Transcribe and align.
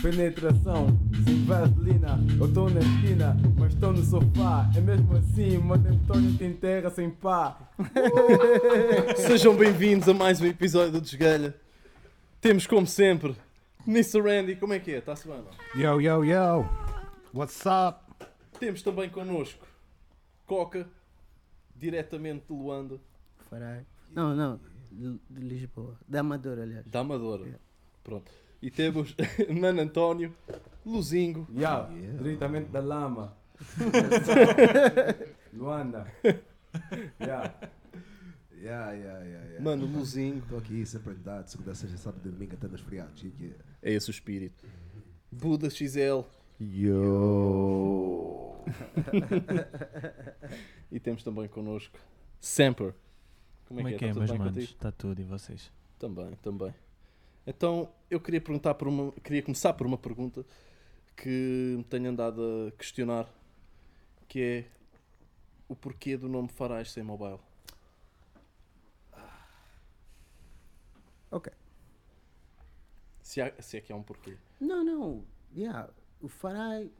Penetração, 0.00 0.86
sem 1.24 1.44
vaselina. 1.44 2.16
Eu 2.38 2.46
estou 2.46 2.70
na 2.70 2.78
esquina, 2.78 3.36
mas 3.58 3.74
estou 3.74 3.92
no 3.92 4.00
sofá. 4.04 4.70
É 4.76 4.80
mesmo 4.80 5.16
assim, 5.16 5.58
mano 5.58 5.88
Antônio 5.88 6.38
tem 6.38 6.52
terra 6.52 6.88
sem 6.90 7.10
pá. 7.10 7.58
Sejam 9.16 9.56
bem-vindos 9.56 10.08
a 10.08 10.14
mais 10.14 10.40
um 10.40 10.46
episódio 10.46 10.92
do 10.92 11.00
Desgalha. 11.00 11.56
Temos, 12.40 12.68
como 12.68 12.86
sempre, 12.86 13.34
Mr. 13.84 14.20
Randy. 14.20 14.54
Como 14.54 14.74
é 14.74 14.78
que 14.78 14.92
é? 14.92 14.98
Está-se 14.98 15.26
bem? 15.26 15.38
não? 15.38 15.80
Yo, 15.80 16.00
yo, 16.00 16.24
yo. 16.24 16.64
What's 17.34 17.64
up? 17.66 17.98
Temos 18.60 18.80
também 18.80 19.10
connosco 19.10 19.66
Coca, 20.46 20.86
diretamente 21.74 22.44
de 22.48 22.52
Luanda, 22.52 23.00
Farai. 23.50 23.84
Não, 24.14 24.36
não. 24.36 24.60
De, 24.92 25.18
de 25.28 25.40
Lisboa. 25.40 25.98
Da 26.06 26.20
Amadora, 26.20 26.62
aliás. 26.62 26.86
da 26.86 27.00
Amadora. 27.00 27.42
Yeah. 27.42 27.58
Pronto. 28.04 28.41
E 28.62 28.70
temos 28.70 29.14
Mano 29.60 29.82
António, 29.82 30.32
Luzingo, 30.86 31.46
Yau, 31.58 31.88
diretamente 31.90 32.70
da 32.70 32.80
lama. 32.80 33.36
Luanda. 35.52 36.06
Yeah. 37.20 37.52
Yeah, 38.62 38.92
yeah, 38.92 39.24
yeah, 39.24 39.44
yeah. 39.46 39.60
Mano 39.60 39.86
Luzingo. 39.86 40.38
Estou 40.44 40.58
aqui 40.58 40.86
sempre 40.86 41.14
de 41.14 41.50
segunda 41.50 41.74
sexta, 41.74 41.96
sábado 41.96 42.28
e 42.28 42.30
domingo, 42.30 42.54
até 42.54 42.68
nos 42.68 42.80
feriados. 42.80 43.22
E 43.24 43.30
que 43.30 43.52
É 43.82 43.92
esse 43.92 44.08
o 44.08 44.12
espírito. 44.12 44.64
Buda 45.30 45.68
XL. 45.68 46.22
Yo! 46.60 48.62
E 50.92 51.00
temos 51.00 51.24
também 51.24 51.48
connosco 51.48 51.98
Semper. 52.38 52.94
Como 53.66 53.88
é 53.88 53.94
que 53.94 54.04
é, 54.04 54.08
Está 54.08 54.12
tudo 54.12 54.18
meus 54.18 54.30
bem 54.30 54.38
manos? 54.38 54.64
Está 54.64 54.92
tudo 54.92 55.20
e 55.22 55.24
vocês? 55.24 55.72
Também, 55.98 56.34
também. 56.42 56.74
Então, 57.46 57.92
eu 58.10 58.20
queria 58.20 58.40
perguntar 58.40 58.74
por 58.74 58.88
uma, 58.88 59.12
queria 59.12 59.42
começar 59.42 59.72
por 59.74 59.86
uma 59.86 59.98
pergunta 59.98 60.44
que 61.16 61.74
me 61.78 61.84
tenho 61.84 62.10
andado 62.10 62.68
a 62.68 62.72
questionar, 62.76 63.28
que 64.28 64.40
é 64.40 64.64
o 65.68 65.74
porquê 65.76 66.16
do 66.16 66.28
nome 66.28 66.48
Farais 66.48 66.90
sem 66.92 67.02
mobile. 67.02 67.40
Ok. 71.30 71.48
Se, 73.22 73.40
há- 73.40 73.54
se 73.60 73.76
é 73.78 73.80
que 73.80 73.92
há 73.92 73.96
um 73.96 74.02
porquê. 74.02 74.36
Não, 74.60 74.84
não. 74.84 75.24
Yeah. 75.56 75.88
O 76.20 76.28
Farai. 76.28 76.90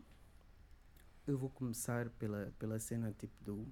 Eu 1.26 1.38
vou 1.38 1.50
começar 1.50 2.08
pela, 2.10 2.52
pela 2.58 2.78
cena 2.78 3.12
tipo 3.12 3.32
do. 3.44 3.66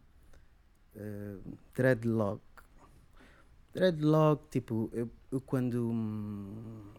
eh, 0.94 1.38
dreadlock. 1.74 2.42
Dreadlock, 3.74 4.48
tipo, 4.50 4.90
eu, 4.92 5.08
eu 5.30 5.40
quando. 5.40 5.90
hum, 5.90 6.92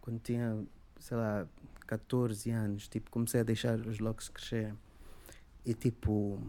Quando 0.00 0.20
tinha, 0.20 0.64
sei 0.98 1.16
lá, 1.16 1.46
14 1.86 2.50
anos, 2.50 2.88
tipo, 2.88 3.10
comecei 3.10 3.40
a 3.40 3.44
deixar 3.44 3.78
os 3.80 3.98
locks 3.98 4.28
crescer. 4.28 4.74
E 5.64 5.74
tipo. 5.74 6.40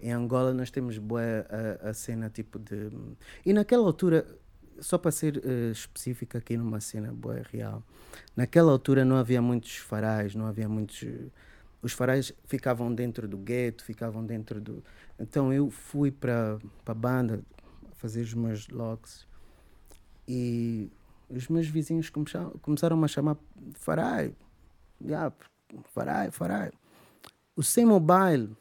Em 0.00 0.12
Angola 0.12 0.52
nós 0.54 0.70
temos 0.70 0.98
boa 0.98 1.22
a, 1.82 1.90
a 1.90 1.94
cena 1.94 2.30
tipo 2.30 2.58
de. 2.58 2.90
E 3.46 3.52
naquela 3.52 3.84
altura, 3.86 4.26
só 4.80 4.98
para 4.98 5.10
ser 5.12 5.42
eh, 5.44 5.70
específico 5.72 6.36
aqui 6.38 6.56
numa 6.56 6.80
cena 6.80 7.12
boa 7.12 7.42
real, 7.52 7.82
naquela 8.36 8.72
altura 8.72 9.04
não 9.04 9.16
havia 9.16 9.42
muitos 9.42 9.76
farais, 9.76 10.34
não 10.34 10.46
havia 10.46 10.68
muitos. 10.68 11.02
eh, 11.04 11.28
Os 11.82 11.92
farais 11.92 12.32
ficavam 12.46 12.94
dentro 12.94 13.28
do 13.28 13.38
gueto, 13.38 13.84
ficavam 13.84 14.24
dentro 14.26 14.60
do. 14.60 14.84
Então 15.18 15.52
eu 15.52 15.70
fui 15.70 16.10
para 16.10 16.58
a 16.86 16.94
banda 16.94 17.42
fazer 17.94 18.22
os 18.22 18.34
meus 18.34 18.68
logs 18.68 19.26
e 20.26 20.90
os 21.28 21.48
meus 21.48 21.66
vizinhos 21.66 22.10
começaram, 22.10 23.04
a 23.04 23.08
chamar 23.08 23.36
farai. 23.74 24.34
Yeah, 25.00 25.32
farai, 25.92 26.30
farai. 26.30 26.70
O 27.56 27.62
sem 27.62 27.86
mobile, 27.86 28.56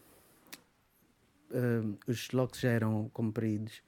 eh, 1.51 1.81
os 2.07 2.31
logs 2.31 2.59
já 2.59 2.69
eram 2.69 3.09
compridos 3.09 3.81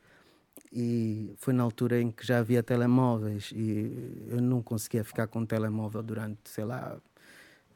e 0.71 1.33
foi 1.37 1.53
na 1.53 1.63
altura 1.63 2.01
em 2.01 2.11
que 2.11 2.25
já 2.25 2.39
havia 2.39 2.61
telemóveis 2.63 3.51
e 3.55 4.25
eu 4.27 4.41
não 4.41 4.61
conseguia 4.61 5.03
ficar 5.03 5.27
com 5.27 5.39
o 5.39 5.45
telemóvel 5.45 6.03
durante, 6.03 6.49
sei 6.49 6.65
lá, 6.65 6.97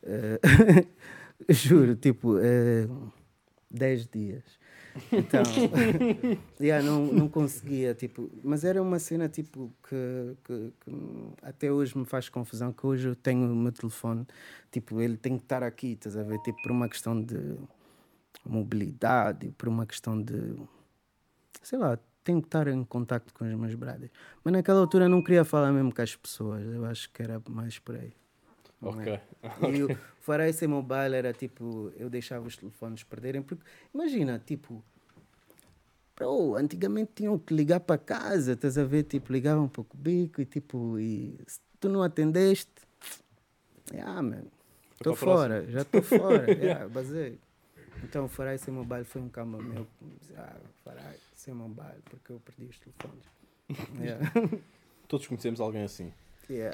eh, 0.04 0.40
juro, 1.50 1.96
tipo, 1.96 2.38
eh, 2.40 2.88
10 3.70 4.08
dias. 4.08 4.44
Então, 5.12 5.44
yeah, 6.60 6.84
não, 6.84 7.06
não 7.06 7.30
conseguia, 7.30 7.94
tipo, 7.94 8.30
mas 8.44 8.64
era 8.64 8.82
uma 8.82 9.00
cena 9.00 9.30
tipo 9.30 9.72
que, 9.88 10.36
que, 10.44 10.74
que 10.82 10.92
até 11.42 11.72
hoje 11.72 11.98
me 11.98 12.06
faz 12.06 12.28
confusão, 12.28 12.74
que 12.74 12.86
hoje 12.86 13.08
eu 13.08 13.16
tenho 13.16 13.52
o 13.52 13.56
meu 13.56 13.72
telefone, 13.72 14.26
tipo, 14.72 15.00
ele 15.00 15.16
tem 15.16 15.38
que 15.38 15.44
estar 15.44 15.64
aqui, 15.64 15.94
estás 15.94 16.18
a 16.18 16.24
ver, 16.24 16.40
tipo, 16.40 16.62
por 16.62 16.72
uma 16.72 16.90
questão 16.90 17.22
de 17.22 17.58
mobilidade, 18.44 19.52
por 19.58 19.70
uma 19.70 19.86
questão 19.86 20.22
de, 20.22 20.56
sei 21.62 21.78
lá, 21.78 21.98
tenho 22.24 22.42
que 22.42 22.48
estar 22.48 22.68
em 22.68 22.84
contacto 22.84 23.34
com 23.34 23.46
os 23.46 23.54
meus 23.56 23.76
brothers. 23.76 24.12
Mas 24.44 24.54
naquela 24.54 24.80
altura 24.80 25.06
eu 25.06 25.10
não 25.10 25.24
queria 25.24 25.46
falar 25.46 25.72
mesmo 25.72 25.94
com 25.94 26.02
as 26.02 26.16
pessoas, 26.16 26.64
eu 26.66 26.86
acho 26.86 27.12
que 27.12 27.22
era 27.22 27.42
mais 27.50 27.80
por 27.80 27.96
aí. 27.96 28.14
Não 28.82 29.02
é? 29.02 29.22
Ok. 29.42 29.74
E 29.74 29.84
o 29.84 29.98
Farai 30.20 30.52
sem 30.54 30.68
mobile 30.68 31.16
era 31.16 31.34
tipo, 31.34 31.92
eu 31.98 32.10
deixava 32.10 32.46
os 32.46 32.58
telefones 32.58 33.04
perderem, 33.04 33.42
porque 33.42 33.64
imagina, 33.94 34.42
tipo, 34.46 34.84
bro, 36.16 36.56
antigamente 36.56 37.12
tinham 37.16 37.40
que 37.40 37.54
ligar 37.54 37.80
para 37.80 37.98
casa, 37.98 38.54
estás 38.54 38.78
a 38.78 38.84
ver? 38.84 39.04
Tipo, 39.04 39.32
ligavam 39.32 39.68
para 39.68 39.82
o 39.82 39.84
cubico 39.86 40.42
e 40.42 40.46
tipo, 40.46 41.00
e 41.00 41.40
se 41.48 41.60
tu 41.80 41.88
não 41.90 42.04
atendeste, 42.04 42.72
ah, 44.04 44.22
man, 44.22 44.44
estou 44.94 45.16
fora, 45.16 45.66
já 45.70 45.82
estou 45.82 46.02
fora, 46.02 46.52
yeah, 46.52 46.88
basei. 46.88 47.40
Então 48.04 48.26
o 48.26 48.28
Farai 48.28 48.58
sem 48.58 48.74
mobile 48.74 49.04
foi 49.04 49.22
um 49.22 49.30
cama 49.30 49.58
meu, 49.58 49.88
ah, 50.38 50.56
Farai 50.84 51.16
sem 51.34 51.54
mobile, 51.54 52.02
porque 52.10 52.32
eu 52.32 52.40
perdi 52.40 52.66
os 52.66 52.80
telefones. 52.80 53.26
Yeah. 54.02 54.32
Todos 55.08 55.28
conhecemos 55.28 55.62
alguém 55.62 55.84
assim. 55.84 56.12
Yeah. 56.50 56.74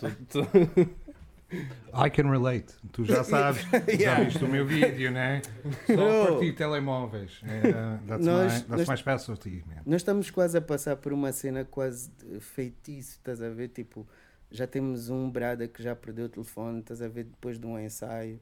I 1.51 2.09
can 2.09 2.29
relate. 2.29 2.73
Tu 2.91 3.06
já 3.06 3.23
sabes, 3.25 3.63
já 4.00 4.19
viste 4.23 4.44
o 4.44 4.47
meu 4.47 4.66
vídeo, 4.66 5.11
né? 5.11 5.41
Só 5.88 5.95
Bro. 5.95 6.33
partir 6.33 6.53
telemóveis. 6.56 7.39
É, 7.44 7.61
that's 8.07 8.25
Nós- 8.25 8.53
my, 8.53 8.59
that's 8.61 8.69
nós- 8.69 8.89
my 8.89 8.97
specialty, 8.97 9.63
man. 9.67 9.81
Nós 9.85 9.97
estamos 10.01 10.29
quase 10.31 10.57
a 10.57 10.61
passar 10.61 10.95
por 10.97 11.13
uma 11.13 11.31
cena 11.31 11.63
quase 11.63 12.09
feitiço, 12.39 13.11
estás 13.11 13.41
a 13.41 13.50
ver? 13.50 13.69
Tipo, 13.69 14.07
já 14.51 14.66
temos 14.67 15.09
um 15.09 15.29
brada 15.29 15.67
que 15.67 15.81
já 15.84 15.95
perdeu 15.95 16.25
o 16.25 16.29
telefone, 16.29 16.79
estás 16.79 17.01
a 17.01 17.07
ver, 17.07 17.25
depois 17.25 17.59
de 17.59 17.66
um 17.66 17.78
ensaio. 17.79 18.39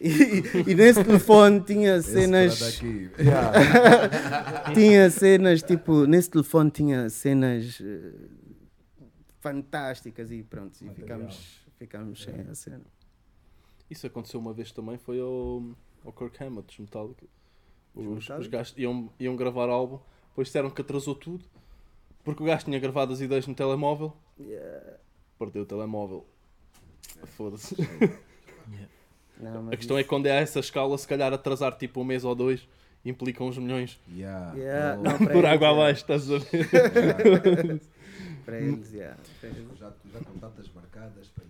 E, 0.00 0.08
e 0.70 0.74
nesse 0.74 1.02
telefone 1.04 1.60
tinha 1.60 2.00
cenas. 2.02 2.80
tinha 4.74 5.10
cenas, 5.10 5.62
tipo, 5.62 6.06
nesse 6.06 6.30
telefone 6.30 6.70
tinha 6.70 7.08
cenas 7.10 7.80
eh, 7.84 8.12
fantásticas 9.40 10.30
e 10.30 10.42
pronto, 10.42 10.76
e 10.82 10.88
ficamos, 10.90 11.61
ficamos 11.82 12.22
sem 12.22 12.40
a 12.48 12.54
cena. 12.54 12.84
Isso 13.90 14.06
aconteceu 14.06 14.38
uma 14.38 14.52
vez 14.52 14.70
também, 14.70 14.96
foi 14.96 15.20
ao, 15.20 15.62
ao 16.04 16.12
Kirk 16.12 16.42
Hammett 16.42 16.66
dos 16.68 16.78
Metallica. 16.78 17.26
Os, 17.94 18.04
Metallica? 18.04 18.38
os 18.38 18.46
gajos 18.46 18.74
iam, 18.78 19.12
iam 19.18 19.36
gravar 19.36 19.68
álbum, 19.68 19.98
depois 20.28 20.48
disseram 20.48 20.70
que 20.70 20.80
atrasou 20.80 21.14
tudo, 21.14 21.44
porque 22.24 22.42
o 22.42 22.46
gajo 22.46 22.64
tinha 22.64 22.78
gravado 22.78 23.12
as 23.12 23.20
ideias 23.20 23.46
no 23.46 23.54
telemóvel, 23.54 24.16
Yeah. 24.40 24.96
perdeu 25.38 25.62
o 25.62 25.66
telemóvel. 25.66 26.26
Foda-se. 27.36 27.76
Não, 29.38 29.64
mas 29.64 29.74
A 29.74 29.76
questão 29.76 29.98
é 29.98 30.02
que 30.02 30.08
quando 30.08 30.26
é 30.26 30.32
a 30.32 30.36
essa 30.36 30.60
escala, 30.60 30.96
se 30.96 31.06
calhar 31.06 31.32
atrasar 31.32 31.76
tipo 31.76 32.00
um 32.00 32.04
mês 32.04 32.24
ou 32.24 32.34
dois 32.34 32.66
implica 33.04 33.42
uns 33.42 33.58
milhões 33.58 34.00
Yeah. 34.08 34.54
Yeah, 34.56 34.96
não, 34.96 35.18
por 35.18 35.30
eles, 35.30 35.44
água 35.44 35.68
yeah. 35.68 35.70
abaixo, 35.70 36.00
estás 36.00 36.30
a 36.30 36.38
ver? 36.38 37.80
Para 38.44 38.60
eles, 38.60 38.92
yeah. 38.92 39.16
para 39.40 39.50
eles. 39.50 39.78
já, 39.78 39.92
já 40.12 40.20
com 40.20 40.38
datas 40.38 40.68
marcadas 40.74 41.28
para 41.28 41.44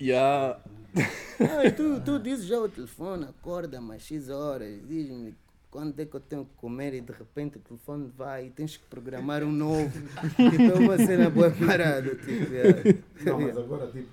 e 0.00 0.04
Yeah. 0.04 0.58
E 1.64 1.70
tu, 1.72 2.00
tu 2.04 2.18
dizes 2.20 2.46
já 2.46 2.58
o 2.60 2.68
telefone, 2.68 3.24
acorda 3.24 3.80
mais 3.80 4.02
X 4.02 4.28
horas, 4.28 4.80
diz-me 4.86 5.34
quando 5.70 5.98
é 5.98 6.04
que 6.04 6.14
eu 6.14 6.20
tenho 6.20 6.44
que 6.44 6.54
comer 6.56 6.94
e 6.94 7.00
de 7.00 7.12
repente 7.12 7.56
o 7.58 7.60
telefone 7.60 8.08
vai 8.16 8.46
e 8.46 8.50
tens 8.50 8.76
que 8.76 8.84
programar 8.86 9.42
um 9.42 9.50
novo. 9.50 9.90
tipo, 10.36 10.62
é 10.62 10.74
uma 10.78 10.96
cena 10.96 11.28
boa 11.28 11.50
parada. 11.50 12.14
Tipo, 12.14 12.30
yeah. 12.54 12.82
Não, 13.24 13.40
mas 13.40 13.58
agora, 13.58 13.86
tipo, 13.88 14.08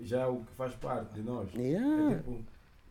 já 0.00 0.20
é 0.22 0.26
o 0.26 0.36
que 0.38 0.52
faz 0.56 0.72
parte 0.76 1.12
de 1.12 1.20
nós. 1.22 1.50
Yeah, 1.54 2.12
É 2.12 2.16
tipo, 2.16 2.42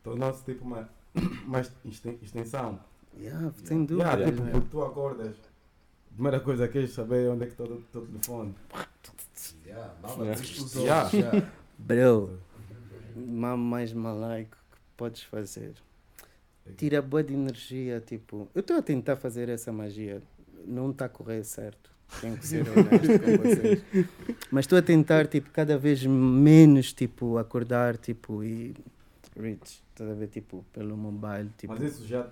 tornou-se 0.04 0.44
tipo 0.46 0.64
uma, 0.66 0.88
uma 1.48 1.60
exten- 1.62 2.20
extensão. 2.22 2.80
yeah, 3.20 3.52
sem 3.64 3.84
dúvida. 3.86 4.08
Yeah, 4.10 4.32
tipo, 4.32 4.44
né? 4.44 4.52
porque 4.52 4.68
tu 4.70 4.84
acordas, 4.84 5.36
a 6.12 6.14
primeira 6.14 6.40
coisa 6.42 6.68
que 6.68 6.74
queres 6.74 6.94
saber 6.94 7.26
é 7.26 7.30
onde 7.30 7.44
é 7.46 7.48
que 7.48 7.54
está 7.54 7.64
o 7.64 7.82
teu 7.92 8.06
telefone. 8.06 8.54
yeah, 9.66 9.90
Yeah. 10.76 11.10
Yeah. 11.12 11.48
Bro, 11.80 12.38
mamo 13.16 13.64
mais 13.64 13.94
malaico 13.94 14.58
que 14.72 14.78
podes 14.98 15.24
fazer. 15.24 15.74
Tira 16.78 17.02
boa 17.02 17.24
de 17.24 17.34
energia, 17.34 18.00
tipo. 18.00 18.48
Eu 18.54 18.60
estou 18.60 18.78
a 18.78 18.82
tentar 18.82 19.16
fazer 19.16 19.50
essa 19.50 19.72
magia. 19.72 20.22
Não 20.68 20.92
está 20.92 21.06
a 21.06 21.10
correr 21.10 21.44
certo. 21.44 21.90
Tenho 22.22 22.38
que 22.38 22.46
ser 22.46 22.66
honesto 22.68 23.20
com 23.20 23.44
vocês. 23.44 23.84
Mas 24.52 24.66
estou 24.66 24.78
a 24.78 24.82
tentar, 24.82 25.26
tipo, 25.28 25.50
cada 25.52 25.78
vez 25.78 26.06
menos, 26.06 26.94
tipo, 26.94 27.38
acordar, 27.38 27.98
tipo, 27.98 28.44
e 28.44 28.76
reach, 29.40 29.82
estás 29.90 30.12
a 30.12 30.14
ver, 30.14 30.28
tipo, 30.28 30.66
pelo 30.74 30.98
mobile, 30.98 31.50
tipo. 31.58 31.74
Mas 31.74 31.82
isso 31.82 32.06
já 32.06 32.28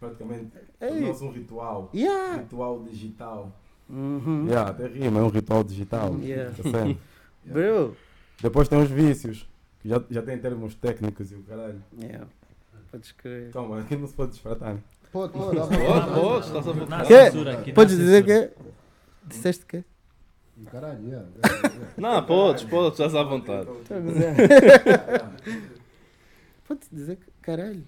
praticamente 0.00 0.50
tornou-se 0.78 1.24
um 1.24 1.30
ritual. 1.30 1.90
Yeah! 1.94 2.42
Ritual 2.42 2.82
digital. 2.82 3.52
Uhum. 3.88 4.46
Yeah, 4.48 4.70
até 4.70 4.86
rima, 4.86 5.20
é 5.20 5.22
um 5.22 5.28
ritual 5.28 5.64
digital. 5.64 6.18
Yeah. 6.20 6.52
Tá? 6.54 7.00
Bro! 7.44 7.96
Depois 8.40 8.68
tem 8.68 8.80
os 8.80 8.90
vícios, 8.90 9.48
que 9.80 9.88
já, 9.88 10.02
já 10.10 10.22
tem 10.22 10.38
termos 10.38 10.74
técnicos 10.76 11.32
e 11.32 11.34
o 11.34 11.42
caralho. 11.42 11.82
Yeah. 12.00 12.26
Podes 12.90 13.12
crer. 13.12 13.50
Calma, 13.50 13.80
aqui 13.80 13.96
não 13.96 14.06
se 14.06 14.14
pode 14.14 14.30
desfratar. 14.32 14.74
né? 14.74 14.80
Pode, 15.12 15.32
pode, 15.32 15.56
dá 15.56 15.66
Pode, 15.66 16.46
estás 16.46 16.68
a 16.68 16.74
Não 16.74 16.86
não 16.86 16.96
há 16.96 17.72
Podes 17.74 17.96
dizer 17.96 18.24
que. 18.24 18.50
Disseste 19.24 19.66
que? 19.66 19.84
Caralho, 20.70 21.04
yeah, 21.06 21.26
yeah, 21.44 21.68
yeah. 21.68 21.94
Não, 21.96 22.26
podes, 22.26 22.64
podes, 22.64 22.92
estás 22.98 23.14
à 23.14 23.22
vontade. 23.22 23.68
Podes 26.66 26.88
dizer 26.90 27.16
que. 27.16 27.30
Caralho. 27.42 27.84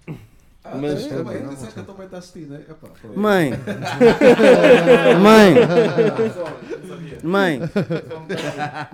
Ah, 0.63 0.75
Mas- 0.75 1.07
tá 1.07 1.23
bem, 1.23 1.47
disseste 1.47 1.73
que 1.73 1.79
a 1.79 1.83
tua 1.83 1.95
mãe 1.95 2.05
está 2.05 2.17
assistindo, 2.19 2.49
né? 2.51 2.63
Epá. 2.69 2.87
Mãe! 3.15 3.51
Mãe! 5.23 5.53
Mãe! 7.23 7.59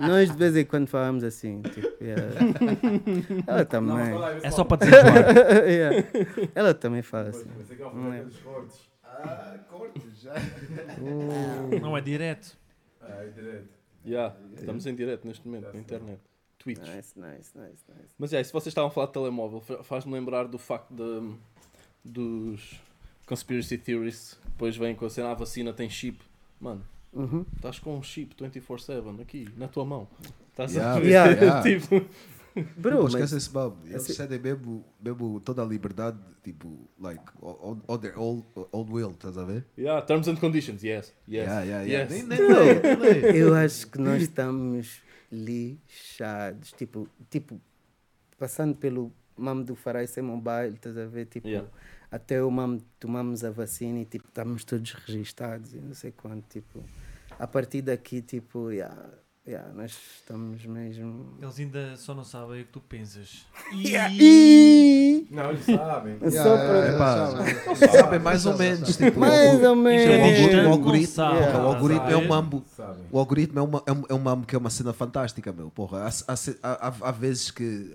Nós 0.00 0.30
de 0.30 0.36
vez 0.36 0.56
em 0.56 0.64
quando 0.64 0.86
falamos 0.88 1.22
assim, 1.24 1.60
tipo, 1.62 1.86
yeah. 2.02 2.22
Ela 3.46 3.64
também. 3.64 4.14
É 4.42 4.50
só 4.50 4.64
para 4.64 4.78
dizer. 4.86 5.04
Yeah. 5.68 6.08
Ela 6.54 6.74
também 6.74 7.02
fala 7.02 7.28
assim. 7.30 7.46
Quer 7.68 7.78
Não 7.94 8.12
é. 8.14 8.24
Ah, 9.04 9.58
cortes 9.70 10.20
já. 10.22 10.34
Não 11.80 11.96
é 11.96 12.00
direto. 12.00 12.56
Ah, 13.00 13.22
é 13.24 13.28
direto. 13.28 13.68
Yeah, 14.06 14.34
estamos 14.56 14.86
em 14.86 14.94
direto 14.94 15.26
neste 15.26 15.46
momento 15.46 15.72
na 15.72 15.80
internet. 15.80 16.20
Twitch. 16.58 16.78
Nice, 16.78 17.12
nice, 17.18 17.50
nice, 17.56 17.84
nice. 17.88 18.14
Mas 18.18 18.32
é, 18.32 18.42
se 18.42 18.52
vocês 18.52 18.68
estavam 18.68 18.88
a 18.88 18.90
falar 18.90 19.06
de 19.08 19.12
telemóvel, 19.12 19.60
fa- 19.60 19.82
faz-me 19.84 20.12
lembrar 20.12 20.44
do 20.48 20.58
facto 20.58 20.92
de, 20.92 21.32
dos 22.04 22.80
conspiracy 23.26 23.76
theories 23.78 24.34
que 24.42 24.48
depois 24.50 24.76
vêm 24.76 24.94
com 24.94 25.06
a 25.06 25.10
cena, 25.10 25.28
"Ah, 25.28 25.32
a 25.32 25.34
vacina 25.34 25.72
tem 25.72 25.88
chip. 25.90 26.18
Mano, 26.60 26.82
Uhum. 27.12 27.44
estás 27.56 27.78
com 27.78 27.96
um 27.96 28.02
chip 28.02 28.34
24-7 28.34 29.20
aqui, 29.20 29.48
na 29.56 29.68
tua 29.68 29.84
mão. 29.84 30.08
Estás 30.50 30.74
Yeah, 30.74 30.96
a 30.96 31.00
ver? 31.00 31.08
yeah, 31.08 31.32
yeah. 31.32 31.62
tipo, 31.80 32.04
Bro, 32.76 32.96
Pô, 32.96 33.02
mas, 33.04 33.14
esquece 33.14 33.36
esse 33.36 33.50
babo. 33.50 33.76
Eles 33.84 34.02
assim- 34.02 34.14
cedem 34.14 34.38
mesmo, 34.40 34.84
mesmo 35.00 35.38
toda 35.38 35.62
a 35.62 35.64
liberdade, 35.64 36.18
tipo, 36.42 36.88
like, 36.98 37.22
on, 37.40 37.78
on 37.86 37.98
their 37.98 38.18
own, 38.18 38.42
own 38.72 38.90
will, 38.90 39.10
estás 39.12 39.38
a 39.38 39.44
ver? 39.44 39.64
yeah, 39.78 40.04
terms 40.04 40.26
and 40.26 40.36
conditions, 40.38 40.82
yes. 40.82 41.14
yes 41.28 41.46
Yeah, 41.46 41.62
yeah, 41.64 41.82
yeah. 41.86 42.12
yes. 42.12 42.24
Nem, 42.26 42.38
nem. 43.22 43.36
eu 43.36 43.54
acho 43.54 43.86
que 43.86 43.98
nós 44.00 44.22
estamos 44.22 45.00
lixados. 45.30 46.72
Tipo, 46.72 47.08
tipo 47.30 47.60
passando 48.38 48.74
pelo 48.76 49.12
mamo 49.38 49.64
do 49.64 49.74
Farai 49.74 50.06
sem 50.06 50.22
mobile, 50.22 50.74
estás 50.74 50.96
a 50.98 51.06
ver? 51.06 51.26
Tipo, 51.26 51.48
Yeah. 51.48 51.68
até 52.10 52.42
o 52.42 52.50
mamo 52.50 52.80
tomamos 52.98 53.44
a 53.44 53.50
vacina 53.50 54.00
e 54.00 54.04
tipo, 54.04 54.26
estamos 54.28 54.64
todos 54.64 54.92
registados 54.92 55.72
e 55.74 55.78
não 55.78 55.94
sei 55.94 56.12
quanto. 56.12 56.44
Tipo, 56.48 56.84
a 57.38 57.46
partir 57.46 57.82
daqui, 57.82 58.20
tipo, 58.22 58.70
yeah, 58.70 58.96
yeah, 59.46 59.72
nós 59.72 59.96
estamos 60.16 60.64
mesmo. 60.66 61.36
Eles 61.40 61.58
ainda 61.58 61.96
só 61.96 62.14
não 62.14 62.24
sabem 62.24 62.62
o 62.62 62.64
que 62.64 62.72
tu 62.72 62.80
pensas. 62.80 63.46
Ih! 63.72 65.26
Não, 65.30 65.50
eles 65.50 65.64
sabem. 65.64 66.16
É 66.20 66.28
Yeah, 66.28 66.42
só 66.42 66.54
yeah, 66.56 66.98
para. 66.98 67.36
yeah, 67.36 67.74
sabe. 67.74 67.92
Sabem 67.98 68.18
mais 68.20 68.46
ou 68.46 68.56
menos. 68.56 68.96
Tipo, 68.96 69.20
Mais 69.20 69.62
ou 69.62 69.72
o, 69.72 69.76
menos. 69.76 70.54
É 70.54 70.66
o, 70.66 70.72
algoritmo, 70.72 71.22
o 71.22 71.28
a 71.28 71.62
algoritmo 71.62 72.10
é 72.10 72.16
um 72.16 72.28
mambo. 72.28 72.64
Sabem. 72.76 73.04
O 73.10 73.18
algoritmo 73.18 73.58
é, 73.58 73.62
uma, 73.62 73.82
é, 73.86 73.92
um, 73.92 74.02
é 74.08 74.14
um 74.14 74.18
mambo 74.18 74.46
que 74.46 74.54
é 74.54 74.58
uma 74.58 74.70
cena 74.70 74.92
fantástica, 74.92 75.52
meu. 75.52 75.70
Porra, 75.70 76.04
há, 76.08 76.08
há, 76.08 76.88
há, 76.88 76.94
há- 77.08 77.12
vezes 77.12 77.50
que 77.50 77.92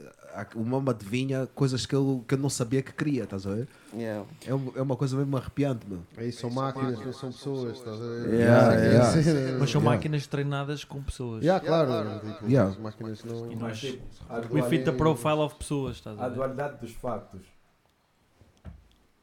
o 0.56 0.64
mambo 0.64 0.92
adivinha 0.92 1.48
coisas 1.54 1.86
que 1.86 1.96
eu, 1.96 2.24
que 2.28 2.34
eu 2.34 2.38
não 2.38 2.50
sabia 2.50 2.82
que 2.82 2.92
queria, 2.92 3.24
estás 3.24 3.46
a 3.46 3.54
ver? 3.54 3.68
Yeah. 3.94 4.26
É, 4.46 4.54
um- 4.54 4.72
é 4.76 4.82
uma 4.82 4.96
coisa 4.96 5.16
mesmo 5.16 5.38
arrepiante, 5.38 5.86
meu. 5.88 6.00
Aí 6.18 6.32
são 6.32 6.50
máquinas, 6.50 7.00
não 7.06 7.14
são 7.14 7.32
pessoas, 7.32 7.78
estás 7.78 7.96
a 8.02 8.04
ver? 8.06 8.34
Yeah, 8.34 8.74
yeah. 8.76 9.58
Mas 9.60 9.70
são 9.70 9.82
Yeah. 9.82 9.96
máquinas 9.98 10.28
treinadas 10.28 10.84
com 10.84 11.02
pessoas. 11.04 11.44
Yeah, 11.44 11.64
claro. 11.66 12.20
Tipo, 12.20 12.48
Yeah. 12.50 12.72
As 12.72 12.78
máquinas 12.78 13.24
não. 13.24 13.52
E 13.52 13.56
nós. 13.56 13.80
Tipo, 13.80 14.04
a 14.30 14.38
We 14.38 14.44
fit 14.44 14.52
the 14.54 14.92
dualidade- 14.92 14.98
profile 14.98 15.40
of 15.40 15.56
pessoas, 15.56 15.96
estás 15.98 16.20
A 16.20 16.26
a 16.26 16.30
ver? 16.30 16.36
dualidade 16.36 16.80
dos 16.80 16.92
factos. 16.94 17.42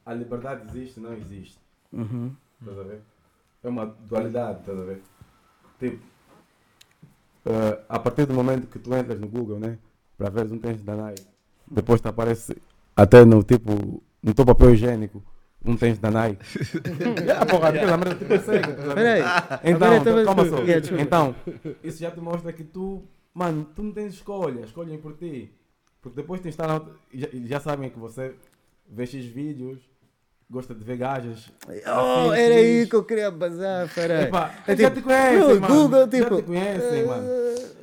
A 0.06 0.14
liberdade 0.14 0.62
existe, 0.68 1.00
não 1.00 1.12
existe. 1.14 1.58
Uhum. 1.92 2.34
Estás 2.60 2.78
a 2.78 2.82
ver? 2.82 3.00
É 3.62 3.68
uma 3.68 3.86
dualidade, 3.86 4.60
estás 4.60 4.78
a 4.78 4.82
ver? 4.84 5.02
Tipo, 5.78 6.02
eh, 7.46 7.78
a 7.88 7.98
partir 7.98 8.26
do 8.26 8.34
momento 8.34 8.66
que 8.66 8.78
tu 8.78 8.94
entras 8.94 9.18
no 9.20 9.28
Google, 9.28 9.58
né? 9.58 9.78
Para 10.20 10.28
ver 10.28 10.52
um 10.52 10.58
tens 10.58 10.82
da 10.82 10.94
Nike, 10.94 11.26
depois 11.67 11.99
te 11.99 12.06
aparece 12.08 12.55
até 12.94 13.25
no 13.25 13.43
tipo, 13.43 14.02
no 14.22 14.34
teu 14.34 14.44
papel 14.44 14.75
higiênico, 14.75 15.22
um 15.64 15.75
tens 15.75 15.99
da 15.99 16.11
Nike. 16.11 16.44
yeah, 17.25 17.46
porra, 17.46 17.70
aquela 17.70 17.96
merda 17.96 18.17
te 18.17 18.26
persegue. 18.26 18.69
estás 18.69 18.90
a 18.90 18.94
ver? 18.94 18.94
Peraí. 18.94 19.22
Então, 19.64 20.05
tava- 20.05 20.25
calma 20.26 20.44
só. 20.44 20.56
Então, 20.99 21.34
isso 21.82 22.00
já 22.00 22.11
te 22.11 22.20
mostra 22.20 22.52
que 22.52 22.62
tu, 22.64 23.02
mano, 23.32 23.67
tu 23.75 23.82
não 23.82 23.93
tens 23.93 24.12
escolha, 24.12 24.61
escolhem 24.61 24.99
por 24.99 25.14
ti. 25.14 25.50
Porque 26.02 26.17
depois 26.17 26.43
tens 26.43 26.55
de 26.55 26.62
estar 26.62 26.69
na 26.69 26.84
já, 27.14 27.28
já 27.46 27.58
sabem 27.61 27.88
que 27.88 27.99
você 27.99 28.34
vê 28.87 29.06
X 29.06 29.25
vídeos, 29.25 29.78
gosta 30.50 30.75
de 30.75 30.85
ver 30.85 30.97
gajas. 30.97 31.50
Oh, 31.69 32.32
era 32.32 32.55
aí 32.56 32.87
que 32.87 32.97
eu 32.97 33.05
queria 33.05 33.31
bazar, 33.31 33.88
peraí. 33.94 34.25
Epá, 34.29 34.52
É 34.67 34.76
já 34.76 34.91
tipo, 34.91 35.00
te 35.00 35.02
conhecem, 35.05 35.55
no 35.55 35.61
mano. 35.61 35.75
Google, 35.75 36.00
já 36.00 36.08
tipo, 36.08 36.37
te 36.37 36.43
conhecem, 36.43 37.06
mano. 37.06 37.29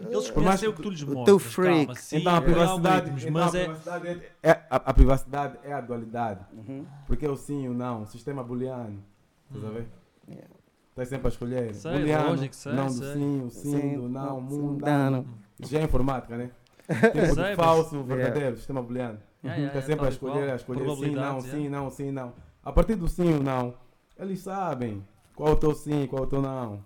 Eles 0.10 0.30
conhecem 0.32 0.70
o 0.70 0.74
que 0.74 0.82
tu 0.82 0.90
lhes 0.90 1.02
o 1.02 1.08
mostras. 1.14 1.26
teu 1.26 1.40
calma, 1.40 1.86
freak. 1.86 2.02
sim, 2.02 2.18
então 2.18 2.34
a 2.34 2.38
é 2.38 2.42
privacidade, 2.42 2.96
algoritmos, 3.10 3.24
então, 3.24 3.32
mas 3.34 3.56
a, 3.56 3.60
é. 3.60 3.64
privacidade 3.66 4.08
é, 4.08 4.50
é- 4.50 4.62
a, 4.70 4.76
a 4.76 4.94
privacidade 4.94 5.58
é 5.64 5.74
a 5.74 5.82
dualidade. 5.82 6.40
Uhum. 6.54 6.86
Porque 7.08 7.26
é 7.26 7.30
o 7.30 7.36
sim 7.36 7.64
e 7.66 7.70
o 7.70 7.74
não, 7.74 8.06
sistema 8.06 8.44
booleano. 8.44 9.04
Estás 9.50 9.66
a 9.66 9.70
ver? 9.74 9.88
Yeah. 10.30 10.48
Estás 10.90 11.10
sempre 11.10 11.28
a 11.28 11.30
escolher. 11.30 11.74
Sei, 11.76 11.92
booleano, 11.92 12.30
lógico, 12.30 12.56
sei, 12.56 12.74
não 12.74 12.88
do 12.88 12.94
sei. 12.94 13.14
sim, 13.14 13.42
o 13.44 13.50
sim, 13.50 13.72
Sim, 13.82 13.96
do 13.96 14.10
não, 14.10 14.42
mundano. 14.42 15.28
Isso 15.60 15.72
já 15.72 15.80
é 15.80 15.84
informática, 15.84 16.38
né? 16.38 16.52
Tipo 16.88 17.36
Sei, 17.36 17.56
falso, 17.56 18.02
verdadeiro, 18.04 18.56
sistema 18.56 18.82
booleano. 18.82 19.20
Yeah, 19.44 19.62
yeah, 19.62 19.68
Está 19.68 19.80
yeah, 19.80 19.88
sempre 19.88 20.06
a 20.06 20.10
escolher, 20.10 20.50
a 20.52 20.56
escolher 20.56 20.96
sim, 20.96 21.12
não, 21.12 21.42
sim, 21.42 21.48
yeah. 21.58 21.70
não, 21.70 21.90
sim, 21.90 22.12
não. 22.12 22.34
A 22.68 22.72
partir 22.74 22.96
do 22.98 23.08
sim 23.08 23.34
ou 23.36 23.42
não, 23.42 23.74
eles 24.20 24.42
sabem 24.42 25.02
qual 25.34 25.52
é 25.52 25.52
o 25.54 25.56
teu 25.56 25.74
sim, 25.74 26.06
qual 26.06 26.24
é 26.24 26.26
o 26.26 26.30
teu 26.30 26.42
não. 26.42 26.84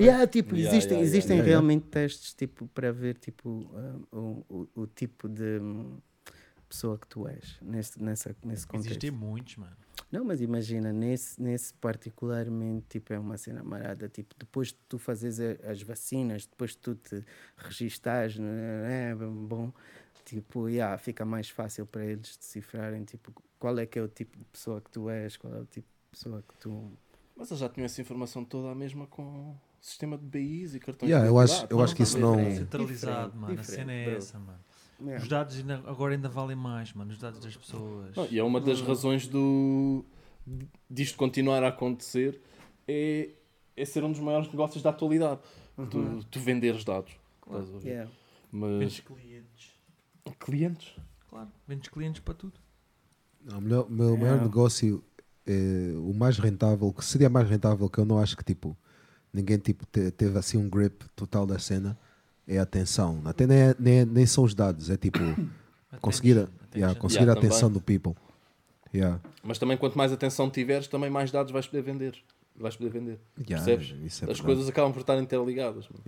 Yeah, 0.00 0.26
tipo, 0.26 0.56
Yeah, 0.56 0.66
existem, 0.66 0.96
yeah, 0.96 1.06
existem 1.06 1.36
yeah, 1.36 1.48
yeah. 1.48 1.60
realmente 1.60 1.86
testes 1.86 2.34
tipo, 2.34 2.66
para 2.74 2.90
ver 2.92 3.16
tipo, 3.18 3.70
ah, 3.72 4.16
o, 4.16 4.44
o, 4.74 4.82
o 4.82 4.86
tipo 4.88 5.28
de 5.28 5.60
hum, 5.60 5.98
pessoa 6.68 6.98
que 6.98 7.06
tu 7.06 7.28
és 7.28 7.56
nesse, 7.62 8.02
nessa, 8.02 8.34
nesse 8.44 8.66
contexto. 8.66 8.88
Existem 8.90 9.12
muitos, 9.12 9.56
mano. 9.58 9.76
Não, 10.10 10.24
mas 10.24 10.40
imagina, 10.40 10.92
nesse, 10.92 11.40
nesse 11.40 11.72
particularmente, 11.74 12.86
tipo, 12.88 13.12
é 13.12 13.18
uma 13.18 13.36
cena 13.38 13.62
marada. 13.62 14.08
Tipo, 14.08 14.34
depois 14.36 14.68
de 14.68 14.78
tu 14.88 14.98
fazes 14.98 15.38
a- 15.38 15.70
as 15.70 15.82
vacinas, 15.82 16.46
depois 16.46 16.72
de 16.72 16.78
tu 16.78 16.96
te 16.96 17.24
registares, 17.56 18.38
né, 18.38 19.10
é 19.12 19.14
bom, 19.14 19.72
tipo, 20.24 20.68
yeah, 20.68 20.96
fica 20.98 21.24
mais 21.24 21.48
fácil 21.48 21.86
para 21.86 22.04
eles 22.04 22.36
decifrarem, 22.36 23.04
tipo, 23.04 23.32
qual 23.58 23.78
é 23.78 23.86
que 23.86 23.98
é 23.98 24.02
o 24.02 24.08
tipo 24.08 24.36
de 24.38 24.44
pessoa 24.44 24.80
que 24.80 24.90
tu 24.90 25.08
és, 25.10 25.36
qual 25.36 25.52
é 25.54 25.60
o 25.60 25.64
tipo 25.66 25.86
de 25.86 26.10
pessoa 26.10 26.42
que 26.46 26.56
tu... 26.58 26.92
Mas 27.36 27.50
eu 27.50 27.56
já 27.56 27.68
tinha 27.68 27.86
essa 27.86 28.00
informação 28.00 28.44
toda 28.44 28.70
a 28.70 28.74
mesma 28.74 29.06
com 29.06 29.22
o 29.50 29.56
sistema 29.80 30.16
de 30.16 30.24
BIs 30.24 30.74
e 30.74 30.80
cartões 30.80 31.10
Yeah, 31.10 31.26
de 31.28 31.32
eu 31.34 31.38
acho- 31.38 31.66
eu 31.68 31.82
acho 31.82 31.94
que 31.96 32.02
isso 32.02 32.18
não- 32.18 32.36
Centralizado, 32.54 33.36
mano. 33.36 33.58
A 33.60 33.62
cena 33.64 33.92
é 33.92 34.04
bro. 34.06 34.16
essa, 34.16 34.38
mano. 34.38 34.58
Yeah. 35.00 35.20
Os 35.22 35.28
dados 35.28 35.56
ainda- 35.56 35.82
agora 35.86 36.14
ainda 36.14 36.28
valem 36.28 36.56
mais, 36.56 36.92
mano. 36.92 37.10
Os 37.10 37.18
dados 37.18 37.40
das 37.40 37.56
pessoas. 37.56 38.14
Não, 38.16 38.26
e 38.30 38.38
é 38.38 38.42
uma 38.44 38.60
das 38.60 38.80
razões 38.80 39.26
do 39.26 40.04
disto 40.88 41.16
continuar 41.18 41.62
a 41.64 41.68
acontecer 41.68 42.40
é, 42.86 43.30
é 43.76 43.84
ser 43.84 44.04
um 44.04 44.12
dos 44.12 44.20
maiores 44.20 44.46
negócios 44.48 44.82
da 44.82 44.90
atualidade. 44.90 45.40
Tu, 45.90 46.24
tu 46.30 46.38
venderes 46.38 46.84
dados. 46.84 47.12
A 47.50 47.58
ver? 47.58 47.88
Yeah. 47.88 48.10
Vendes 48.52 49.00
Mas 49.00 49.00
clientes. 49.00 49.73
Clientes? 50.32 50.92
Claro, 51.28 51.48
vendes 51.66 51.88
clientes 51.88 52.20
para 52.20 52.34
tudo. 52.34 52.54
Não, 53.44 53.58
o 53.58 53.60
melhor- 53.60 53.90
meu 53.90 54.10
maior 54.16 54.20
Yeah. 54.34 54.42
negócio, 54.44 55.04
é, 55.46 55.92
o 55.96 56.14
mais 56.14 56.38
rentável, 56.38 56.92
que 56.92 57.04
seria 57.04 57.28
mais 57.28 57.48
rentável, 57.48 57.88
que 57.90 57.98
eu 57.98 58.04
não 58.04 58.18
acho 58.18 58.36
que 58.36 58.44
tipo, 58.44 58.76
ninguém 59.32 59.58
tipo, 59.58 59.84
te- 59.86 60.10
teve 60.10 60.38
assim 60.38 60.56
um 60.56 60.68
grip 60.68 61.04
total 61.14 61.44
da 61.46 61.58
cena, 61.58 61.98
é 62.46 62.58
a 62.58 62.62
atenção. 62.62 63.20
Até 63.24 63.46
nem, 63.46 63.58
é- 63.58 63.76
nem, 63.78 63.98
é- 64.00 64.04
nem 64.04 64.26
são 64.26 64.44
os 64.44 64.54
dados, 64.54 64.88
é 64.90 64.96
tipo 64.96 65.18
conseguir, 66.00 66.38
Attention, 66.38 66.68
yeah, 66.74 66.98
conseguir 66.98 67.24
Yeah, 67.24 67.38
a 67.38 67.42
atenção 67.44 67.68
também. 67.68 67.74
do 67.74 67.80
people. 67.84 68.14
Yeah. 68.94 69.20
Mas 69.42 69.58
também 69.58 69.76
quanto 69.76 69.98
mais 69.98 70.12
atenção 70.12 70.48
tiveres, 70.48 70.86
também 70.88 71.10
mais 71.10 71.30
dados 71.32 71.52
vais 71.52 71.66
poder 71.66 71.82
vender. 71.82 72.16
Vais 72.56 72.76
poder 72.76 72.90
vender. 72.90 73.18
Yeah, 73.48 73.64
Percebes? 73.64 73.90
É 74.00 74.06
As 74.06 74.18
verdade. 74.20 74.42
coisas 74.42 74.68
acabam 74.68 74.92
por 74.92 75.00
estar 75.00 75.18
interligadas. 75.20 75.88
mano. 75.88 76.02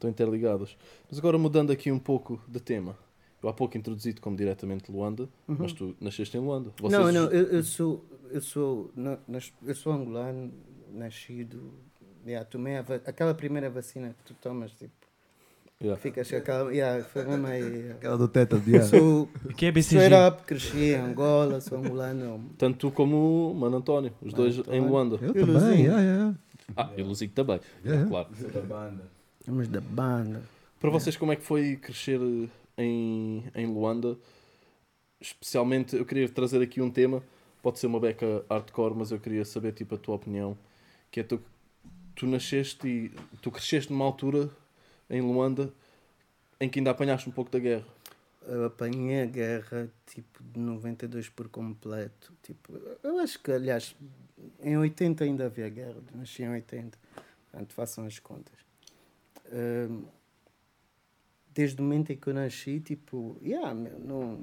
Estão, 0.00 0.08
interligadas. 0.08 0.76
Mas 1.10 1.18
agora 1.18 1.36
mudando 1.36 1.70
aqui 1.70 1.92
um 1.92 1.98
pouco 1.98 2.40
de 2.48 2.58
tema. 2.58 2.96
Eu 3.42 3.48
há 3.50 3.52
pouco 3.52 3.76
introduzi-te 3.76 4.18
como 4.20 4.34
diretamente 4.36 4.90
de 4.90 4.92
Luanda, 4.96 5.28
mas 5.46 5.72
Uhum. 5.72 5.76
tu 5.92 5.96
nasceste 6.00 6.36
em 6.36 6.40
Luanda. 6.40 6.72
Não, 6.82 7.12
não, 7.12 7.24
eu, 7.30 7.48
eu 7.48 7.62
sou, 7.62 8.02
eu 8.30 8.40
sou, 8.40 8.90
na- 8.96 9.18
nas- 9.28 9.52
eu 9.66 9.74
sou 9.74 9.92
angolano, 9.92 10.50
nascido, 10.92 11.70
yeah, 12.26 12.44
tomei 12.48 12.76
a 12.76 12.80
aquela 13.06 13.34
primeira 13.34 13.68
vacina 13.70 14.14
que 14.18 14.24
tu 14.24 14.34
tomas, 14.40 14.72
tipo, 14.72 14.90
Yeah. 15.82 15.98
ficas 16.00 16.30
aquela. 16.34 16.70
Yeah, 16.70 17.02
foi 17.04 17.24
mesmo 17.24 17.46
aí. 17.46 17.62
yeah. 17.62 17.94
Aquela 17.94 18.18
do 18.18 18.28
teta 18.28 18.58
de 18.58 18.70
yeah. 18.72 18.86
Sou 18.86 19.26
que 19.56 19.64
é 19.64 19.72
BCG? 19.72 20.14
up, 20.28 20.42
cresci 20.44 20.92
em 20.92 20.96
Angola, 20.96 21.58
sou 21.62 21.78
angolano. 21.78 22.50
Tanto 22.58 22.76
tu 22.78 22.90
como 22.90 23.50
o 23.52 23.54
Mano 23.54 23.78
António, 23.78 24.12
os 24.20 24.34
dois 24.34 24.56
em 24.56 24.60
António. 24.60 24.86
Luanda. 24.88 25.16
Eu 25.22 25.34
E 25.34 25.40
o 25.42 25.46
também, 25.46 25.80
yeah, 25.84 26.02
yeah. 26.02 26.34
Ah, 26.76 26.90
e 26.96 27.00
o 27.02 27.06
Luzico 27.06 27.32
também, 27.34 27.60
Yeah. 27.82 28.06
claro. 28.08 28.28
Da 28.52 28.60
banda. 28.60 29.19
Somos 29.44 29.68
da 29.68 29.80
banda. 29.80 30.42
Para 30.78 30.90
vocês, 30.90 31.16
como 31.16 31.32
é 31.32 31.36
que 31.36 31.42
foi 31.42 31.76
crescer 31.76 32.20
em, 32.76 33.44
em 33.54 33.66
Luanda? 33.66 34.18
Especialmente, 35.20 35.96
eu 35.96 36.04
queria 36.04 36.28
trazer 36.28 36.62
aqui 36.62 36.80
um 36.80 36.90
tema, 36.90 37.22
pode 37.62 37.78
ser 37.78 37.86
uma 37.86 38.00
beca 38.00 38.44
hardcore, 38.48 38.94
mas 38.94 39.10
eu 39.10 39.18
queria 39.18 39.44
saber 39.44 39.72
tipo, 39.72 39.94
a 39.94 39.98
tua 39.98 40.16
opinião. 40.16 40.56
Que 41.10 41.20
é 41.20 41.22
tu, 41.22 41.40
tu 42.14 42.26
nasceste 42.26 42.86
e 42.86 43.12
tu 43.40 43.50
cresceste 43.50 43.92
numa 43.92 44.04
altura 44.04 44.50
em 45.08 45.20
Luanda 45.20 45.72
em 46.60 46.68
que 46.68 46.78
ainda 46.78 46.90
apanhaste 46.90 47.28
um 47.28 47.32
pouco 47.32 47.50
da 47.50 47.58
guerra. 47.58 47.86
Eu 48.46 48.66
apanhei 48.66 49.22
a 49.22 49.26
guerra 49.26 49.90
tipo 50.06 50.42
de 50.42 50.60
92 50.60 51.28
por 51.30 51.48
completo. 51.48 52.32
Tipo, 52.42 52.78
eu 53.02 53.18
acho 53.18 53.38
que, 53.38 53.50
aliás, 53.50 53.96
em 54.62 54.76
80 54.76 55.24
ainda 55.24 55.46
havia 55.46 55.68
guerra. 55.68 55.96
Nasci 56.14 56.42
em 56.42 56.50
80. 56.50 56.98
Portanto, 57.50 57.72
façam 57.72 58.06
as 58.06 58.18
contas. 58.18 58.69
Desde 61.52 61.80
o 61.80 61.84
momento 61.84 62.10
em 62.12 62.16
que 62.16 62.28
eu 62.28 62.34
nasci, 62.34 62.80
tipo, 62.80 63.36
yeah, 63.42 63.74
não. 63.74 64.40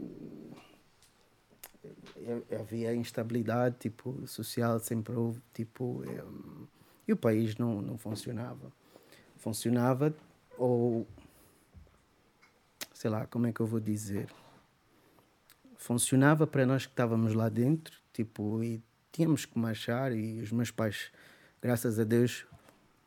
Havia 2.60 2.94
instabilidade 2.94 3.78
tipo, 3.80 4.28
social, 4.28 4.80
sempre 4.80 5.16
houve, 5.16 5.42
tipo, 5.54 6.04
e 7.08 7.14
o 7.14 7.18
país 7.18 7.56
não, 7.56 7.82
não 7.82 7.98
funcionava. 7.98 8.72
Funcionava 9.38 10.14
ou 10.58 11.08
sei 12.98 13.12
lá, 13.12 13.28
como 13.28 13.46
é 13.46 13.54
que 13.54 13.60
eu 13.60 13.68
vou 13.68 13.80
dizer? 13.80 14.28
Funcionava 15.78 16.48
para 16.48 16.66
nós 16.66 16.86
que 16.88 16.92
estávamos 16.92 17.34
lá 17.34 17.48
dentro, 17.48 17.96
tipo, 18.12 18.64
e 18.64 18.82
tínhamos 19.12 19.46
que 19.46 19.58
marchar 19.58 20.12
e 20.12 20.42
os 20.42 20.52
meus 20.52 20.72
pais, 20.72 21.12
graças 21.62 22.00
a 22.00 22.04
Deus, 22.04 22.48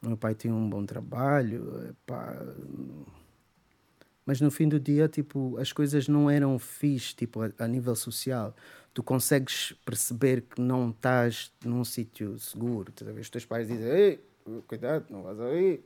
meu 0.03 0.17
pai 0.17 0.35
tinha 0.35 0.55
um 0.55 0.69
bom 0.69 0.85
trabalho, 0.85 1.89
epá, 1.91 2.37
mas 4.31 4.41
no 4.41 4.51
fim 4.51 4.69
do 4.69 4.79
dia, 4.79 5.09
tipo, 5.09 5.57
as 5.59 5.73
coisas 5.73 6.07
não 6.07 6.31
eram 6.31 6.57
fixe, 6.57 7.15
tipo, 7.15 7.43
a, 7.43 7.51
a 7.59 7.67
nível 7.67 7.97
social. 7.97 8.55
Tu 8.95 9.03
consegues 9.03 9.73
perceber 9.85 10.43
que 10.43 10.61
não 10.61 10.91
estás 10.91 11.53
num 11.65 11.85
sítio 11.85 12.39
seguro. 12.39 12.91
Estás 12.91 13.11
a 13.11 13.13
ver? 13.13 13.21
Os 13.23 13.31
teus 13.31 13.45
pais 13.45 13.67
dizem, 13.67 13.87
ei, 13.89 14.21
cuidado, 14.69 15.07
não 15.11 15.23
vais 15.23 15.41
aí. 15.41 15.85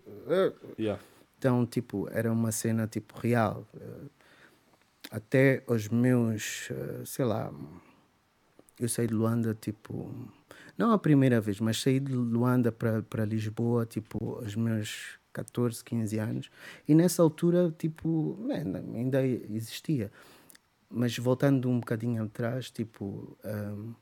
Yeah. 0.78 1.02
então, 1.38 1.64
tipo, 1.64 2.06
era 2.10 2.30
uma 2.30 2.52
cena, 2.52 2.86
tipo, 2.86 3.18
real. 3.18 3.66
Até 5.10 5.62
os 5.66 5.88
meus, 5.88 6.68
eh, 6.70 7.02
sei 7.06 7.24
lá, 7.24 7.50
eu 8.78 8.88
saí 8.88 9.06
de 9.06 9.14
Luanda, 9.14 9.54
tipo, 9.54 10.14
não 10.76 10.92
a 10.92 10.98
primeira 10.98 11.40
vez, 11.40 11.60
mas 11.60 11.80
saí 11.80 12.00
de 12.00 12.12
Luanda 12.12 12.72
para 12.72 13.24
Lisboa, 13.24 13.86
tipo, 13.86 14.36
aos 14.36 14.54
meus 14.56 15.18
14, 15.32 15.84
15 15.84 16.18
anos. 16.18 16.50
E 16.88 16.94
nessa 16.94 17.22
altura, 17.22 17.74
tipo, 17.76 18.38
man, 18.40 18.78
ainda 18.94 19.24
existia. 19.26 20.10
Mas 20.88 21.16
voltando 21.18 21.68
um 21.68 21.80
bocadinho 21.80 22.22
atrás, 22.24 22.70
tipo, 22.70 23.36
ahm, 23.44 23.92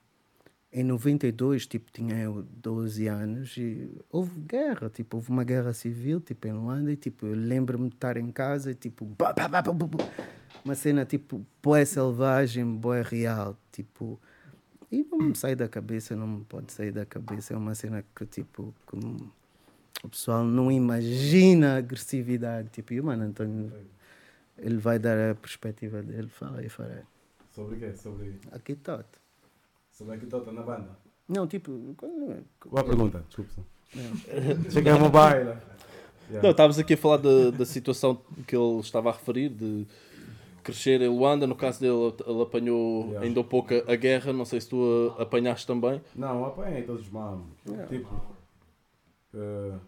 em 0.72 0.82
92, 0.82 1.66
tipo, 1.66 1.90
tinha 1.92 2.16
eu 2.16 2.42
12 2.42 3.06
anos 3.06 3.56
e 3.58 3.90
houve 4.10 4.40
guerra, 4.40 4.88
tipo, 4.88 5.18
houve 5.18 5.30
uma 5.30 5.44
guerra 5.44 5.74
civil, 5.74 6.20
tipo, 6.20 6.48
em 6.48 6.52
Luanda 6.52 6.90
e, 6.90 6.96
tipo, 6.96 7.26
eu 7.26 7.34
lembro-me 7.34 7.88
de 7.90 7.94
estar 7.94 8.16
em 8.16 8.30
casa 8.30 8.70
e, 8.70 8.74
tipo, 8.74 9.06
uma 10.64 10.74
cena, 10.74 11.04
tipo, 11.04 11.44
boé 11.62 11.84
selvagem, 11.84 12.64
boé 12.64 13.02
real, 13.02 13.56
tipo, 13.70 14.18
e 14.92 15.02
não 15.11 15.18
me 15.18 15.34
sai 15.34 15.56
da 15.56 15.68
cabeça, 15.68 16.14
não 16.14 16.26
me 16.26 16.44
pode 16.44 16.70
sair 16.72 16.92
da 16.92 17.04
cabeça, 17.06 17.54
é 17.54 17.56
uma 17.56 17.75
cena 17.75 18.04
que, 18.14 18.26
tipo, 18.26 18.75
que 18.87 18.96
o 20.04 20.08
pessoal 20.08 20.44
não 20.44 20.70
imagina 20.70 21.75
a 21.75 21.76
agressividade, 21.78 22.68
tipo, 22.70 22.92
e 22.92 23.00
o 23.00 23.04
Mano 23.04 23.25
António, 23.25 23.72
ele 24.58 24.76
vai 24.76 24.99
dar 24.99 25.30
a 25.30 25.34
perspectiva 25.34 26.02
dele, 26.02 26.28
fala 26.28 26.58
aí, 26.61 26.68
fala 26.68 26.90
aí. 26.90 27.02
Sobre 27.54 27.76
o 27.76 27.78
quê? 27.78 27.94
Sobre, 27.96 28.38
Aqui 28.52 28.75
tá. 28.75 29.04
sobre 29.90 30.14
aqui 30.14 30.26
tota 30.26 30.52
na 30.52 30.62
banda. 30.62 30.90
Não, 31.28 31.46
tipo, 31.46 31.94
quando- 31.96 32.44
Qual 32.61 32.82
a 32.82 32.87
pergunta? 32.87 33.25
Desculpa. 33.26 33.62
Cheguei 34.70 34.92
ao 34.92 34.99
mobile. 35.00 35.56
Não, 36.42 36.50
estávamos 36.50 36.78
aqui 36.78 36.94
a 36.94 36.96
falar 36.96 37.18
da, 37.18 37.50
da 37.50 37.64
situação 37.66 38.20
que 38.46 38.56
ele 38.56 38.80
estava 38.80 39.11
a 39.11 39.12
referir, 39.12 39.50
de 39.50 39.87
crescer 40.62 41.00
em 41.02 41.09
Luanda. 41.09 41.47
No 41.47 41.54
caso 41.57 41.81
dele, 41.81 42.14
ele 42.26 42.42
apanhou 42.42 43.04
Yeah. 43.07 43.26
ainda 43.26 43.40
um 43.40 43.45
pouco 43.45 43.75
a 43.75 43.97
guerra. 43.97 44.33
Não 44.33 44.45
sei 44.45 44.61
se 44.61 44.69
tu 44.69 45.14
apanhaste 45.19 45.66
também. 45.66 46.02
Não, 46.14 46.45
apanhei 46.45 46.83
todos 46.83 47.02
os 47.02 47.11
mamos. 47.11 47.47
Yeah. 47.66 47.87
Tipo, 47.88 48.14
uh, 49.35 49.81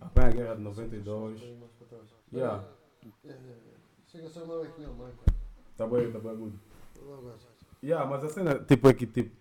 apanhei 0.00 0.30
a 0.30 0.32
guerra 0.34 0.54
de 0.56 0.62
92. 0.62 1.40
Yeah, 2.32 2.64
Chega 4.06 4.28
só 4.28 4.44
lá 4.44 4.62
aqui, 4.64 4.82
não, 4.82 4.94
mãe. 4.94 5.12
tá 5.76 5.86
bem, 5.86 6.10
tá 6.10 6.18
bem, 6.18 6.36
good. 6.36 6.58
Yeah, 7.82 8.08
mas 8.08 8.24
a 8.24 8.28
cena, 8.28 8.58
tipo, 8.58 8.88
é 8.88 8.94
que, 8.94 9.06
tipo, 9.06 9.34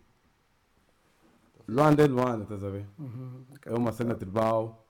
Luanda 1.67 2.03
é 2.03 2.07
Luanda, 2.07 2.43
estás 2.43 2.63
a 2.63 2.69
ver? 2.69 2.85
Uhum. 2.99 3.43
É 3.65 3.73
uma 3.73 3.91
cena 3.91 4.15
tribal, 4.15 4.85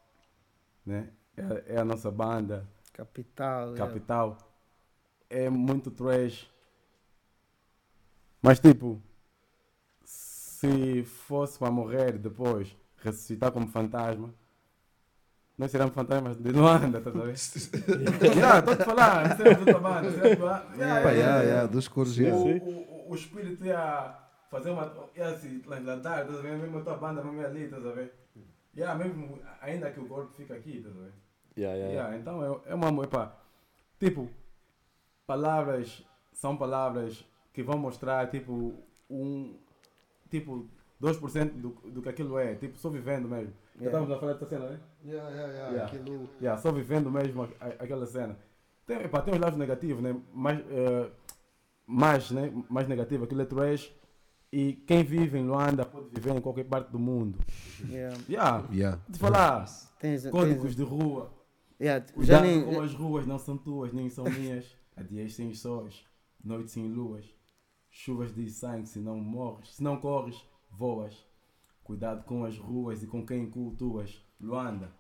né? 0.85 1.09
É, 1.35 1.75
é 1.75 1.79
a 1.79 1.85
nossa 1.85 2.11
banda, 2.11 2.67
Capital. 2.93 3.73
é. 3.73 3.77
capital. 3.77 4.37
É 4.39 4.46
muito 5.49 5.91
trash. 5.91 6.49
Mas, 8.41 8.59
tipo, 8.59 9.01
se 10.03 11.03
fosse 11.03 11.59
para 11.59 11.71
morrer 11.71 12.17
depois, 12.17 12.75
ressuscitar 12.97 13.51
como 13.51 13.67
fantasma, 13.67 14.33
nós 15.57 15.71
seremos 15.71 15.93
fantasmas 15.93 16.37
de 16.37 16.51
Luanda, 16.51 16.99
estás 16.99 17.15
a 17.15 17.19
ver? 17.19 18.35
yeah, 18.37 18.59
estou 18.59 18.73
a 18.73 18.77
te 18.77 18.83
falar, 18.83 19.37
seremos 19.37 19.59
outra 19.59 19.79
banda. 19.79 20.11
seremos 20.11 20.77
yeah. 20.77 21.09
yeah, 21.41 21.67
dos 21.67 21.87
cores, 21.87 22.17
O, 22.17 22.21
yeah. 22.21 22.63
o, 22.63 22.69
o, 22.69 23.11
o 23.11 23.15
espírito 23.15 23.65
ia 23.65 24.15
fazer 24.51 24.69
uma. 24.69 24.93
ia 25.15 25.35
se 25.37 25.59
transladar, 25.59 26.21
estás 26.21 26.39
a 26.39 26.41
ver? 26.41 26.57
Mesmo 26.57 26.77
a 26.77 26.81
tua 26.83 26.97
banda, 26.97 27.23
mesmo 27.23 27.43
ali, 27.43 27.63
estás 27.63 27.85
a 27.85 27.91
ver? 27.91 28.13
Yeah, 28.75 28.95
mesmo, 29.03 29.39
ainda 29.59 29.89
que 29.89 29.99
o 29.99 30.07
corpo 30.07 30.31
fica 30.33 30.53
aqui, 30.53 30.77
estás 30.77 30.95
a 30.95 30.99
ver? 30.99 31.13
Yeah, 31.57 31.75
yeah, 31.75 31.93
yeah. 31.93 32.09
Yeah, 32.09 32.17
então 32.17 32.61
é, 32.65 32.71
é 32.71 32.75
uma. 32.75 33.03
Epá, 33.03 33.35
tipo, 33.99 34.29
palavras 35.27 36.03
são 36.33 36.55
palavras 36.57 37.23
que 37.53 37.61
vão 37.61 37.77
mostrar, 37.77 38.29
tipo, 38.31 38.73
um. 39.09 39.55
Tipo, 40.31 40.67
2% 41.01 41.51
do, 41.51 41.69
do 41.91 42.01
que 42.01 42.09
aquilo 42.09 42.39
é. 42.39 42.55
Tipo, 42.55 42.77
só 42.77 42.89
vivendo 42.89 43.27
mesmo. 43.27 43.53
Já 43.75 43.85
Yeah. 43.85 43.85
estávamos 43.85 44.11
a 44.11 44.19
falar 44.19 44.33
dessa 44.33 44.45
cena, 44.49 44.69
né? 44.69 44.79
Yeah, 45.05 45.29
yeah, 45.29 45.53
yeah. 45.53 45.71
Yeah. 45.71 45.85
Aquilo. 45.85 46.29
Yeah, 46.41 46.61
só 46.61 46.71
vivendo 46.71 47.11
mesmo 47.11 47.43
a- 47.43 47.49
a- 47.59 47.83
aquela 47.83 48.05
cena. 48.07 48.35
Tem, 48.87 48.97
epá, 49.01 49.21
tem 49.21 49.33
os 49.35 49.39
lados 49.39 49.59
negativos, 49.59 50.01
né? 50.01 50.15
Mais, 50.33 50.59
eh, 50.71 51.11
mais, 51.85 52.31
né? 52.31 52.51
mais 52.69 52.87
negativo, 52.87 53.25
aquilo 53.25 53.41
é 53.41 53.45
trash. 53.45 53.93
E 54.51 54.73
quem 54.87 55.03
vive 55.03 55.37
em 55.37 55.45
Luanda 55.45 55.85
pode 55.85 56.09
viver 56.09 56.33
em 56.35 56.41
qualquer 56.41 56.63
parte 56.65 56.89
do 56.89 56.97
mundo. 56.97 57.37
Yeah. 57.87 58.17
Yeah, 58.29 58.67
Yeah. 58.71 59.01
de 59.07 59.19
falar, 59.19 59.65
Tens, 59.99 60.25
códigos 60.29 60.63
tens, 60.63 60.75
de 60.75 60.83
rua. 60.83 61.31
yeah, 61.79 62.03
já 62.19 62.41
nem, 62.41 62.63
como 62.63 62.81
as 62.81 62.93
ruas 62.93 63.27
não 63.27 63.37
são 63.37 63.57
tuas, 63.57 63.93
nem 63.93 64.09
são 64.09 64.23
minhas. 64.25 64.65
Há 64.97 65.03
dias 65.03 65.35
sem 65.35 65.53
sóis, 65.53 66.03
noites 66.43 66.73
sem 66.73 66.91
luas. 66.91 67.25
Chuvas 67.89 68.33
de 68.33 68.49
sangue, 68.49 68.89
se 68.89 68.99
não 68.99 69.17
morres. 69.17 69.75
Se 69.75 69.83
não 69.83 69.97
corres, 69.99 70.43
voas. 70.71 71.25
Cuidado 71.83 72.25
com 72.25 72.43
as 72.43 72.57
ruas 72.57 73.03
e 73.03 73.07
com 73.07 73.25
quem 73.25 73.49
cultuas. 73.49 74.21
Luanda. 74.41 74.91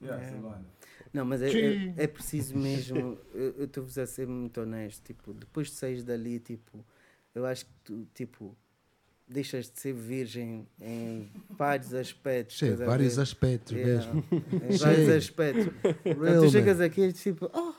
Yeah, 0.00 0.24
sim, 0.24 0.40
Luanda. 0.40 0.66
Não, 1.12 1.24
mas 1.24 1.42
é, 1.42 1.50
é, 1.50 1.94
é 1.96 2.06
preciso 2.06 2.56
mesmo. 2.56 3.18
Eu 3.34 3.64
estou-vos 3.64 3.98
a 3.98 4.06
ser 4.06 4.26
muito 4.28 4.60
honesto. 4.60 5.02
Tipo, 5.02 5.34
depois 5.34 5.68
de 5.68 5.74
saís 5.74 6.04
dali, 6.04 6.38
tipo, 6.38 6.84
eu 7.34 7.44
acho 7.44 7.66
que 7.66 7.72
tu, 7.84 8.06
tipo, 8.14 8.56
deixas 9.26 9.70
de 9.70 9.80
ser 9.80 9.92
virgem 9.92 10.68
em 10.80 11.30
vários 11.50 11.94
aspectos. 11.94 12.60
Vários 12.78 13.18
aspectos 13.18 13.72
Yeah, 13.72 14.12
mesmo. 14.12 14.24
Em 14.70 14.76
vários 14.76 15.08
aspectos. 15.08 15.66
Então, 16.04 16.22
Real, 16.22 16.42
tu 16.42 16.50
chegas 16.50 16.80
aqui 16.80 17.02
e 17.02 17.12
tipo, 17.12 17.50
oh, 17.52 17.70
é 17.70 17.74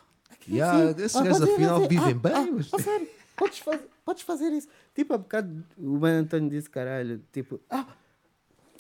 Yeah, 0.49 0.91
esses 1.01 1.21
gajos 1.21 1.41
afinal 1.41 1.87
vivem 1.87 2.11
Ah, 2.11 2.13
bem, 2.13 2.33
ah, 2.33 2.47
mas- 2.51 2.69
sério, 2.83 3.07
podes 3.37 3.59
fazer, 3.59 3.89
podes 4.05 4.23
fazer 4.23 4.49
isso. 4.51 4.67
Tipo, 4.93 5.13
há 5.13 5.17
bocado 5.17 5.63
o 5.77 5.99
Mano 5.99 6.19
António 6.19 6.49
disse, 6.49 6.69
caralho, 6.69 7.21
tipo, 7.31 7.59
ah, 7.69 7.87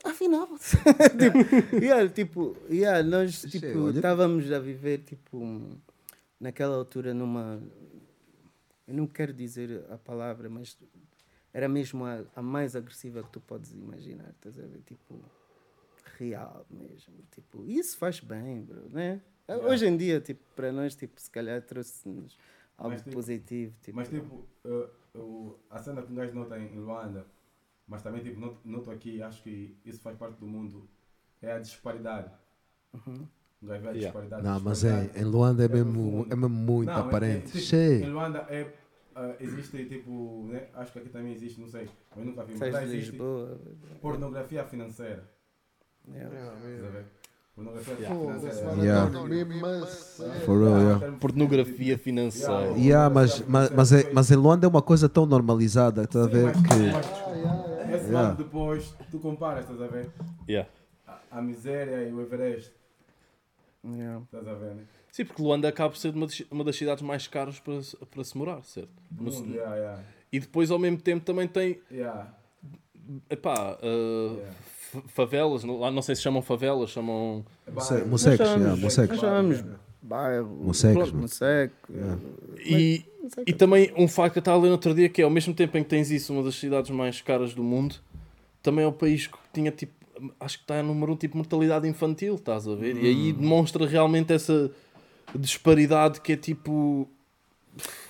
afinal. 0.03 0.47
tipo, 0.57 1.75
yeah, 1.83 2.09
tipo, 2.09 2.57
yeah, 2.69 3.03
nós 3.03 3.41
tipo, 3.41 3.89
estávamos 3.89 4.51
a 4.51 4.59
viver, 4.59 4.99
tipo, 4.99 5.61
naquela 6.39 6.75
altura 6.75 7.13
numa. 7.13 7.61
Eu 8.87 8.93
não 8.95 9.07
quero 9.07 9.31
dizer 9.33 9.85
a 9.89 9.97
palavra, 9.97 10.49
mas 10.49 10.77
era 11.53 11.67
mesmo 11.69 12.05
a, 12.05 12.23
a 12.35 12.41
mais 12.41 12.75
agressiva 12.75 13.23
que 13.23 13.29
tu 13.29 13.39
podes 13.39 13.71
imaginar, 13.71 14.29
estás 14.31 14.57
a 14.59 14.63
ver? 14.67 14.81
Tipo, 14.85 15.19
real 16.17 16.65
mesmo. 16.69 17.13
Tipo, 17.31 17.65
isso 17.65 17.97
faz 17.97 18.19
bem, 18.19 18.61
bro, 18.61 18.89
né? 18.89 19.21
Hoje 19.57 19.85
em 19.87 19.97
dia, 19.97 20.19
tipo, 20.21 20.43
para 20.55 20.71
nós, 20.71 20.95
tipo, 20.95 21.19
se 21.19 21.29
calhar 21.29 21.61
trouxe-nos 21.61 22.37
algo 22.77 22.91
Mas, 22.93 23.01
tipo, 23.01 23.15
positivo. 23.15 23.75
Tipo, 23.81 23.95
Mas 23.97 24.09
tipo, 24.09 24.45
uh, 24.65 24.89
o- 25.19 25.59
a 25.69 25.77
cena 25.79 26.01
que 26.01 26.11
um 26.11 26.15
gajo 26.15 26.33
nota 26.33 26.57
em 26.57 26.75
Luanda, 26.79 27.25
mas 27.87 28.01
também 28.01 28.21
tipo, 28.23 28.39
noto, 28.39 28.59
noto 28.65 28.89
aqui, 28.91 29.21
acho 29.21 29.41
que 29.43 29.75
isso 29.85 29.99
faz 30.01 30.17
parte 30.17 30.37
do 30.39 30.47
mundo, 30.47 30.87
é 31.41 31.51
a 31.51 31.59
disparidade. 31.59 32.31
Uhum. 32.93 33.27
Um 33.61 33.67
gajo 33.67 33.81
vê 33.83 33.89
a 33.89 33.91
Yeah. 33.91 33.99
disparidade. 33.99 34.43
Não, 34.43 34.59
mas 34.59 34.83
é, 34.83 35.11
em 35.15 35.23
Luanda 35.23 35.63
é 35.63 35.65
É 35.65 35.69
mesmo, 35.69 36.25
é 36.29 36.35
mesmo 36.35 36.49
muito 36.49 36.87
Não, 36.87 36.93
é- 36.95 36.97
é, 36.97 37.01
aparente. 37.05 37.51
tipo, 37.61 37.75
Em. 37.75 38.09
Luanda 38.09 38.39
é, 38.49 38.63
uh, 39.15 39.35
existe 39.39 39.85
tipo, 39.85 40.47
né? 40.47 40.69
acho 40.73 40.91
que 40.93 40.99
aqui 40.99 41.09
também 41.09 41.33
existe, 41.33 41.59
não 41.61 41.67
sei, 41.67 41.87
eu 42.15 42.25
nunca 42.25 42.43
vi, 42.43 42.55
mas 42.57 42.73
lá 42.73 42.83
existe 42.83 43.11
Lisboa. 43.11 43.59
pornografia 44.01 44.63
financeira. 44.65 45.29
Yeah. 46.07 46.33
Yeah, 46.35 47.01
Ver? 47.69 48.07
Pornografia 48.07 48.07
financeira. 48.07 48.83
Yeah. 48.83 50.45
For 50.45 50.59
real, 50.59 50.81
yeah. 50.81 51.17
Pornografia 51.19 51.97
financeira. 51.97 52.77
Yeah, 52.77 53.09
mas, 53.09 53.41
mas, 53.47 53.69
mas, 53.71 53.91
é, 53.93 54.09
mas 54.11 54.31
em 54.31 54.35
Luanda 54.35 54.65
é 54.65 54.69
uma 54.69 54.81
coisa 54.81 55.07
tão 55.07 55.25
normalizada, 55.25 56.03
estás 56.03 56.25
a 56.25 56.29
ver? 56.29 56.53
Que. 56.53 57.91
Esse 57.95 58.05
Yeah. 58.05 58.11
lado 58.29 58.43
depois, 58.43 58.93
tu 59.11 59.19
comparas, 59.19 59.63
estás 59.65 59.81
a 59.81 59.87
ver? 59.87 60.09
Yeah. 60.47 60.69
A, 61.07 61.19
a 61.37 61.41
miséria 61.41 62.07
e 62.07 62.13
o 62.13 62.21
Everest, 62.21 62.71
Yeah. 63.83 64.21
estás 64.23 64.47
a 64.47 64.53
ver? 64.53 64.75
Né? 64.75 64.83
Sim, 65.11 65.25
porque 65.25 65.41
Luanda 65.41 65.67
acaba 65.67 65.89
por 65.89 65.97
ser 65.97 66.13
uma 66.15 66.25
das, 66.25 66.39
uma 66.49 66.63
das 66.63 66.75
cidades 66.75 67.03
mais 67.03 67.27
caras 67.27 67.59
para, 67.59 67.81
se- 67.81 67.97
para 67.97 68.23
se 68.23 68.37
morar, 68.37 68.63
certo? 68.63 68.89
No- 69.11 69.29
yeah, 69.53 69.75
yeah. 69.75 70.03
E 70.31 70.39
depois, 70.39 70.71
ao 70.71 70.79
mesmo 70.79 70.97
tempo, 71.01 71.25
também 71.25 71.47
tem 71.47 71.81
Yeah, 71.91 72.33
epá, 73.29 73.77
uh, 73.83 74.35
yeah. 74.37 74.53
Favelas. 75.07 75.63
não- 75.63 75.79
Lá 75.79 75.89
não 75.91 76.01
sei 76.01 76.15
se 76.15 76.21
chamam 76.21 76.41
favelas, 76.41 76.89
chamam. 76.89 77.45
Nós 78.81 78.93
yeah, 79.13 79.21
chamamos- 79.21 79.61
bairro, 80.01 80.57
Yeah. 81.89 82.17
E, 82.65 83.05
e 83.45 83.53
também 83.53 83.93
um 83.97 84.07
facto 84.07 84.33
que 84.33 84.39
eu 84.39 84.41
estava 84.41 84.57
a 84.57 84.61
ler 84.61 84.67
no 84.67 84.73
outro 84.73 84.93
dia 84.93 85.07
que 85.09 85.21
é 85.21 85.23
ao 85.23 85.29
mesmo 85.29 85.53
tempo 85.53 85.77
em 85.77 85.83
que 85.83 85.89
tens 85.89 86.09
isso, 86.11 86.33
uma 86.33 86.43
das 86.43 86.55
cidades 86.55 86.89
mais 86.91 87.21
caras 87.21 87.53
do 87.53 87.63
mundo, 87.63 87.95
também 88.63 88.83
é 88.83 88.87
o 88.87 88.91
país 88.91 89.27
que 89.27 89.37
tinha 89.53 89.71
tipo, 89.71 89.93
acho 90.39 90.57
que 90.57 90.63
está 90.63 90.79
a 90.79 90.83
número 90.83 91.13
um 91.13 91.15
tipo 91.15 91.37
mortalidade 91.37 91.87
infantil, 91.87 92.35
estás 92.35 92.67
a 92.67 92.75
ver? 92.75 92.95
E 92.97 93.07
aí 93.07 93.31
demonstra 93.33 93.85
realmente 93.87 94.33
essa 94.33 94.71
disparidade 95.35 96.19
que 96.21 96.33
é 96.33 96.37
tipo. 96.37 97.07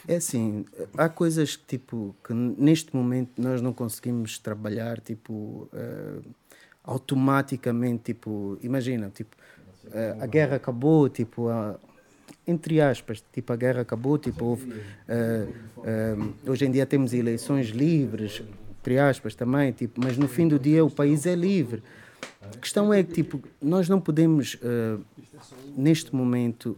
É 0.07 0.15
assim, 0.15 0.65
há 0.97 1.07
coisas 1.07 1.55
que, 1.55 1.63
tipo, 1.77 2.15
que 2.25 2.33
neste 2.33 2.95
momento 2.95 3.39
nós 3.39 3.61
não 3.61 3.71
conseguimos 3.71 4.39
trabalhar, 4.39 4.99
tipo, 4.99 5.69
eh, 5.71 6.17
automaticamente, 6.83 8.03
tipo, 8.13 8.57
imagina, 8.61 9.09
tipo, 9.13 9.35
eh, 9.93 10.17
a 10.19 10.25
guerra 10.25 10.55
acabou, 10.55 11.07
tipo, 11.09 11.47
a- 11.49 11.77
entre 12.47 12.81
aspas, 12.81 13.23
tipo, 13.31 13.53
a 13.53 13.55
guerra 13.55 13.81
acabou, 13.81 14.17
tipo, 14.17 14.45
houve, 14.45 14.73
eh, 15.07 15.47
eh, 15.83 16.15
hoje 16.49 16.65
em 16.65 16.71
dia 16.71 16.85
temos 16.85 17.13
eleições 17.13 17.67
livres, 17.67 18.41
entre 18.79 18.97
aspas 18.97 19.35
também, 19.35 19.71
tipo, 19.71 20.01
mas 20.03 20.17
no 20.17 20.27
fim 20.27 20.47
do 20.47 20.57
dia 20.57 20.83
o 20.83 20.89
país 20.89 21.25
é 21.25 21.35
livre. 21.35 21.83
A 22.41 22.57
questão 22.57 22.91
é 22.93 23.03
que, 23.03 23.11
tipo, 23.13 23.41
nós 23.61 23.87
não 23.87 23.99
podemos, 24.01 24.57
eh, 24.63 24.97
neste 25.77 26.13
momento, 26.15 26.77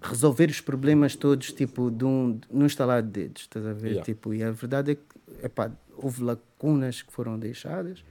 resolver 0.00 0.50
os 0.50 0.60
problemas 0.60 1.14
todos, 1.14 1.52
tipo, 1.52 1.90
de 1.90 2.04
um, 2.04 2.38
num 2.50 2.66
estalar 2.66 3.02
de 3.02 3.08
dedos, 3.08 3.42
estás 3.42 3.64
a 3.64 3.72
ver? 3.72 3.88
Yeah. 3.92 4.04
Tipo, 4.04 4.34
e 4.34 4.42
a 4.42 4.50
verdade 4.50 4.92
é 4.92 4.94
que, 4.96 5.02
epá, 5.42 5.70
houve 5.96 6.22
lacunas 6.22 7.02
que 7.02 7.12
foram 7.12 7.38
deixadas 7.38 8.04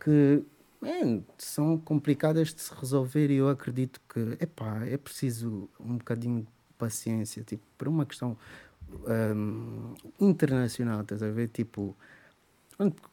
que, 0.00 0.42
man, 0.80 1.22
são 1.38 1.78
complicadas 1.78 2.54
de 2.54 2.60
se 2.60 2.74
resolver 2.74 3.30
e 3.30 3.36
eu 3.36 3.48
acredito 3.48 4.00
que, 4.08 4.36
epá, 4.40 4.84
é 4.86 4.96
preciso 4.96 5.68
um 5.80 5.96
bocadinho 5.96 6.42
de 6.42 6.48
paciência, 6.78 7.42
tipo, 7.42 7.62
por 7.78 7.88
uma 7.88 8.04
questão 8.04 8.36
hum, 9.34 9.94
internacional, 10.20 11.00
estás 11.00 11.22
a 11.22 11.30
ver? 11.30 11.48
Tipo, 11.48 11.96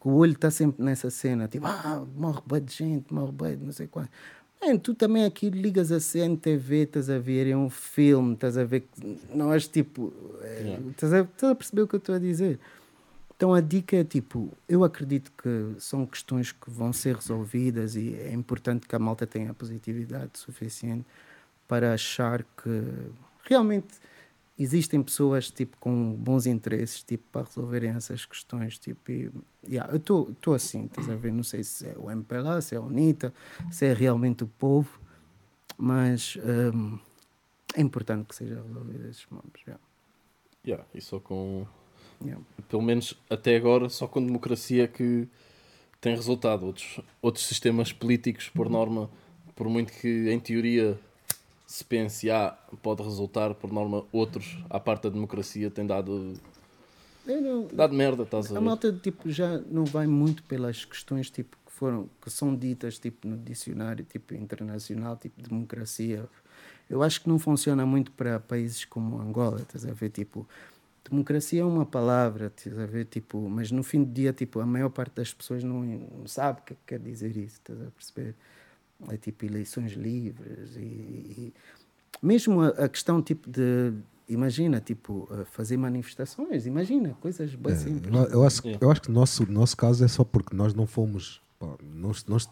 o 0.04 0.10
olho 0.10 0.32
está 0.32 0.50
sempre 0.50 0.82
nessa 0.84 1.10
cena, 1.10 1.48
tipo, 1.48 1.66
ah, 1.66 2.04
morre 2.14 2.40
bué 2.46 2.60
de 2.60 2.74
gente, 2.74 3.12
morre 3.12 3.32
bué 3.32 3.56
de 3.56 3.64
não 3.64 3.72
sei 3.72 3.86
quanto. 3.86 4.10
Man, 4.60 4.76
tu 4.76 4.94
também 4.94 5.24
aqui 5.24 5.50
ligas 5.50 5.90
a 5.90 5.98
CNTV, 5.98 6.82
estás 6.82 7.10
a 7.10 7.18
ver, 7.18 7.48
é 7.48 7.56
um 7.56 7.68
filme, 7.68 8.34
estás 8.34 8.56
a 8.56 8.64
ver, 8.64 8.80
que 8.80 9.18
nós, 9.34 9.66
tipo, 9.66 10.12
é, 10.40 10.78
estás, 10.90 11.12
a, 11.12 11.20
estás 11.22 11.52
a 11.52 11.54
perceber 11.54 11.82
o 11.82 11.88
que 11.88 11.96
eu 11.96 11.98
estou 11.98 12.14
a 12.14 12.18
dizer? 12.18 12.60
Então 13.42 13.54
a 13.54 13.60
dica 13.60 13.96
é, 13.96 14.04
tipo, 14.04 14.56
eu 14.68 14.84
acredito 14.84 15.32
que 15.32 15.74
são 15.80 16.06
questões 16.06 16.52
que 16.52 16.70
vão 16.70 16.92
ser 16.92 17.16
resolvidas 17.16 17.96
e 17.96 18.14
é 18.14 18.32
importante 18.32 18.86
que 18.86 18.94
a 18.94 19.00
malta 19.00 19.26
tenha 19.26 19.52
positividade 19.52 20.38
suficiente 20.38 21.04
para 21.66 21.92
achar 21.92 22.44
que 22.44 23.10
realmente 23.42 23.96
existem 24.56 25.02
pessoas 25.02 25.50
tipo 25.50 25.76
com 25.78 26.14
bons 26.14 26.46
interesses 26.46 27.02
tipo 27.02 27.24
para 27.32 27.44
resolverem 27.44 27.90
essas 27.90 28.24
questões 28.24 28.78
tipo 28.78 29.10
e, 29.10 29.28
yeah, 29.66 29.92
eu 29.92 29.96
estou 29.96 30.54
assim 30.54 30.84
estás 30.84 31.10
a 31.10 31.16
ver 31.16 31.32
não 31.32 31.42
sei 31.42 31.64
se 31.64 31.88
é 31.88 31.96
o 31.98 32.08
MPLA 32.12 32.60
se 32.60 32.76
é 32.76 32.78
a 32.78 32.80
UNITA 32.80 33.34
se 33.72 33.86
é 33.86 33.92
realmente 33.92 34.44
o 34.44 34.46
povo 34.46 35.00
mas 35.76 36.38
hum, 36.72 36.96
é 37.74 37.80
importante 37.80 38.24
que 38.28 38.36
seja 38.36 38.62
resolvido 38.62 39.08
esses 39.08 39.26
membros 39.32 39.64
yeah. 39.66 39.82
Yeah, 40.64 40.86
e 40.94 41.00
só 41.00 41.18
com. 41.18 41.66
Yeah. 42.24 42.42
Pelo 42.68 42.82
menos 42.82 43.14
até 43.28 43.56
agora, 43.56 43.88
só 43.88 44.06
com 44.06 44.24
democracia 44.24 44.86
que 44.88 45.26
tem 46.00 46.14
resultado. 46.14 46.64
Outros, 46.66 47.00
outros 47.20 47.46
sistemas 47.46 47.92
políticos, 47.92 48.48
por 48.48 48.68
norma, 48.70 49.10
por 49.54 49.68
muito 49.68 49.92
que 49.92 50.30
em 50.30 50.40
teoria 50.40 50.98
se 51.66 51.84
pense, 51.84 52.30
ah, 52.30 52.56
pode 52.82 53.02
resultar, 53.02 53.54
por 53.54 53.72
norma, 53.72 54.04
outros, 54.12 54.58
à 54.68 54.78
parte 54.78 55.04
da 55.04 55.08
democracia, 55.10 55.70
têm 55.70 55.86
dado, 55.86 56.34
não- 57.26 57.66
dado 57.72 57.94
merda, 57.94 58.24
estás 58.24 58.46
a 58.46 58.56
a 58.56 58.60
ver? 58.60 58.64
malta 58.66 58.92
tipo 58.92 59.30
já 59.30 59.58
não 59.70 59.84
vai 59.84 60.06
muito 60.06 60.42
pelas 60.42 60.84
questões 60.84 61.30
tipo 61.30 61.56
que 61.64 61.72
foram 61.72 62.08
que 62.20 62.30
são 62.30 62.54
ditas 62.54 62.98
tipo 62.98 63.26
no 63.26 63.36
dicionário 63.38 64.04
tipo 64.04 64.34
internacional 64.34 65.16
tipo 65.16 65.40
democracia 65.40 66.24
eu 66.90 67.02
acho 67.02 67.22
que 67.22 67.28
não 67.28 67.38
funciona 67.38 67.86
muito 67.86 68.10
para 68.12 68.38
países 68.38 68.84
como 68.84 69.18
Angola 69.20 69.60
estás 69.62 69.86
a 69.86 69.92
ver 69.92 70.10
tipo 70.10 70.46
democracia 71.08 71.62
é 71.62 71.64
uma 71.64 71.84
palavra 71.86 72.46
estás 72.54 72.78
a 72.78 72.86
ver 72.86 73.06
tipo 73.06 73.48
mas 73.48 73.70
no 73.70 73.82
fim 73.82 74.02
do 74.04 74.12
dia 74.12 74.32
tipo 74.32 74.60
a 74.60 74.66
maior 74.66 74.88
parte 74.90 75.14
das 75.16 75.32
pessoas 75.34 75.62
não, 75.64 75.82
não 75.82 76.26
sabe 76.26 76.60
o 76.60 76.64
que 76.64 76.76
quer 76.86 76.98
dizer 77.00 77.36
isso 77.36 77.56
estás 77.56 77.80
a 77.80 77.90
perceber 77.90 78.34
é 79.10 79.16
tipo 79.16 79.44
eleições 79.44 79.92
livres 79.92 80.76
e, 80.76 80.80
e 80.80 81.54
mesmo 82.22 82.60
a, 82.62 82.68
a 82.68 82.88
questão 82.88 83.20
tipo 83.20 83.50
de 83.50 83.92
imagina 84.28 84.80
tipo 84.80 85.28
fazer 85.46 85.76
manifestações 85.76 86.66
imagina 86.66 87.16
coisas 87.20 87.54
bem 87.54 87.72
É, 87.72 87.76
simples 87.76 88.14
eu, 88.14 88.24
eu 88.30 88.46
acho, 88.46 88.62
Yeah. 88.64 88.84
eu 88.84 88.90
acho 88.90 89.02
que 89.02 89.10
o 89.10 89.12
nosso, 89.12 89.50
nosso 89.50 89.76
caso 89.76 90.04
é 90.04 90.08
só 90.08 90.22
porque 90.24 90.54
nós 90.54 90.72
não 90.72 90.86
fomos. 90.86 91.42
pá, 91.58 91.76
nós, 91.82 92.24
nós, 92.26 92.48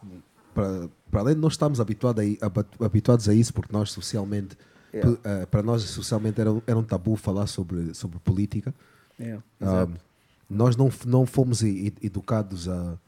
para, 0.53 0.89
para 1.11 1.21
além 1.21 1.35
de 1.35 1.41
nós 1.41 1.53
estarmos 1.53 1.81
habituados 1.81 2.25
a, 2.43 2.85
habituados 2.85 3.29
a 3.29 3.35
isso, 3.35 3.55
porque 3.55 3.73
nós 3.73 3.93
socialmente. 3.93 4.57
Yeah. 4.93 5.19
eh, 5.25 5.47
para 5.47 5.63
nós 5.63 5.83
socialmente 5.83 6.41
era, 6.41 6.53
um- 6.53 6.63
era 6.67 6.79
um 6.79 6.83
tabu 6.85 7.17
falar 7.17 7.47
sobre, 7.47 7.95
sobre 7.95 8.19
política. 8.19 8.75
Yeah, 9.19 9.43
Ah, 9.61 9.65
exato. 9.85 10.01
nós 10.49 10.77
não, 10.77 10.91
não 11.07 11.27
fomos 11.27 11.63
educados 11.63 12.69
a, 12.69 12.99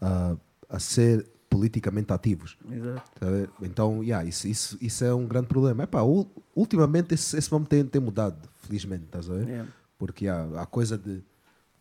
a, 0.00 0.36
a 0.68 0.78
ser 0.78 1.26
politicamente 1.50 2.12
ativos. 2.12 2.56
exato 2.70 3.10
tá? 3.20 3.26
Então, 3.60 4.02
yeah, 4.02 4.26
isso, 4.26 4.48
isso, 4.48 4.78
isso 4.80 5.04
é 5.04 5.12
um 5.14 5.26
grande 5.26 5.48
problema. 5.48 5.84
Epá, 5.84 6.00
ul- 6.02 6.30
ultimamente 6.56 7.12
esse, 7.14 7.36
esse 7.36 7.52
nome 7.52 7.66
tem, 7.66 7.84
tem 7.84 8.00
mudado, 8.00 8.48
felizmente, 8.62 9.04
estás 9.04 9.28
a 9.28 9.34
ver? 9.34 9.48
Yeah. 9.48 9.70
Porque 9.98 10.28
há 10.28 10.62
a 10.62 10.66
coisa 10.66 10.96
de 10.96 11.22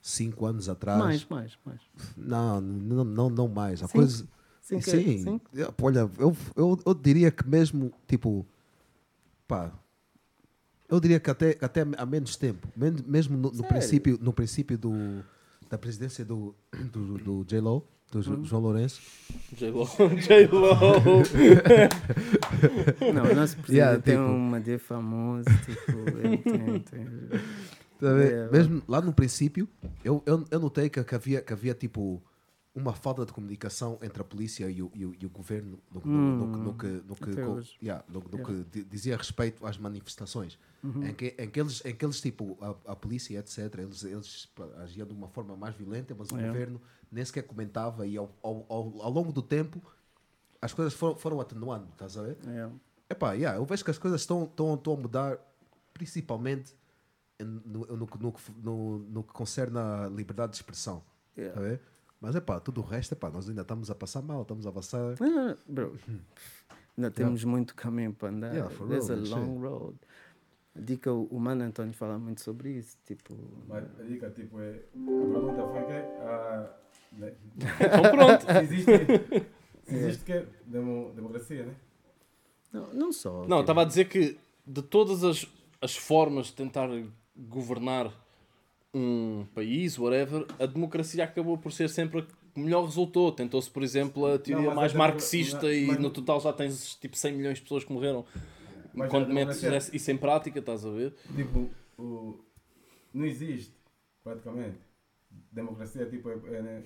cinco 0.02 0.46
anos 0.46 0.68
atrás. 0.68 1.00
mais 1.00 1.26
mais 1.30 1.58
mais 1.66 1.80
Não, 2.18 2.60
não, 2.60 3.04
não, 3.06 3.30
não 3.30 3.48
mais. 3.48 3.82
A 3.82 3.88
Cinco? 3.88 3.94
coisa. 4.00 4.28
Cinco 4.62 4.84
sim. 4.84 5.24
cinco? 5.24 5.50
Olha, 5.82 6.10
eu, 6.20 6.36
eu, 6.56 6.80
eu 6.86 6.94
diria 6.94 7.32
que 7.32 7.48
mesmo, 7.48 7.92
tipo, 8.08 8.46
pá, 9.52 9.70
eu 10.88 10.98
diria 11.02 11.20
que 11.20 11.30
até, 11.30 11.58
até 11.62 11.82
há 11.98 12.06
menos 12.06 12.38
tempo, 12.38 12.66
mesmo 13.06 13.36
no, 13.38 13.52
no 13.52 13.64
princípio, 13.66 14.18
no 14.22 14.32
princípio 14.32 14.78
do, 14.78 14.94
da 15.70 15.78
presidência 15.78 16.24
do, 16.24 16.56
do, 16.92 17.18
do 17.18 17.44
J-Lo, 17.46 17.86
do 18.12 18.20
Hum. 18.20 18.22
Jo- 18.22 18.44
João 18.46 18.62
Lourenço, 18.62 19.02
J-Lo. 19.58 19.86
J-Lo. 20.26 20.70
não 23.14 23.24
o 23.24 23.36
nosso 23.36 23.58
presidente 23.58 23.72
Yeah, 23.78 24.02
tem 24.02 24.16
tipo- 24.16 24.26
uma 24.26 24.60
D 24.60 24.78
famoso 24.78 25.46
tipo 25.66 25.92
ele 26.18 26.38
tem, 26.38 26.80
tem 26.80 27.06
Tá? 28.00 28.08
Yeah. 28.18 28.52
Mesmo 28.52 28.82
lá 28.88 29.00
no 29.02 29.14
princípio, 29.14 29.68
eu, 30.04 30.24
eu, 30.26 30.44
eu 30.50 30.60
notei 30.60 30.90
que, 30.90 31.04
que 31.04 31.16
havia, 31.16 31.40
que 31.42 31.54
havia 31.54 31.74
tipo 31.76 32.20
uma 32.74 32.94
falta 32.94 33.26
de 33.26 33.34
comunicação 33.34 34.00
entre 34.02 34.22
a 34.22 34.24
polícia 34.24 34.70
e 34.70 34.82
o, 34.82 34.90
e 34.96 35.06
o, 35.06 35.14
e 35.20 35.26
o 35.26 35.30
governo 35.30 35.78
no, 35.92 36.00
no- 36.02 36.08
Hum. 36.08 36.38
no, 36.38 36.58
no 36.58 36.74
que, 36.78 36.88
no 36.88 37.16
que, 37.16 37.36
co- 37.36 37.52
hoje. 37.52 37.76
yeah, 37.84 38.04
no- 38.08 38.22
no 38.22 38.38
Yeah. 38.38 38.46
que 38.46 38.70
di- 38.80 38.84
dizia 38.86 39.18
respeito 39.18 39.66
às 39.68 39.78
manifestações. 39.78 40.58
Uhum. 40.82 41.04
Em, 41.06 41.14
que, 41.14 41.36
em, 41.38 41.50
que 41.50 41.60
eles, 41.60 41.84
em 41.86 41.94
que 41.94 42.06
eles, 42.06 42.22
tipo, 42.22 42.58
a, 42.62 42.92
a 42.94 42.96
polícia, 42.96 43.38
etc., 43.38 43.78
eles, 43.80 44.04
eles 44.06 44.50
agiam 44.78 45.06
de 45.06 45.14
uma 45.14 45.28
forma 45.28 45.56
mais 45.58 45.76
violenta, 45.76 46.16
mas 46.18 46.30
o 46.32 46.36
Yeah. 46.36 46.54
governo 46.54 46.82
nem 47.12 47.26
sequer 47.26 47.44
comentava 47.44 48.08
e 48.08 48.16
ao, 48.16 48.34
ao, 48.42 48.66
ao, 48.70 49.02
ao 49.02 49.12
longo 49.12 49.34
do 49.34 49.42
tempo 49.42 49.82
as 50.62 50.74
coisas 50.74 50.94
foram, 50.94 51.16
foram 51.18 51.42
atenuando, 51.42 51.88
estás 51.92 52.16
a 52.18 52.22
ver? 52.24 52.38
Yeah. 52.46 52.74
Epá, 53.10 53.34
yeah, 53.34 53.58
eu 53.60 53.66
vejo 53.66 53.84
que 53.84 53.92
as 53.92 53.98
coisas 53.98 54.22
estão, 54.22 54.46
estão, 54.46 54.76
estão 54.76 54.94
a 54.94 54.98
mudar, 54.98 55.38
principalmente 55.94 56.74
no, 57.40 57.86
no, 57.98 58.08
que- 58.08 58.18
no, 58.24 58.32
que- 58.32 58.52
no, 58.64 59.00
no 59.00 59.24
que 59.24 59.34
concerne 59.34 59.78
a 59.78 60.08
liberdade 60.08 60.52
de 60.52 60.58
expressão. 60.58 61.04
Yeah. 61.38 61.60
tá 61.60 61.80
Mas 62.22 62.36
epá, 62.36 62.60
tudo 62.60 62.82
o 62.82 62.84
resto, 62.84 63.14
epá, 63.14 63.32
nós 63.32 63.50
ainda 63.50 63.64
estamos 63.64 63.90
a 63.90 63.96
passar 63.96 64.22
mal, 64.22 64.44
estamos 64.44 64.68
a 64.68 64.72
passar. 64.72 65.16
Ah, 65.20 65.58
bro, 65.68 65.98
ainda 66.96 67.10
temos 67.10 67.44
muito 67.44 67.74
caminho 67.74 68.14
para 68.14 68.30
andar. 68.30 68.54
Yeah, 68.54 68.70
for 68.70 68.88
There's 68.88 69.10
real, 69.10 69.20
a 69.20 69.40
long 69.40 69.60
road. 69.60 69.98
A 70.76 70.80
dica, 70.80 71.12
o 71.12 71.40
Mano 71.40 71.64
Antônio 71.64 71.94
fala 71.94 72.20
muito 72.20 72.42
sobre 72.42 72.78
isso. 72.78 72.96
Tipo, 73.06 73.36
Mas 73.68 73.84
a 74.00 74.04
dica, 74.04 74.30
tipo, 74.30 74.62
é. 74.62 74.70
A 74.70 75.32
pergunta 75.34 75.68
foi 75.68 75.84
que. 75.84 75.94
ah, 76.22 76.78
né? 77.14 77.34
Então 77.82 78.12
pronto. 78.12 78.46
se 78.46 78.58
existe. 78.60 79.48
Se 79.84 79.96
existe 79.96 80.24
que 80.24 80.46
demo, 80.66 81.12
democracia, 81.16 81.66
né? 81.66 81.76
não, 82.72 82.94
não 82.94 83.12
só. 83.12 83.40
Não, 83.40 83.48
tipo, 83.48 83.60
estava 83.62 83.82
a 83.82 83.86
dizer 83.86 84.06
que 84.08 84.38
de 84.66 84.82
todas 84.84 85.24
as, 85.24 85.46
as 85.82 85.98
formas 85.98 86.48
de 86.48 86.54
tentar 86.54 86.88
governar 87.36 88.14
um 88.94 89.46
país, 89.56 89.98
whatever, 89.98 90.46
a 90.60 90.66
democracia 90.66 91.24
acabou 91.24 91.58
por 91.58 91.72
ser 91.72 91.90
sempre 91.90 92.20
a 92.20 92.24
que 92.24 92.60
melhor 92.60 92.84
resultou. 92.86 93.32
Tentou-se, 93.32 93.70
por 93.70 93.82
exemplo, 93.84 94.26
a 94.26 94.38
teoria 94.38 94.68
mas 94.68 94.76
mais 94.76 94.96
a 94.96 94.98
marxista 94.98 95.60
democra- 95.62 95.76
e 95.78 95.88
mas- 95.88 96.00
no 96.00 96.10
total 96.10 96.40
já 96.42 96.52
tens 96.52 96.96
tipo 96.96 97.16
100 97.16 97.34
milhões 97.34 97.56
de 97.58 97.62
pessoas 97.64 97.84
que 97.84 97.94
morreram. 97.94 98.26
Mas 98.94 99.10
Quando 99.10 99.34
metes 99.34 99.62
democracia- 99.62 99.96
isso 99.96 100.12
em 100.12 100.18
prática, 100.18 100.60
estás 100.60 100.86
a 100.86 100.90
ver? 100.92 101.14
Tipo, 101.34 101.70
o, 101.98 102.44
não 103.14 103.26
existe, 103.26 103.74
praticamente. 104.24 104.78
Democracia, 105.50 106.06
tipo, 106.08 106.30
é. 106.30 106.34
é, 106.58 106.62
né? 106.62 106.84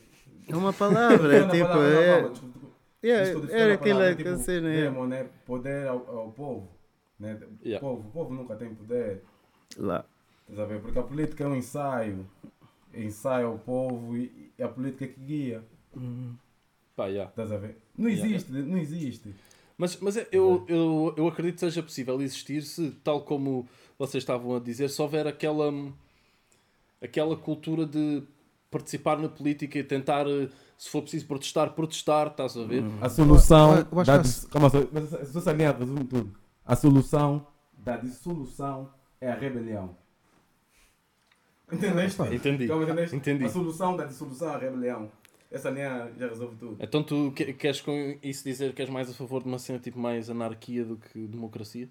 É 0.48 0.56
uma 0.56 0.72
palavra, 0.72 1.34
é 1.36 1.40
Não, 1.42 1.50
tipo, 1.50 1.64
palavra, 1.68 1.90
não, 1.94 2.02
é. 2.02 2.22
não, 2.22 2.32
desculpa, 2.32 2.60
Yeah, 3.04 3.24
desculpa, 3.24 3.52
era 3.54 3.68
desculpa 3.70 3.74
a 3.74 3.94
palavra, 3.94 4.12
aquela 4.14 4.36
tipo, 4.36 4.46
cena. 4.46 4.70
é. 4.74 5.08
né? 5.08 5.30
Poder 5.46 5.88
ao, 5.88 6.18
ao 6.18 6.32
povo. 6.32 6.72
Né? 7.20 7.40
Yeah. 7.64 7.86
O, 7.86 7.90
povo, 7.96 8.08
o 8.08 8.12
povo 8.12 8.34
nunca 8.36 8.56
tem 8.56 8.74
poder. 8.76 9.24
Lá. 9.78 10.06
Estás 10.48 10.60
a 10.60 10.66
ver? 10.66 10.82
Porque 10.82 11.00
a 11.00 11.04
política 11.04 11.44
é 11.44 11.48
um 11.48 11.56
ensaio. 11.56 12.26
Ensaia 12.94 13.50
o 13.50 13.60
povo 13.60 14.16
e, 14.16 14.52
e 14.58 14.64
a 14.64 14.68
política 14.68 15.06
é 15.06 15.08
que 15.08 15.20
guia. 15.20 15.64
Pá, 16.96 17.08
yeah. 17.08 17.30
Estás 17.30 17.52
a 17.52 17.58
ver? 17.58 17.78
Não 17.98 18.10
Yeah, 18.10 18.28
existe, 18.30 18.52
não 18.52 18.78
existe. 18.78 19.36
Mas, 19.78 19.98
mas 20.00 20.16
é- 20.16 20.28
eu, 20.32 20.64
eu, 20.70 21.14
eu 21.18 21.28
acredito 21.28 21.56
que 21.56 21.60
seja 21.62 21.84
possível 21.84 22.22
existir 22.22 22.62
se, 22.62 22.92
tal 23.04 23.22
como 23.22 23.68
vocês 24.00 24.22
estavam 24.24 24.56
a 24.56 24.60
dizer, 24.60 24.90
se 24.90 25.02
houver 25.02 25.28
aquela, 25.28 25.74
aquela 27.02 27.36
cultura 27.36 27.86
de 27.86 28.24
participar 28.72 29.18
na 29.18 29.28
política 29.30 29.78
e 29.80 29.84
tentar, 29.84 30.26
eh, 30.28 30.50
se 30.78 30.90
for 30.90 31.02
preciso 31.02 31.26
protestar, 31.28 31.72
protestar, 31.74 32.28
estás 32.28 32.56
a 32.58 32.64
ver? 32.64 32.84
A 33.02 33.10
solução. 33.10 33.78
Eu- 33.78 33.88
eu 33.92 34.00
acho 34.00 34.12
da 34.12 34.22
que 34.22 34.48
Calma 34.52 34.70
só, 34.70 34.78
mas 34.92 35.04
essa- 35.06 35.18
essa- 35.18 35.40
essa 35.40 35.52
linha 35.54 35.72
resume 35.72 36.06
tudo. 36.06 36.34
A 36.66 36.76
solução 36.76 37.46
da 37.78 37.98
dissolução 37.98 38.90
é 39.20 39.30
a 39.32 39.36
rebelião. 39.36 39.98
Entendeste? 41.72 42.22
Entendi. 42.34 42.68
Calma, 42.68 42.84
entendeste? 42.84 43.16
Entendi. 43.16 43.46
A 43.46 43.50
solução 43.50 43.96
da 43.98 44.06
dissolução 44.06 44.50
a 44.50 44.58
rebelião. 44.58 45.10
Essa 45.52 45.70
linha 45.70 46.12
já 46.20 46.28
resolve 46.28 46.56
tudo. 46.58 46.78
Então 46.80 47.02
tu 47.04 47.32
que- 47.36 47.54
queres 47.54 47.80
com 47.82 48.18
isso 48.22 48.44
dizer 48.44 48.74
que 48.74 48.82
és 48.82 48.90
mais 48.90 49.10
a 49.10 49.14
favor 49.14 49.42
de 49.42 49.48
uma 49.48 49.58
cena 49.60 49.80
tipo 49.80 49.98
mais 50.00 50.30
anarquia 50.30 50.84
do 50.84 50.98
que 50.98 51.20
democracia? 51.28 51.88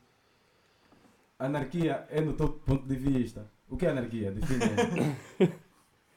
Anarquia 1.39 2.05
é 2.11 2.21
no 2.21 2.33
teu 2.35 2.49
ponto 2.49 2.87
de 2.87 2.95
vista. 2.95 3.51
O 3.69 3.77
que 3.77 3.87
é 3.87 3.91
anarquia? 3.91 4.31
Define. 4.31 4.61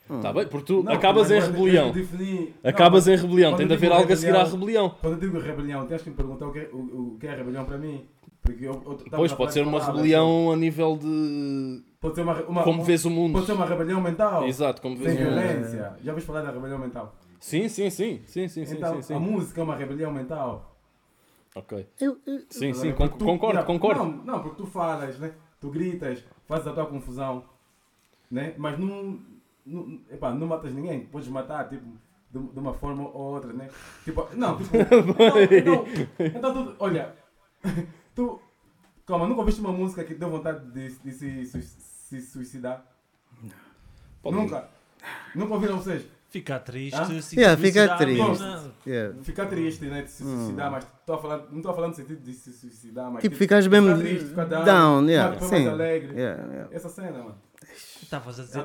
Está 0.10 0.32
bem, 0.34 0.48
porque 0.48 0.66
tu 0.68 0.84
Não, 0.84 0.92
acabas 0.92 1.32
em 1.32 1.40
rebelião. 1.40 1.92
Não, 1.94 2.70
Acabas 2.70 3.08
em 3.08 3.16
rebelião, 3.16 3.52
quando 3.52 3.58
tem 3.60 3.68
de 3.68 3.74
eu 3.74 3.78
haver 3.78 3.88
digo 3.90 4.00
algo 4.02 4.14
a 4.14 4.16
seguir 4.16 4.36
à 4.36 4.44
rebelião-. 4.44 4.90
Quando 5.02 5.14
eu 5.14 5.20
digo 5.20 5.40
rebelião, 5.40 5.88
tens 5.88 6.02
que 6.02 6.10
me 6.10 6.16
perguntar 6.16 6.48
o 6.48 6.52
que 6.54 6.60
é, 6.60 6.70
o, 6.72 6.78
o 7.14 7.18
que 7.20 7.28
é 7.28 7.36
rebelião 7.36 7.66
para 7.66 7.78
mim. 7.78 8.06
Porque 8.42 8.66
eu, 8.66 8.74
eu, 8.74 8.98
Pois, 9.12 9.34
pode 9.34 9.54
ser 9.54 9.64
de 9.64 9.70
uma 9.70 9.80
palavras, 9.80 9.96
rebelião 9.98 10.52
a 10.52 10.56
nível 10.56 10.98
de 10.98 11.82
Pode 12.00 12.16
ser 12.16 12.22
uma, 12.22 12.34
uma, 12.44 12.64
como 12.64 12.84
vês 12.84 13.06
o 13.06 13.10
mundo. 13.10 13.34
Pode 13.34 13.46
ser 13.48 13.54
uma 13.54 13.66
rebelião 13.66 14.00
mental. 14.00 14.46
Exato, 14.46 14.82
como 14.82 14.96
vês 14.96 15.16
o 15.16 15.20
mundo. 15.20 15.34
violência. 15.34 15.96
Já 16.04 16.12
ouviste 16.12 16.28
falar 16.28 16.42
da 16.44 16.52
rebelião 16.52 16.78
mental? 16.80 17.16
Sim, 17.40 17.68
sim, 17.70 17.90
sim. 17.90 18.22
Sim, 18.26 18.48
sim, 18.48 18.66
sim, 18.66 18.76
então, 18.78 19.02
sim, 19.02 19.14
a 19.14 19.18
sim. 19.18 19.24
música 19.24 19.62
é 19.62 19.64
uma 19.64 19.76
rebelião 19.76 20.12
mental. 20.12 20.76
Ok. 21.56 21.88
Eu, 22.00 22.18
eu, 22.28 22.42
Sim, 22.50 22.70
a 22.70 22.74
sim, 22.76 22.92
con- 22.94 23.08
tu- 23.10 23.26
concordo, 23.26 23.60
não, 23.60 23.66
concordo. 23.66 24.04
Não, 24.04 24.12
não, 24.26 24.40
porque 24.44 24.58
tu 24.58 24.68
falas, 24.68 25.18
né? 25.18 25.34
Tu 25.60 25.70
gritas, 25.72 26.24
fazes 26.46 26.68
a 26.68 26.74
tua 26.74 26.86
confusão, 26.86 27.44
né? 28.30 28.54
Mas 28.58 28.78
não, 28.78 29.20
não, 29.66 30.00
epá, 30.12 30.32
não 30.32 30.46
matas 30.46 30.72
ninguém. 30.72 31.06
Podes 31.08 31.28
matar, 31.30 31.68
tipo, 31.68 31.84
de, 32.32 32.40
de 32.40 32.60
uma 32.60 32.74
forma 32.76 33.04
ou 33.10 33.34
outra, 33.34 33.52
né? 33.54 33.70
Tipo, 34.04 34.28
não, 34.36 34.56
tipo, 34.58 34.70
não, 34.78 35.82
não. 35.82 36.28
Então 36.28 36.54
tu, 36.54 36.76
olha, 36.80 37.16
tu, 38.14 38.40
calma, 39.06 39.28
nunca 39.28 39.40
ouviste 39.42 39.62
uma 39.62 39.72
música 39.72 40.04
que 40.04 40.14
deu 40.14 40.30
vontade 40.30 40.64
de, 40.72 40.90
de 41.00 41.12
se, 41.12 41.46
se 42.08 42.22
suicidar? 42.22 42.86
Pode 44.22 44.36
Nunca. 44.38 44.68
Nunca 45.36 45.54
ouviram 45.54 45.78
vocês? 45.78 46.06
Ficar 46.30 46.60
triste, 46.60 46.96
Ah? 47.00 47.06
se 47.22 47.36
Yeah, 47.40 47.56
fica 47.62 47.98
felicidade, 47.98 48.04
triste. 48.04 48.42
não. 48.42 48.74
yeah. 48.86 49.24
Ficar 49.24 49.46
triste, 49.46 49.86
né? 49.86 50.02
De 50.02 50.12
se 50.12 50.24
suicidar, 50.24 50.72
mas 50.72 50.86
tô 51.06 51.14
a 51.14 51.22
falar, 51.22 51.38
não 51.50 51.58
estou 51.58 51.72
a 51.72 51.76
falar 51.76 51.88
no 51.88 51.94
sentido 51.94 52.22
de 52.22 52.34
se 52.34 52.52
suicidar, 52.52 53.10
mas 53.12 53.22
Tipo, 53.22 53.36
ficas 53.38 53.66
mesmo 53.68 53.88
ficar 53.96 54.00
triste, 54.00 54.26
ficar 54.30 54.46
down, 54.46 54.66
down, 54.66 55.00
ficar 55.02 55.12
yeah, 55.12 55.32
depois 55.32 55.50
sim. 55.50 55.56
mais 55.56 55.68
alegre. 55.68 56.14
Yeah, 56.20 56.44
yeah. 56.52 56.76
Essa 56.76 56.90
cena, 56.90 57.12
mano. 57.24 57.42
Estavas 58.02 58.40
a 58.40 58.44
dizer, 58.44 58.60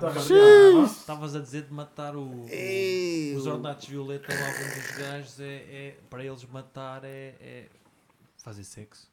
estavas 0.87 1.37
a 1.37 1.41
dizer 1.41 1.63
de 1.63 1.73
matar 1.73 2.17
o, 2.17 2.21
o- 2.23 3.37
os 3.37 3.47
ornatos 3.47 3.89
violeta 3.89 4.33
lá 4.35 4.47
alguns 4.47 4.75
dos 4.75 4.97
gajos 4.99 5.41
é, 5.41 5.45
é- 5.47 5.97
para 6.11 6.25
eles 6.25 6.45
matar 6.47 7.05
é, 7.05 7.35
é 7.41 7.69
fazer 8.39 8.65
sexo. 8.65 9.09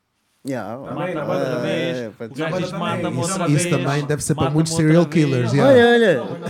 Yeah, 0.48 0.78
Também, 0.78 0.96
Mata 0.96 1.14
na 1.14 1.22
outra 1.22 1.26
banda 1.26 1.46
também. 1.58 1.62
vez, 1.64 1.98
é, 1.98 2.08
o 2.08 2.30
gajo 2.34 2.58
diz 2.60 2.72
mata-me 2.72 3.10
isso- 3.20 3.32
outra 3.32 3.48
isso 3.50 3.70
vez. 3.70 3.70
também 3.70 4.06
deve 4.06 4.24
ser 4.24 4.36
para 4.36 4.50
muitos 4.50 4.72
outra 4.72 4.86
serial 4.88 5.06
killers, 5.06 5.52
Olha, 5.52 5.58
yeah. 5.74 6.22
olha. 6.22 6.42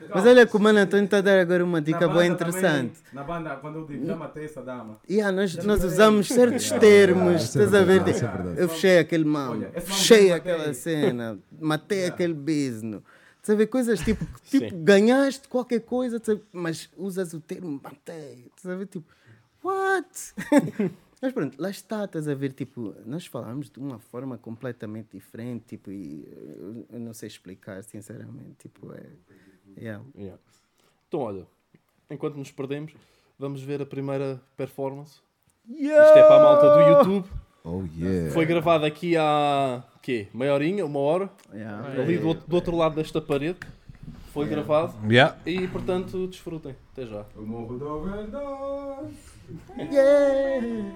Mas 0.14 0.26
olha 0.26 0.46
que 0.46 0.56
o 0.56 0.60
Mano 0.60 0.78
Antônio 0.78 1.04
está 1.04 1.18
a 1.18 1.20
dar 1.20 1.38
agora 1.38 1.62
uma 1.62 1.82
dica 1.82 2.08
boa 2.08 2.24
interessante. 2.24 2.94
também, 2.94 3.12
na 3.12 3.22
banda, 3.24 3.56
quando 3.56 3.80
eu 3.80 3.86
digo, 3.86 4.06
já 4.06 4.16
matei 4.16 4.46
essa 4.46 4.62
dama. 4.62 4.98
Yeah, 5.08 5.30
nós, 5.30 5.50
Já 5.50 5.62
nós 5.64 5.84
usamos 5.84 6.28
certos 6.28 6.70
termos, 6.70 7.42
Isso 7.44 7.58
é 7.60 7.64
estás 7.64 7.74
a 7.82 7.84
ver? 7.84 8.08
isso 8.08 8.24
é. 8.24 8.54
Eu 8.56 8.68
fechei 8.70 8.98
aquele 8.98 9.24
mamo, 9.26 9.52
Olha, 9.52 9.80
fechei 9.82 10.32
aquela 10.32 10.72
cena, 10.72 11.38
matei 11.60 11.98
Yeah. 11.98 12.14
aquele 12.14 12.32
bisno. 12.34 13.04
Estás 13.36 13.54
a 13.54 13.58
ver? 13.58 13.66
Coisas 13.66 14.00
tipo, 14.00 14.24
tipo 14.50 14.74
ganhaste 14.78 15.46
qualquer 15.46 15.80
coisa, 15.80 16.18
mas 16.52 16.88
usas 16.96 17.34
o 17.34 17.40
termo 17.40 17.78
matei. 17.84 18.46
Estás 18.56 18.74
a 18.74 18.78
ver? 18.78 18.86
Tipo, 18.86 19.04
what? 19.62 20.08
Mas 21.20 21.32
pronto, 21.32 21.60
lá 21.60 21.68
está, 21.68 22.04
estás 22.04 22.28
a 22.28 22.34
ver, 22.34 22.52
tipo, 22.52 22.94
nós 23.04 23.26
falamos 23.26 23.68
de 23.68 23.78
uma 23.78 23.98
forma 23.98 24.38
completamente 24.38 25.08
diferente, 25.12 25.64
tipo, 25.66 25.90
e 25.90 26.28
eu, 26.30 26.86
eu 26.92 27.00
não 27.00 27.12
sei 27.12 27.26
explicar, 27.26 27.82
sinceramente, 27.82 28.54
tipo, 28.60 28.92
é... 28.92 29.02
Yeah. 29.76 30.04
Yeah. 30.16 30.38
Então, 31.08 31.20
olha, 31.20 31.46
enquanto 32.10 32.36
nos 32.36 32.50
perdemos, 32.50 32.92
vamos 33.38 33.62
ver 33.62 33.82
a 33.82 33.86
primeira 33.86 34.40
performance. 34.56 35.20
Isto 35.68 35.92
é 35.92 36.22
para 36.26 36.36
a 36.36 36.42
malta 36.42 36.74
do 36.74 36.80
YouTube. 36.80 37.30
Oh 37.64 37.84
yeah. 37.98 38.32
Foi 38.32 38.46
gravado 38.46 38.86
aqui 38.86 39.16
há 39.16 39.84
quê? 40.02 40.28
Meia 40.32 40.54
horinha, 40.54 40.86
uma 40.86 41.00
hora, 41.00 41.30
Yeah. 41.52 42.00
ali 42.00 42.16
do, 42.16 42.32
do 42.32 42.54
outro 42.56 42.74
lado 42.76 42.94
desta 42.94 43.20
parede. 43.20 43.58
Foi 44.38 44.46
gravado 44.46 44.94
Yeah. 45.10 45.36
e, 45.44 45.66
portanto, 45.66 46.28
desfrutem. 46.28 46.76
Até 46.92 47.06
já. 47.06 47.24
O 47.34 47.42
morro 47.42 47.76
do 47.76 47.88
overdose. 47.88 49.16
Yeah. 49.76 50.92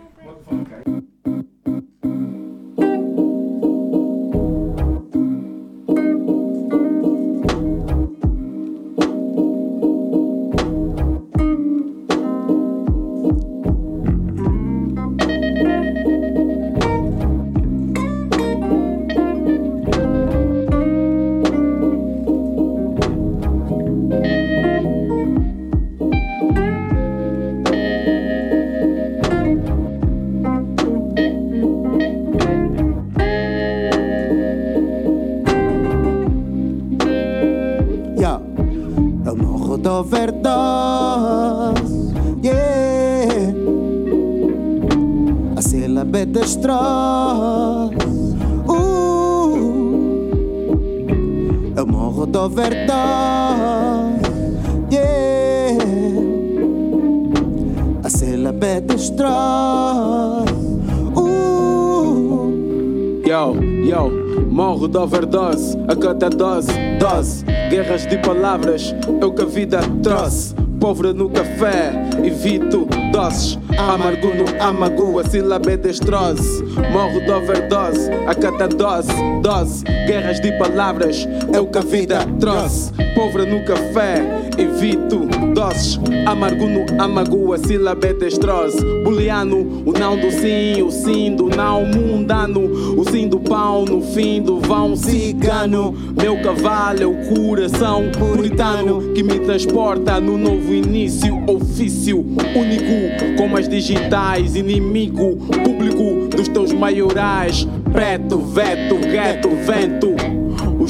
Overdose 65.63 65.79
a 65.89 65.97
cada 65.97 66.29
dose, 66.29 66.73
dose. 66.99 67.45
Guerras 67.71 68.07
de 68.07 68.19
palavras, 68.19 68.95
é 69.21 69.25
o 69.25 69.33
que 69.33 69.43
a 69.43 69.47
vida 69.47 69.81
trouxe. 70.03 70.55
Pobre 70.81 71.13
no 71.13 71.31
café, 71.31 71.93
evito 72.25 72.89
doses. 73.13 73.59
Amargo 73.79 74.29
no 74.35 74.63
amago, 74.63 75.21
a 75.21 75.25
sílaba 75.25 75.71
é 75.71 75.77
destrose. 75.77 76.63
Morro 76.93 77.21
de 77.21 77.31
overdose 77.31 78.11
a 78.27 78.35
cada 78.35 78.67
dose, 78.67 79.13
dose. 79.43 79.85
Guerras 80.07 80.41
de 80.41 80.53
palavras, 80.59 81.27
é 81.53 81.61
o 81.61 81.67
que 81.67 81.79
a 81.79 81.83
vida 81.83 82.19
trouxe. 82.41 82.93
Pobre 83.15 83.45
no 83.45 83.63
café, 83.65 84.23
evito 84.57 85.27
doses. 85.55 86.01
Amargo 86.27 86.67
no 86.67 86.87
amago, 87.03 87.53
a 87.53 87.59
sílaba 87.59 88.07
é 88.07 88.15
destrose. 88.15 88.79
Booleano, 89.05 89.83
o 89.85 89.93
não 89.93 90.19
do 90.19 90.31
sim, 90.31 90.83
o 90.83 90.91
sim 90.91 91.37
do 91.37 91.49
não 91.49 91.85
mundano. 91.85 92.61
O 92.99 93.05
sim 93.11 93.29
do 93.29 93.39
pão 93.39 93.85
no 93.85 94.01
fim 94.01 94.41
do 94.41 94.61
vão 94.61 94.97
cigano. 94.97 95.95
Meu 96.19 96.41
cavalo 96.43 97.03
é 97.03 97.07
o 97.07 97.17
coração 97.35 98.11
puritano 98.19 99.13
que 99.13 99.23
me 99.23 99.41
transporta 99.41 100.19
no 100.21 100.39
novo 100.39 100.73
início. 100.73 101.43
Ofício 101.47 102.21
único, 102.21 103.37
como 103.37 103.57
as 103.59 103.69
digitais, 103.69 104.57
inimigo 104.57 105.37
público 105.65 106.29
dos 106.35 106.49
teus 106.49 106.73
maiorais. 106.73 107.67
Preto, 107.93 108.39
veto, 108.39 108.97
gueto, 108.97 109.51
vento. 109.51 110.12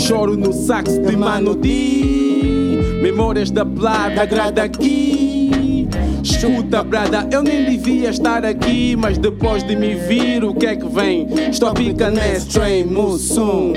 Choro 0.02 0.36
no 0.36 0.52
sax 0.52 0.98
de 0.98 1.16
Mano 1.16 1.54
Di. 1.54 2.98
Memórias 3.00 3.52
da 3.52 3.64
plata, 3.64 4.24
grada 4.24 4.64
aqui. 4.64 5.88
Escuta, 6.24 6.82
brada, 6.82 7.28
eu 7.30 7.40
nem 7.40 7.64
devia 7.66 8.10
estar 8.10 8.44
aqui, 8.44 8.96
mas 8.96 9.16
depois 9.16 9.62
de 9.62 9.76
me 9.76 9.94
vir, 9.94 10.42
o 10.42 10.52
que 10.54 10.66
é 10.66 10.74
que 10.74 10.88
vem? 10.88 11.28
Estou 11.48 11.72
pica 11.72 12.10
nesse 12.10 12.48
train, 12.48 12.84
Mussum. 12.84 13.74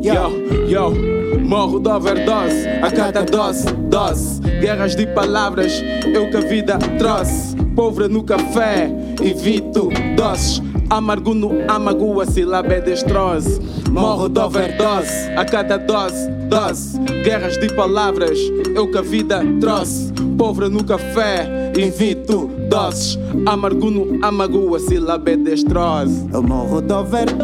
Yo, 0.00 0.68
yo, 0.68 0.92
morro 1.40 1.80
de 1.80 1.88
overdose 1.88 2.68
a 2.80 2.88
cada 2.88 3.24
dose, 3.24 3.66
dose. 3.90 4.40
Guerras 4.60 4.94
de 4.94 5.04
palavras, 5.08 5.82
o 6.04 6.30
que 6.30 6.36
a 6.36 6.40
vida 6.42 6.78
trouxe. 6.96 7.56
Pobre 7.74 8.06
no 8.06 8.22
café, 8.22 8.88
evito 9.22 9.88
doses. 10.16 10.62
Amargo 10.88 11.34
no 11.34 11.50
amago, 11.68 12.20
a 12.20 12.26
sílaba 12.26 12.74
é 12.74 12.80
destrose. 12.80 13.60
Morro 13.90 14.28
de 14.28 14.38
overdose 14.38 15.30
a 15.36 15.44
cada 15.44 15.78
dose, 15.78 16.30
dose. 16.48 16.98
Guerras 17.24 17.58
de 17.58 17.68
palavras, 17.74 18.38
o 18.78 18.86
que 18.86 18.98
a 18.98 19.02
vida 19.02 19.42
trouxe. 19.60 20.12
Pobre 20.38 20.68
no 20.68 20.84
café, 20.84 21.72
evito 21.76 22.48
doses. 22.68 23.18
Amargo 23.46 23.90
no 23.90 24.24
amago, 24.24 24.76
a 24.76 24.78
sílaba 24.78 25.30
é 25.30 25.36
destrose. 25.36 26.28
eu 26.32 26.42
morro 26.42 26.80
de 26.80 26.92
overdose. 26.92 27.36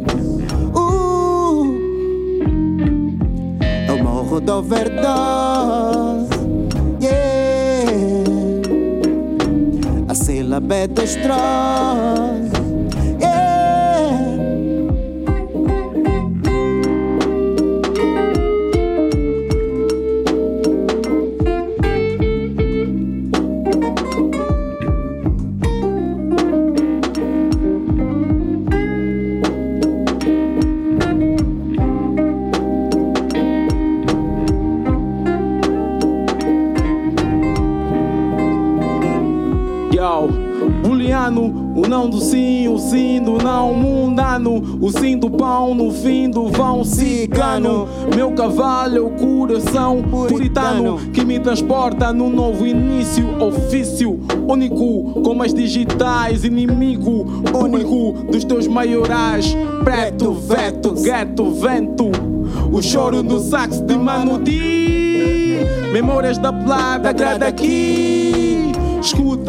Eu 4.48 4.50
morro 4.50 4.50
de 4.50 4.50
overdose. 4.50 6.28
Yeah. 7.00 8.22
A 10.08 10.14
sílaba 10.14 10.74
é 10.74 10.88
destrose. 10.88 11.28
Yeah. 11.28 12.47
Não 41.88 42.08
do 42.08 42.20
sim, 42.20 42.68
o 42.68 42.78
sim 42.78 43.20
do 43.20 43.38
não 43.38 43.72
mundano, 43.72 44.78
o 44.80 44.90
sim 44.90 45.16
do 45.16 45.30
pão 45.30 45.74
no 45.74 45.90
fim 45.90 46.28
do 46.28 46.48
vão 46.48 46.84
cigano. 46.84 47.88
Meu 48.14 48.32
cavalo 48.32 48.96
é 48.96 49.00
o 49.00 49.10
coração 49.10 50.02
puritano 50.02 50.98
que 51.12 51.24
me 51.24 51.38
transporta 51.38 52.12
no 52.12 52.28
novo 52.28 52.66
início, 52.66 53.26
ofício 53.42 54.20
único, 54.46 55.22
como 55.22 55.42
as 55.42 55.54
digitais, 55.54 56.44
inimigo 56.44 57.24
único 57.54 58.12
dos 58.30 58.44
teus 58.44 58.66
maiorais. 58.66 59.56
Preto, 59.82 60.32
veto, 60.32 60.92
gueto, 60.92 61.50
vento. 61.52 62.10
O 62.70 62.82
choro 62.82 63.22
no 63.22 63.40
sax 63.40 63.80
de 63.80 63.96
Mano. 63.96 64.40
Memórias 65.92 66.36
da 66.36 66.52
plata, 66.52 67.12
grada 67.12 67.46
aqui. 67.46 68.27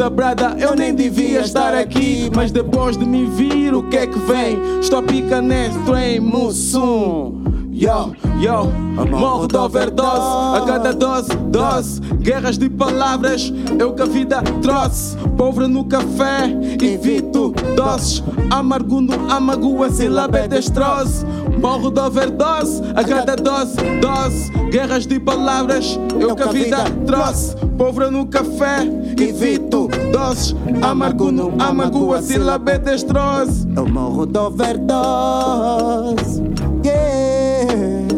Escuta, 0.00 0.08
brada, 0.08 0.56
eu 0.58 0.74
nem 0.74 0.94
devia 0.94 1.40
estar 1.40 1.74
aqui. 1.74 2.30
Mas 2.34 2.50
depois 2.50 2.96
de 2.96 3.04
me 3.04 3.26
vir, 3.26 3.74
o 3.74 3.82
que 3.82 3.98
é 3.98 4.06
que 4.06 4.18
vem? 4.20 4.58
Estou 4.80 5.02
pica 5.02 5.42
nesse 5.42 5.78
trem, 5.80 6.18
Mussum. 6.18 7.40
Yo, 7.70 8.12
yo, 8.38 8.66
morro 9.10 9.46
de 9.46 9.56
overdose 9.56 10.56
a 10.56 10.62
cada 10.66 10.92
dose, 10.92 11.34
dose. 11.50 12.00
Guerras 12.20 12.58
de 12.58 12.68
palavras, 12.68 13.50
o 13.50 13.94
que 13.94 14.02
a 14.02 14.04
vida 14.06 14.42
trouxe. 14.60 15.16
Pobre 15.36 15.66
no 15.66 15.84
café, 15.84 16.44
evito 16.82 17.54
doses. 17.74 18.22
Amargo 18.50 19.00
no 19.00 19.32
amago, 19.32 19.82
a 19.82 19.90
sílaba 19.90 20.40
é 20.40 20.48
destrose. 20.48 21.24
Morro 21.58 21.90
de 21.90 22.00
overdose 22.00 22.82
a 22.94 23.02
cada 23.02 23.36
dose, 23.36 23.76
dose. 24.00 24.50
Guerras 24.70 25.06
de 25.06 25.18
palavras, 25.18 25.98
o 26.14 26.34
que 26.34 26.42
a 26.42 26.46
vida 26.46 26.84
trouxe. 27.06 27.56
Pobre 27.78 28.10
no 28.10 28.26
café, 28.26 28.82
evito 29.18 29.79
doses. 30.10 30.54
Amargo 30.82 31.30
no 31.30 31.52
amago, 31.58 32.14
a 32.14 32.22
sílaba 32.22 32.72
é 32.72 32.78
destrose. 32.78 33.66
Eu 33.76 33.86
morro 33.88 34.26
de 34.26 34.38
overdose. 34.38 36.42
Yeah. 36.84 38.08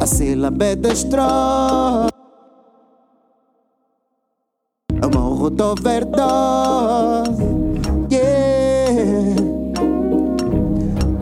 A 0.00 0.06
sílaba 0.06 0.64
é 0.64 0.76
destrose. 0.76 2.10
Eu 5.02 5.10
morro 5.14 5.50
de 5.50 5.62
overdose. 5.62 7.42
Yeah. 8.10 9.36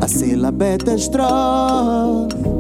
A 0.01 0.09
sílaba 0.09 0.65
é 0.65 0.79
destrose. 0.79 2.56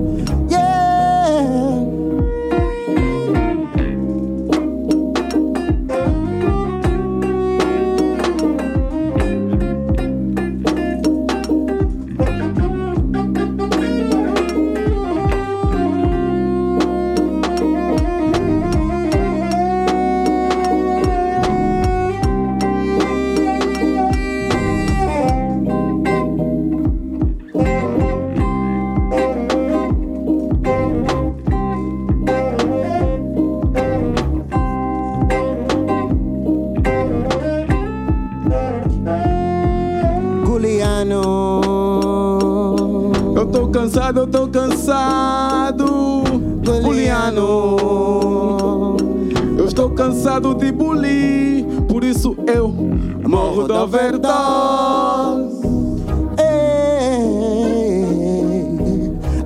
cansado, 43.96 44.20
eu 44.20 44.26
tô 44.26 44.46
cansado 44.48 46.22
Juliano. 46.62 47.76
Eu 49.56 49.64
estou 49.64 49.88
cansado 49.90 50.54
de 50.54 50.70
bullying, 50.70 51.87
por 51.88 52.04
isso 52.04 52.37
eu 52.46 52.68
morro 53.26 53.66
da 53.66 53.87
verdade. 53.87 54.37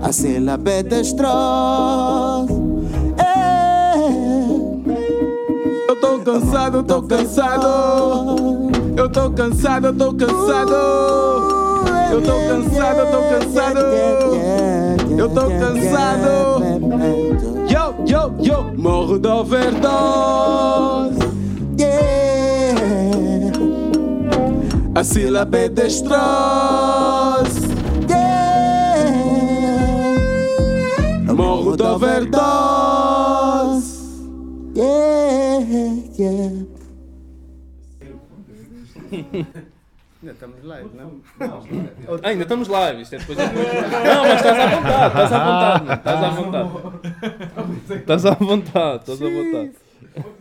Hacer 0.02 0.38
é, 0.38 0.40
la 0.40 0.58
pedestroz. 0.58 2.50
É 3.18 3.22
é, 3.22 4.08
eu 5.88 6.00
tô 6.00 6.18
cansado, 6.18 6.78
eu 6.78 6.82
tô 6.82 7.02
cansado. 7.02 7.68
Eu 8.96 9.08
tô 9.08 9.30
cansado, 9.30 9.86
eu 9.86 9.94
tô 9.96 10.12
cansado. 10.12 11.59
Eu 12.10 12.20
tô 12.22 12.32
cansado, 12.48 12.98
eu 12.98 13.10
tô 13.10 13.22
cansado. 13.28 13.80
Eu 15.18 15.28
tô 15.28 15.48
cansado. 15.48 16.64
Yo, 17.68 17.94
yo, 18.06 18.34
yo, 18.40 18.72
morro 18.76 19.18
de 19.18 19.28
overdose. 19.28 21.20
A 24.94 25.04
sílaba 25.04 25.58
é 25.58 25.68
destroço. 25.68 26.20
Morro 31.34 31.76
de 31.76 31.82
overdose. 31.82 32.50
Ainda 40.22 40.32
estamos 40.32 40.62
live, 40.64 40.90
não? 40.94 41.20
Ah, 42.08 42.28
ainda 42.28 42.42
estamos 42.42 42.68
live. 42.68 43.02
Isto 43.02 43.14
é 43.14 43.18
depois 43.18 43.38
Não, 43.38 44.22
mas 44.22 44.36
estás 44.36 44.58
à 44.58 44.66
vontade, 44.76 45.14
estás 45.14 45.32
à 45.32 45.44
vontade, 45.44 45.84
mano, 45.84 45.94
estás 45.94 46.22
à 46.22 46.30
vontade. 46.30 47.94
Estás 47.94 48.26
à 48.26 48.30
vontade, 48.34 49.00
estás 49.00 49.22
à 49.22 49.28
vontade. 49.28 49.72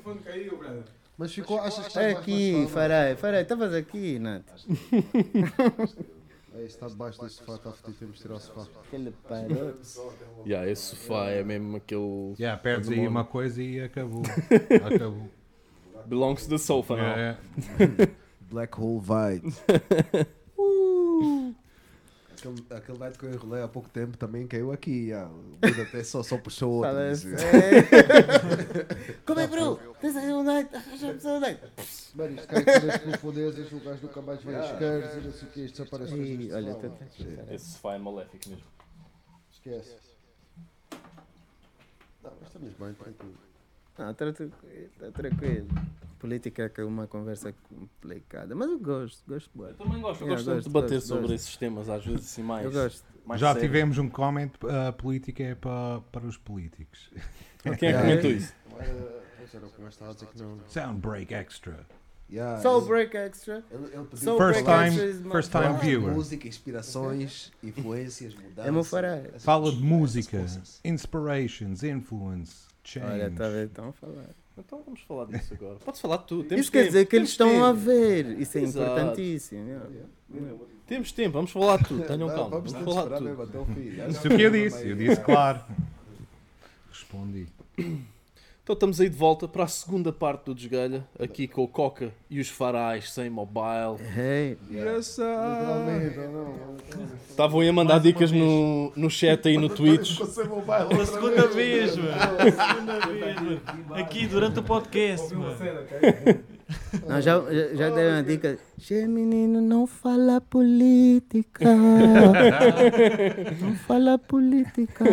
O 0.05 0.15
caiu, 0.15 0.57
brother. 0.57 0.83
Mas 1.17 1.33
ficou, 1.33 1.59
achas 1.59 1.87
que 1.87 1.99
É 1.99 2.11
está 2.11 2.19
aqui, 2.19 2.67
Farai, 2.71 3.15
Farai, 3.15 3.41
estavas 3.41 3.73
aqui, 3.73 4.19
Nath. 4.19 4.43
É, 6.55 6.63
está 6.63 6.87
debaixo 6.87 7.21
desse 7.21 7.35
sofá, 7.35 7.55
está 7.55 7.71
fedido, 7.71 7.97
temos 7.99 8.15
de 8.15 8.21
tirar 8.21 8.35
o 8.35 8.39
sofá. 8.39 8.65
Aquele 8.87 9.13
parou. 9.27 9.75
Yeah, 10.45 10.69
esse 10.69 10.81
sofá 10.95 11.29
é 11.29 11.43
mesmo 11.43 11.77
aquele. 11.77 12.35
Yeah, 12.39 12.57
perdes 12.61 12.89
aí 12.89 13.07
uma 13.07 13.23
coisa 13.23 13.61
e 13.61 13.81
acabou. 13.81 14.23
acabou. 14.93 15.29
Belongs 16.05 16.43
to 16.45 16.49
the 16.49 16.57
sofa, 16.57 16.95
não? 16.95 17.03
É, 17.03 17.37
Black 18.49 18.79
Hole 18.81 18.99
Vibes. 18.99 19.61
Aquele, 22.39 22.65
aquele 22.73 22.97
night 22.97 23.17
que 23.19 23.25
eu 23.25 23.33
enrolei 23.33 23.61
há 23.63 23.67
pouco 23.67 23.89
tempo 23.89 24.17
também 24.17 24.47
caiu 24.47 24.71
aqui. 24.71 25.07
Yeah. 25.09 25.29
O 25.29 25.57
Buda 25.59 25.81
até 25.83 26.03
só, 26.03 26.23
só 26.23 26.37
puxou 26.37 26.71
outro. 26.75 26.91
Parece- 26.91 27.27
É. 27.35 27.83
Como 29.25 29.39
é, 29.39 29.47
bro? 29.47 29.77
Tens 29.99 30.15
aí 30.15 30.31
um 30.33 30.43
night, 30.43 30.73
arranja-me 30.75 31.19
um 31.25 31.39
night. 31.39 31.61
Mano, 32.15 32.35
isto 32.35 32.47
cai 32.47 32.63
todas 32.65 32.89
as 32.89 32.97
profundezas, 32.97 33.71
o 33.71 33.79
gajo 33.79 34.01
nunca 34.03 34.21
mais 34.21 34.43
vem 34.43 34.55
às 34.55 34.71
esquerdas 34.71 35.13
e 35.15 35.19
não 35.27 35.31
sei 35.33 35.47
o 35.47 35.51
que, 35.51 35.59
isto 35.65 35.77
desaparece 35.83 36.11
coisas 36.15 36.29
Ih, 36.29 36.37
deste 36.37 36.53
Olha. 36.53 37.53
Esse 37.55 37.65
sofá 37.71 37.93
é 37.95 37.97
maléfico 37.97 38.49
mesmo. 38.49 38.63
Esquece. 39.51 39.95
Não, 42.23 42.31
mas 42.39 42.47
estamos 42.47 42.73
bem, 42.73 42.93
tranquilo. 42.93 43.33
Não, 43.97 44.05
tá 44.07 44.13
tranquilo, 44.13 44.51
tá 44.99 45.11
tranquilo. 45.11 45.67
Política 46.19 46.71
é 46.77 46.83
uma 46.83 47.07
conversa 47.07 47.53
complicada, 47.69 48.53
mas 48.53 48.69
eu 48.69 48.77
gosto, 48.79 49.23
gosto. 49.27 49.49
Eu 49.57 49.73
também 49.73 50.01
gosto, 50.01 50.21
eu 50.21 50.27
Yeah, 50.27 50.35
gosto 50.35 50.45
de 50.45 50.53
gosto, 50.55 50.67
debater 50.67 50.95
gosto, 50.97 51.07
sobre 51.07 51.21
gosto. 51.21 51.33
esses 51.35 51.57
temas, 51.57 51.89
às 51.89 52.05
vezes 52.05 52.25
assim 52.25 52.43
mais. 52.43 52.65
Eu 52.65 52.71
gosto. 52.71 53.03
mais 53.25 53.39
Já 53.39 53.53
sério. 53.53 53.61
tivemos 53.67 53.97
um 53.97 54.09
comment, 54.09 54.51
a 54.87 54.91
política 54.91 55.43
é 55.43 55.55
para, 55.55 56.01
para 56.11 56.25
os 56.27 56.37
políticos. 56.37 57.09
Quem 57.63 57.71
é 57.71 57.75
que 57.93 57.93
comentou 57.99 58.31
isso? 58.31 58.53
A. 60.01 60.67
Sound 60.67 60.99
break 61.01 61.33
extra. 61.33 61.85
yeah, 62.29 62.61
Soul 62.61 62.79
ele- 62.81 62.87
Break 62.87 63.17
Extra. 63.17 63.63
Ele, 63.71 63.85
ele 63.85 64.07
Soul 64.17 64.37
First 64.37 64.63
Break 64.63 64.89
time- 64.91 65.09
Extra 65.09 65.31
first 65.31 65.51
time 65.51 65.77
viewer. 65.81 66.13
música, 66.13 66.47
inspirações, 66.47 67.51
influências, 67.63 68.35
mudanças. 68.35 68.93
É 68.93 69.27
essas 69.29 69.43
Fala 69.43 69.71
de 69.71 69.81
música, 69.81 70.45
inspirations, 70.83 71.83
influence, 71.83 72.67
change. 72.83 73.05
Olha, 73.11 73.31
tá 73.31 73.47
vendo? 73.49 73.65
Estão 73.69 73.89
a 73.89 73.93
falar. 73.93 74.29
Então 74.59 74.81
vamos 74.85 75.01
falar 75.01 75.25
disso 75.25 75.53
agora. 75.53 75.75
Podes 75.85 76.01
falar 76.01 76.17
de 76.17 76.25
tudo. 76.25 76.43
Temos 76.43 76.61
Isso 76.63 76.71
quer 76.71 76.79
tempo, 76.79 76.91
dizer 76.91 77.05
que 77.07 77.15
eles 77.15 77.29
estão 77.29 77.63
a 77.65 77.69
tempo. 77.73 77.79
ver. 77.85 78.39
Isso 78.39 78.57
é 78.57 78.61
Exato. 78.61 78.91
importantíssimo. 78.91 79.65
yeah. 79.67 80.55
Temos 80.85 81.11
tempo, 81.11 81.33
vamos 81.33 81.51
falar 81.51 81.77
de 81.77 81.85
tudo. 81.85 82.03
Tenham 82.03 82.27
calma. 82.27 82.49
Vamos 82.49 82.71
Vamos 82.71 82.93
falar 82.95 83.21
mesmo 83.21 83.41
até 83.43 83.57
o 83.57 83.65
fim. 83.65 83.89
Isso 84.09 84.27
é 84.27 84.33
o 84.33 84.35
que 84.37 84.41
eu 84.41 84.51
disse, 84.51 84.87
eu 84.89 84.95
disse 84.95 85.21
claro. 85.21 85.61
Respondi. 86.91 87.47
Então 88.69 88.75
estamos 88.75 89.01
aí 89.01 89.09
de 89.09 89.17
volta 89.17 89.47
para 89.47 89.63
a 89.63 89.67
segunda 89.67 90.13
parte 90.13 90.45
do 90.45 90.53
Desgalha, 90.53 91.03
aqui 91.19 91.47
com 91.47 91.63
o 91.63 91.67
Coca 91.67 92.13
e 92.29 92.39
os 92.39 92.49
farais 92.49 93.11
sem 93.11 93.27
mobile. 93.27 93.97
Hey, 94.15 94.59
não? 94.69 94.99
Estavam 97.27 97.61
aí 97.61 97.69
a 97.69 97.73
mandar 97.73 97.99
dicas 97.99 98.31
no, 98.31 98.93
no 98.95 99.09
chat 99.09 99.47
aí 99.47 99.57
no 99.57 99.69
Twitch. 99.69 100.19
Pela 100.19 101.03
segunda 101.03 101.47
vez, 101.47 101.97
mano. 101.97 102.11
Pela 102.37 102.51
segunda 102.67 102.99
vez, 103.07 103.41
mano. 103.41 103.59
Aqui 103.95 104.27
durante 104.27 104.59
o 104.59 104.63
podcast, 104.63 105.33
mano. 105.33 105.57
não, 107.09 107.19
já, 107.19 107.41
já, 107.51 107.73
já 107.73 107.89
deram 107.89 108.19
a 108.19 108.21
dica. 108.21 108.59
Che, 108.77 109.07
menino, 109.07 109.61
não 109.61 109.87
fala 109.87 110.39
política. 110.41 111.65
não 113.59 113.73
fala 113.87 114.19
política. 114.19 115.05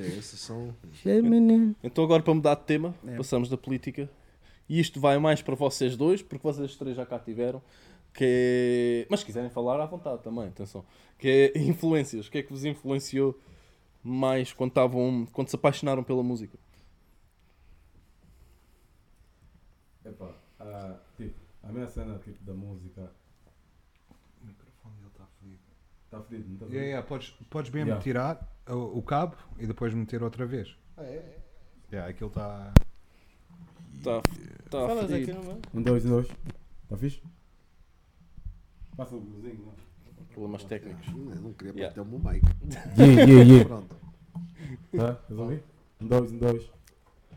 Esses 0.00 0.40
são. 0.40 0.74
Che, 0.92 1.20
menino. 1.22 1.74
Então 1.82 2.02
agora 2.04 2.22
para 2.22 2.34
mudar 2.34 2.54
de 2.54 2.62
tema, 2.62 2.94
É. 3.06 3.16
passamos 3.16 3.48
da 3.48 3.56
política. 3.56 4.08
E 4.68 4.80
isto 4.80 4.98
vai 5.00 5.18
mais 5.18 5.42
para 5.42 5.54
vocês 5.54 5.96
dois, 5.96 6.22
porque 6.22 6.42
vocês 6.42 6.76
três 6.76 6.96
já 6.96 7.04
cá 7.04 7.18
tiveram. 7.18 7.60
Que 8.14 9.04
é... 9.04 9.06
Mas 9.10 9.20
se 9.20 9.26
quiserem 9.26 9.50
falar 9.50 9.80
à 9.82 9.86
vontade 9.86 10.22
também, 10.22 10.48
atenção. 10.48 10.84
Que 11.18 11.52
é 11.54 11.58
influências. 11.58 12.26
O 12.26 12.30
que 12.30 12.38
é 12.38 12.42
que 12.42 12.50
vos 12.52 12.64
influenciou 12.64 13.38
mais 14.02 14.52
quando, 14.52 14.70
estavam, 14.70 15.26
quando 15.32 15.48
se 15.48 15.56
apaixonaram 15.56 16.02
pela 16.04 16.22
música? 16.22 16.58
Epá, 20.04 20.30
ah, 20.60 20.96
tipo, 21.16 21.34
a 21.62 21.68
minha 21.72 21.86
cena 21.88 22.18
tipo, 22.18 22.42
da 22.44 22.52
música 22.52 23.12
O 24.42 24.46
microfone 24.46 24.96
dele 24.96 25.08
está 25.12 25.26
fodido. 25.38 25.60
está 26.04 26.20
fedido, 26.22 26.48
não 26.48 26.54
está 26.54 26.66
Yeah, 26.66 26.86
yeah, 26.86 27.06
podes, 27.06 27.30
podes 27.48 27.70
mesmo 27.70 27.88
Yeah. 27.90 28.02
tirar 28.02 28.51
o, 28.68 28.98
o 28.98 29.02
cabo 29.02 29.36
e 29.58 29.66
depois 29.66 29.92
meter 29.94 30.22
outra 30.22 30.46
vez. 30.46 30.76
Ah, 30.96 31.04
é? 31.04 31.38
Yeah, 31.90 32.10
aquilo 32.10 32.28
está. 32.28 32.72
Tá, 34.02 34.22
tá 34.70 34.86
Falas 34.86 35.10
fedido. 35.10 35.30
aqui 35.30 35.40
no 35.40 35.44
meu? 35.44 35.62
Um, 35.74 35.82
dois, 35.82 36.04
um, 36.06 36.08
dois. 36.08 36.28
Está 36.84 36.96
fixe? 36.96 37.22
Passa 38.96 39.14
o 39.14 39.20
blusinho, 39.20 39.66
não? 39.66 39.82
Problemas 40.32 40.64
técnicos. 40.64 41.06
Eu 41.08 41.40
não 41.42 41.52
queria 41.52 41.72
Yeah. 41.74 41.94
perder 41.94 42.00
o 42.00 42.18
meu 42.18 42.32
mic. 42.32 42.42
Yeah, 42.98 43.22
yeah, 43.22 43.42
yeah. 43.42 43.64
Pronto. 43.68 43.96
Tá? 44.96 45.18
Resolvi? 45.28 45.62
Um, 46.00 46.06
dois, 46.06 46.32
um, 46.32 46.38
dois. 46.38 46.70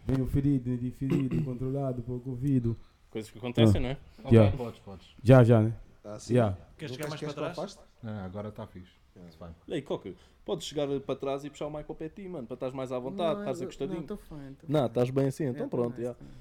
Venho 0.05 0.27
ferido, 0.27 0.77
diferido, 0.77 1.43
controlado 1.43 2.01
por 2.03 2.21
Covid. 2.21 2.75
Coisas 3.09 3.31
que 3.31 3.37
acontecem, 3.37 3.81
não 3.81 3.89
é? 3.89 3.97
Yeah. 4.31 4.55
Podes, 4.55 4.79
podes. 4.79 5.15
Já, 5.23 5.43
já, 5.43 5.61
né? 5.61 5.73
Tá 6.01 6.15
assim. 6.15 6.33
Yeah. 6.33 6.57
Queres 6.77 6.95
chegar 6.95 7.09
mais 7.09 7.19
queres 7.19 7.35
para 7.35 7.53
trás? 7.53 7.79
agora 8.03 8.49
está 8.49 8.67
fixe. 8.67 8.91
It's 9.23 9.35
fine. 9.35 9.53
E 9.67 9.73
aí, 9.75 9.81
Coca, 9.81 10.13
podes 10.43 10.65
chegar 10.67 10.87
para 11.01 11.15
trás 11.15 11.43
e 11.45 11.49
puxar 11.49 11.67
o 11.67 11.71
mic 11.71 11.85
ao 11.87 11.95
pé 11.95 12.09
de 12.09 12.15
ti, 12.23 12.27
mano, 12.27 12.45
para 12.47 12.55
estás 12.55 12.73
mais 12.73 12.91
à 12.91 12.99
vontade, 12.99 13.39
estás 13.39 13.59
eu- 13.59 13.63
encostadinho. 13.65 13.95
Não, 13.97 14.01
estou 14.03 14.17
fine. 14.17 14.55
tô 14.55 14.65
Não, 14.67 14.85
estás 14.85 15.09
bem 15.09 15.27
assim, 15.27 15.45
É, 15.45 15.49
então 15.49 15.69
tô 15.69 15.77
pronto. 15.77 15.97
yeah. 15.99 16.17
tô 16.19 16.25
nice. 16.25 16.37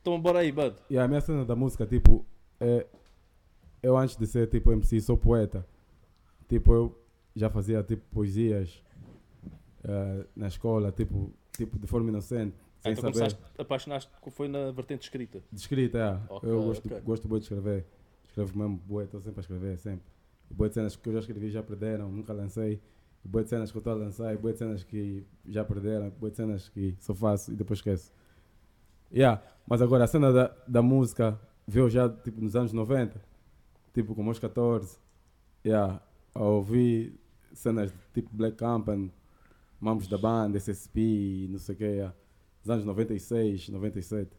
Então 0.00 0.20
bora 0.20 0.40
aí, 0.40 0.50
Bud. 0.52 0.76
E 0.90 0.98
a 0.98 1.06
minha 1.08 1.20
cena 1.20 1.44
da 1.44 1.54
música, 1.56 1.86
tipo, 1.86 2.26
é, 2.60 2.86
eu 3.82 3.96
antes 3.96 4.16
de 4.16 4.26
ser 4.26 4.48
tipo 4.48 4.70
MC, 4.72 5.00
sou 5.00 5.16
poeta. 5.16 5.66
Tipo, 6.48 6.72
eu 6.74 7.02
já 7.34 7.48
fazia 7.48 7.82
tipo 7.82 8.02
poesias 8.10 8.82
eh, 9.84 10.26
na 10.36 10.48
escola, 10.48 10.90
tipo, 10.92 11.32
tipo 11.56 11.78
de 11.78 11.86
forma 11.86 12.08
inocente, 12.10 12.54
Ah, 12.78 12.82
sem 12.82 12.92
então 12.92 13.02
saber. 13.04 13.12
começaste, 13.14 13.40
apaixonaste, 13.58 14.10
foi 14.30 14.48
na 14.48 14.70
vertente 14.72 15.02
escrita. 15.02 15.42
De 15.50 15.58
escrita, 15.60 15.98
é. 15.98 16.32
Ok, 16.32 16.48
eu 16.50 16.62
gosto, 16.64 16.86
ok. 16.86 17.00
gosto 17.00 17.28
muito 17.28 17.42
de 17.42 17.54
escrever. 17.54 17.84
Escrevo 18.26 18.58
mesmo 18.58 18.76
bué, 18.86 19.04
estou 19.04 19.20
sempre 19.20 19.40
a 19.40 19.42
escrever, 19.42 19.78
sempre. 19.78 20.04
De 20.50 20.72
cenas 20.72 20.96
que 20.96 21.08
eu 21.08 21.12
já 21.12 21.18
escrevi 21.20 21.50
já 21.50 21.62
perderam, 21.62 22.10
nunca 22.10 22.32
lancei. 22.32 22.80
De 23.24 23.48
cenas 23.48 23.70
que 23.70 23.76
eu 23.76 23.80
estou 23.80 23.92
a 23.92 23.96
lançar, 23.96 24.36
de 24.36 24.56
cenas 24.56 24.84
que 24.84 25.24
já 25.46 25.64
perderam, 25.64 26.10
de 26.10 26.36
cenas 26.36 26.68
que 26.68 26.94
só 27.00 27.14
faço 27.14 27.52
e 27.52 27.56
depois 27.56 27.78
esqueço. 27.78 28.12
Yeah. 29.12 29.42
Mas 29.66 29.80
agora 29.80 30.04
a 30.04 30.06
cena 30.06 30.32
da, 30.32 30.54
da 30.68 30.82
música 30.82 31.40
veio 31.66 31.88
já 31.88 32.08
tipo 32.08 32.40
nos 32.40 32.54
anos 32.54 32.72
90, 32.72 33.20
tipo 33.94 34.14
com 34.14 34.22
meus 34.22 34.38
14. 34.38 34.98
Yeah. 35.64 36.02
A 36.34 36.40
cenas 37.54 37.92
de 37.92 37.98
tipo 38.12 38.30
Black 38.34 38.58
Company, 38.58 39.12
Mamos 39.80 40.08
da 40.08 40.18
Banda, 40.18 40.58
SSP, 40.58 41.46
não 41.50 41.58
sei 41.58 41.74
o 41.74 41.78
que, 41.78 41.84
yeah. 41.84 42.14
nos 42.60 42.70
anos 42.70 42.84
96, 42.84 43.68
97. 43.68 44.30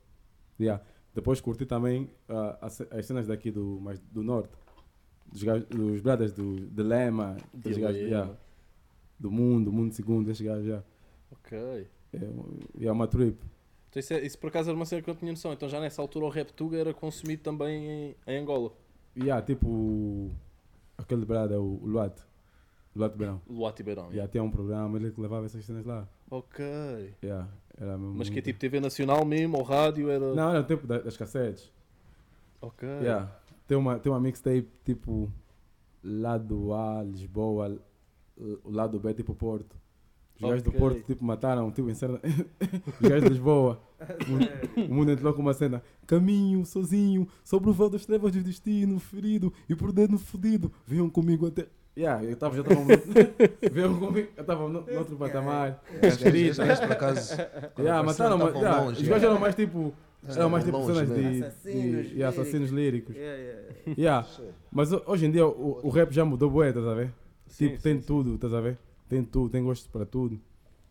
Yeah. 0.59 0.83
Depois 1.13 1.39
curti 1.39 1.65
também 1.65 2.09
ah, 2.27 2.57
as, 2.61 2.81
as 2.81 3.05
cenas 3.05 3.25
daqui 3.25 3.49
do, 3.49 3.79
mais 3.81 3.99
do 3.99 4.21
norte, 4.21 4.49
dos, 5.31 5.43
dos 5.65 6.01
brothers 6.01 6.31
do 6.33 6.55
Dilema, 6.67 7.37
dos 7.53 7.77
gajos, 7.77 8.01
yeah, 8.01 8.31
do 9.19 9.31
mundo, 9.31 9.71
mundo 9.71 9.93
segundo, 9.93 10.29
esses 10.31 10.45
gajos, 10.45 10.65
yeah. 10.65 10.85
Ok. 11.31 11.87
é, 12.13 12.85
é 12.85 12.91
uma 12.91 13.07
trip. 13.07 13.37
Então 13.89 13.99
isso, 13.99 14.13
é- 14.13 14.25
isso 14.25 14.37
por 14.37 14.47
acaso 14.47 14.69
era 14.69 14.75
uma 14.75 14.85
cena 14.85 15.01
que 15.01 15.09
eu 15.09 15.13
não 15.13 15.19
tinha 15.19 15.31
noção. 15.31 15.53
Então 15.53 15.69
já 15.69 15.79
nessa 15.79 16.01
altura 16.01 16.25
o 16.25 16.29
rap 16.29 16.51
Tuga 16.51 16.77
era 16.77 16.93
consumido 16.93 17.41
também 17.43 17.85
em, 17.85 18.15
em 18.27 18.37
Angola. 18.39 18.71
Yeah, 19.17 19.41
tipo 19.45 20.31
aquele 20.97 21.25
brother, 21.25 21.57
o, 21.59 21.81
o 21.81 21.87
Luat, 21.87 22.15
de 22.95 23.09
Beirão. 23.09 23.41
Luati 23.49 23.83
Beirão. 23.83 24.11
Já 24.11 24.27
tinha 24.27 24.43
um 24.43 24.51
programa, 24.51 24.97
ele 24.97 25.11
que 25.11 25.19
levava 25.21 25.45
essas 25.45 25.63
cenas 25.65 25.85
lá. 25.85 26.07
Ok. 26.29 26.65
Yeah, 27.23 27.47
era 27.77 27.97
mesmo 27.97 28.15
Mas 28.15 28.29
que 28.29 28.39
é 28.39 28.41
tipo 28.41 28.59
TV 28.59 28.79
Nacional 28.79 29.23
mesmo, 29.25 29.57
ou 29.57 29.63
rádio? 29.63 30.09
Era. 30.09 30.33
Não, 30.33 30.49
era 30.49 30.59
o 30.61 30.63
tempo 30.63 30.85
da- 30.87 30.99
das 30.99 31.15
cassetes. 31.15 31.71
Ok. 32.61 32.87
Yeah. 32.87 33.31
Tem 33.67 33.77
uma, 33.77 33.97
tem 33.99 34.11
uma 34.11 34.19
mixtape 34.19 34.67
tipo 34.83 35.31
lado 36.03 36.73
A, 36.73 37.03
Lisboa, 37.03 37.77
o 38.63 38.69
lado 38.71 38.99
B, 38.99 39.13
tipo 39.13 39.33
Porto. 39.33 39.75
Os 40.35 40.41
gajos 40.41 40.63
do. 40.63 40.71
Porto 40.71 41.01
tipo 41.03 41.23
mataram, 41.23 41.71
tipo 41.71 41.89
em 41.89 41.93
cena. 41.95 42.19
Os 43.01 43.07
gajos 43.09 43.23
de 43.23 43.29
Lisboa. 43.29 43.81
O 44.77 44.93
mundo- 44.93 45.09
entrou 45.11 45.33
com 45.33 45.41
uma 45.41 45.53
cena. 45.53 45.81
Caminho 46.05 46.65
sozinho, 46.65 47.25
sobre 47.43 47.69
o 47.69 47.73
véu 47.73 47.89
das 47.89 48.05
trevas 48.05 48.33
do 48.33 48.43
destino, 48.43 48.99
ferido 48.99 49.51
e 49.69 49.75
por 49.75 49.91
dentro 49.93 50.17
fudido. 50.19 50.71
Venham 50.85 51.09
comigo 51.09 51.47
até. 51.47 51.67
Yeah, 51.97 52.21
eu 52.25 52.35
tava, 52.35 52.55
já 52.57 52.61
estava. 52.61 52.81
Venham 53.71 53.97
comigo, 53.97 54.27
eu 54.35 54.41
estava 54.41 54.67
no, 54.67 54.81
no 54.81 54.97
outro 54.99 55.15
patamar. 55.15 55.81
Escrito. 56.03 56.57
por 56.57 56.91
acaso. 56.91 57.35
Yeah, 57.79 58.03
mataram, 58.03 58.37
mas, 58.37 58.53
yeah, 58.55 58.81
longe, 58.81 59.01
os 59.01 59.07
gajos 59.07 59.23
eram 59.23 59.39
mais 59.39 59.55
tipo. 59.55 59.93
Eram 60.27 60.49
mais 60.49 60.63
tipo 60.63 60.77
longe, 60.77 60.93
cenas 60.93 61.09
de, 61.09 61.21
né? 61.21 61.47
Assassinos 61.47 62.05
de, 62.07 62.15
de 62.15 62.23
assassinos 62.23 62.69
líricos. 62.71 63.15
Yeah, 63.15 63.37
yeah. 63.41 63.61
Yeah. 63.97 64.27
Mas 64.71 64.91
ho- 64.91 65.03
hoje 65.05 65.25
em 65.25 65.31
dia 65.31 65.45
o, 65.45 65.79
o 65.85 65.89
rap 65.89 66.11
já 66.11 66.25
mudou 66.25 66.49
bué, 66.49 66.69
estás 66.69 66.87
a 66.87 66.93
ver? 66.93 67.13
Sim, 67.47 67.65
tipo, 67.67 67.77
sim, 67.77 67.83
tem 67.83 67.99
sim. 68.01 68.07
tudo, 68.07 68.35
estás 68.35 68.53
a 68.53 68.61
ver? 68.61 68.77
Tem 69.07 69.23
tudo, 69.23 69.49
tem 69.49 69.63
gosto 69.63 69.89
para 69.89 70.05
tudo. 70.05 70.39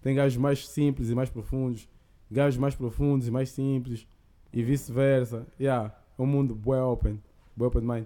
Tem 0.01 0.14
gajos 0.14 0.37
mais 0.37 0.68
simples 0.68 1.11
e 1.11 1.14
mais 1.14 1.28
profundos, 1.30 1.89
gajos 2.30 2.59
mais 2.59 2.74
profundos 2.74 3.26
e 3.26 3.30
mais 3.30 3.51
simples, 3.51 4.07
e 4.53 4.62
vice-versa. 4.62 5.47
Yeah. 5.59 5.93
É 6.18 6.22
um 6.22 6.26
mundo 6.26 6.55
bué 6.55 6.80
open, 6.80 7.20
bué 7.57 7.66
open 7.66 7.82
mind. 7.82 8.05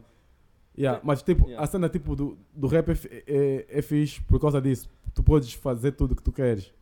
Yeah. 0.76 1.00
Mas 1.04 1.22
tipo, 1.22 1.44
Yeah. 1.46 1.62
a 1.62 1.66
cena 1.66 1.88
tipo, 1.88 2.14
do, 2.16 2.38
do 2.54 2.66
rap 2.68 2.88
é, 2.90 3.24
é, 3.26 3.66
é 3.68 3.82
fixe 3.82 4.20
por 4.22 4.40
causa 4.40 4.60
disso. 4.62 4.88
Tu 5.12 5.22
podes 5.22 5.52
fazer 5.52 5.92
tudo 5.92 6.12
o 6.12 6.16
que 6.16 6.22
tu 6.22 6.32
queres. 6.32 6.72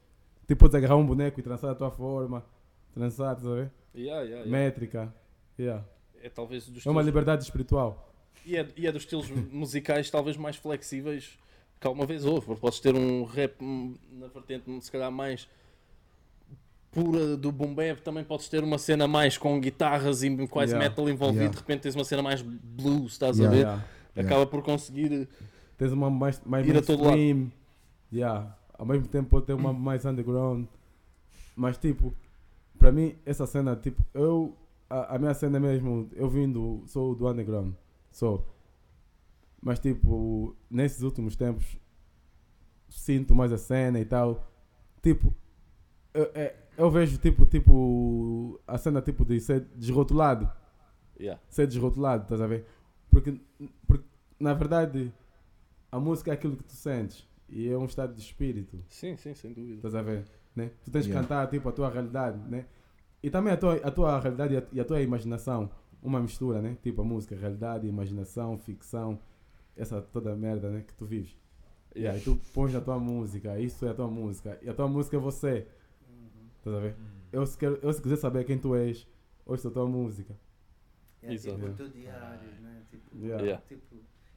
Tipo, 0.47 0.61
podes 0.61 0.75
agarrar 0.77 0.97
um 0.97 1.05
boneco 1.07 1.41
e 1.41 1.43
trançar 1.43 1.71
a 1.71 1.75
tua 1.75 1.91
forma, 1.91 2.45
trançar, 3.01 3.33
estás 3.37 3.47
a 3.47 3.55
ver? 3.55 3.71
Yeah, 3.95 4.23
yeah, 4.23 4.45
yeah. 4.45 4.51
Métrica. 4.51 5.15
Yeah. 5.59 5.85
É 6.23 6.29
talvez 6.29 6.67
dos 6.69 6.85
É 6.85 6.91
uma 6.91 7.01
estilos- 7.01 7.07
liberdade 7.07 7.43
espiritual. 7.45 8.13
E 8.45 8.57
é, 8.57 8.67
e 8.77 8.87
é 8.87 8.93
dos 8.93 9.03
estilos 9.03 9.29
musicais 9.53 10.11
talvez 10.11 10.37
mais 10.37 10.57
flexíveis 10.57 11.39
que 11.81 11.87
alguma 11.87 12.07
vez 12.07 12.25
houve. 12.25 12.47
Porque 12.47 12.61
Podes 12.61 12.81
ter 12.81 12.95
um 12.95 13.25
rap 13.25 13.57
na 14.13 14.27
vertente 14.29 14.65
se 14.85 14.91
calhar 14.91 15.11
mais 15.13 15.49
pura 16.91 17.37
do 17.37 17.53
boom 17.53 17.75
bap, 17.75 18.01
também 18.01 18.25
podes 18.25 18.49
ter 18.49 18.65
uma 18.65 18.79
cena 18.79 19.07
mais 19.07 19.37
com 19.37 19.61
guitarras 19.61 20.23
e 20.23 20.47
quase 20.49 20.73
Yeah. 20.73 20.89
metal 20.89 21.09
envolvido, 21.11 21.41
Yeah. 21.43 21.55
de 21.55 21.61
repente 21.61 21.83
tens 21.83 21.95
uma 21.95 22.05
cena 22.05 22.23
mais 22.23 22.41
blues, 22.41 23.13
estás 23.13 23.39
Yeah. 23.39 23.55
a 23.55 23.59
ver? 23.59 23.67
Yeah. 24.17 24.29
Acaba 24.33 24.47
por 24.47 24.63
conseguir. 24.63 25.29
Tens 25.77 25.93
uma 25.93 26.09
mais, 26.09 26.41
mais 26.45 26.67
Ir 26.67 26.75
a 26.77 26.81
todo 26.83 27.03
lado. 27.05 27.17
mainstream. 27.19 27.53
Yeah. 28.11 28.57
Ao 28.79 28.87
mesmo 28.87 29.07
tempo 29.09 29.29
pode 29.29 29.45
ter 29.47 29.53
uma 29.53 29.73
mais 29.75 30.07
underground. 30.07 30.67
Mas 31.55 31.77
tipo, 31.77 32.15
para 32.79 32.93
mim 32.93 33.17
essa 33.25 33.47
cena, 33.47 33.75
tipo, 33.77 34.05
eu 34.15 34.57
a, 34.89 35.17
a 35.17 35.19
minha 35.19 35.35
cena 35.35 35.59
mesmo, 35.59 36.09
eu 36.15 36.29
vim 36.29 36.51
do, 36.51 36.83
sou 36.87 37.15
do 37.15 37.29
underground. 37.29 37.75
Sou. 38.11 38.47
Mas 39.61 39.79
tipo, 39.79 40.55
nesses 40.71 41.03
últimos 41.03 41.35
tempos 41.37 41.77
sinto 42.89 43.35
mais 43.35 43.53
a 43.53 43.59
cena 43.59 43.99
e 44.01 44.05
tal. 44.05 44.47
Tipo, 45.03 45.35
eu, 46.15 46.31
é- 46.35 46.55
eu 46.77 46.91
vejo 46.91 47.19
tipo, 47.19 47.45
tipo 47.47 48.61
a 48.67 48.79
cena 48.79 49.01
tipo 49.03 49.25
de 49.25 49.41
ser 49.41 49.61
desrotulado 49.75 50.51
Yeah. 51.19 51.41
ser 51.49 51.67
desrotulado, 51.67 52.25
estás 52.25 52.43
a 52.43 52.47
ver? 52.47 52.67
Porque, 53.11 53.41
porque, 53.87 54.05
na 54.39 54.53
verdade, 54.53 55.11
a 55.91 55.99
música 55.99 56.31
é 56.31 56.35
aquilo 56.35 56.59
que 56.59 56.65
tu 56.65 56.75
sentes 56.75 57.27
e 57.49 57.67
é 57.71 57.79
um 57.79 57.87
estado 57.87 58.13
de 58.15 58.21
espírito, 58.21 58.85
Sim, 58.91 59.17
sim, 59.17 59.33
sem 59.35 59.51
dúvida. 59.55 59.77
estás 59.77 59.95
a 59.95 60.03
ver? 60.03 60.27
Né? 60.57 60.71
Tu 60.85 60.91
tens 60.91 61.03
que 61.07 61.11
Yeah. 61.13 61.21
cantar 61.29 61.47
tipo, 61.49 61.69
a 61.69 61.73
tua 61.73 61.89
realidade, 61.91 62.39
né? 62.49 62.65
E 63.23 63.29
também 63.31 63.53
a 63.53 63.57
tua, 63.59 63.75
a 63.77 63.91
tua 63.91 64.19
realidade 64.19 64.55
e 64.55 64.57
a, 64.57 64.63
e 64.73 64.81
a 64.81 64.85
tua 64.85 65.01
imaginação, 65.03 65.71
uma 66.03 66.19
mistura, 66.19 66.63
né? 66.63 66.77
Tipo 66.83 67.03
a 67.03 67.05
música, 67.05 67.37
realidade, 67.37 67.87
imaginação, 67.87 68.57
ficção, 68.59 69.19
essa 69.77 70.01
toda 70.01 70.33
a 70.33 70.37
merda 70.37 70.71
né? 70.71 70.83
que 70.87 70.95
tu 70.95 71.05
vives. 71.05 71.37
Yeah, 71.95 72.19
e 72.19 72.23
tu 72.23 72.39
pões 72.55 72.73
na 72.73 72.81
tua 72.81 72.99
música, 72.99 73.59
isso 73.59 73.85
é 73.87 73.91
a 73.91 73.95
tua 73.95 74.09
música, 74.09 74.59
e 74.63 74.69
a 74.69 74.75
tua 74.75 74.87
música 74.89 75.17
é 75.17 75.21
você, 75.21 75.67
estás 76.59 76.77
a 76.77 76.81
ver? 76.81 76.97
Eu 77.33 77.47
se, 77.47 77.57
quero, 77.57 77.79
eu 77.83 77.93
se 77.93 78.03
quiser 78.03 78.17
saber 78.17 78.45
quem 78.45 78.59
tu 78.59 78.75
és, 78.75 79.07
ouça 79.47 79.69
a 79.69 79.71
tua 79.71 79.87
música. 79.87 80.35
Yeah, 81.23 81.35
Exato. 81.35 81.57
tipo, 81.57 81.71
o 81.71 81.75
teu 81.75 81.89
diário, 81.89 82.51
né? 82.61 82.83
Tipo, 82.91 83.17
Yeah. 83.17 83.43
Yeah. 83.45 83.65
tipo, 83.67 83.97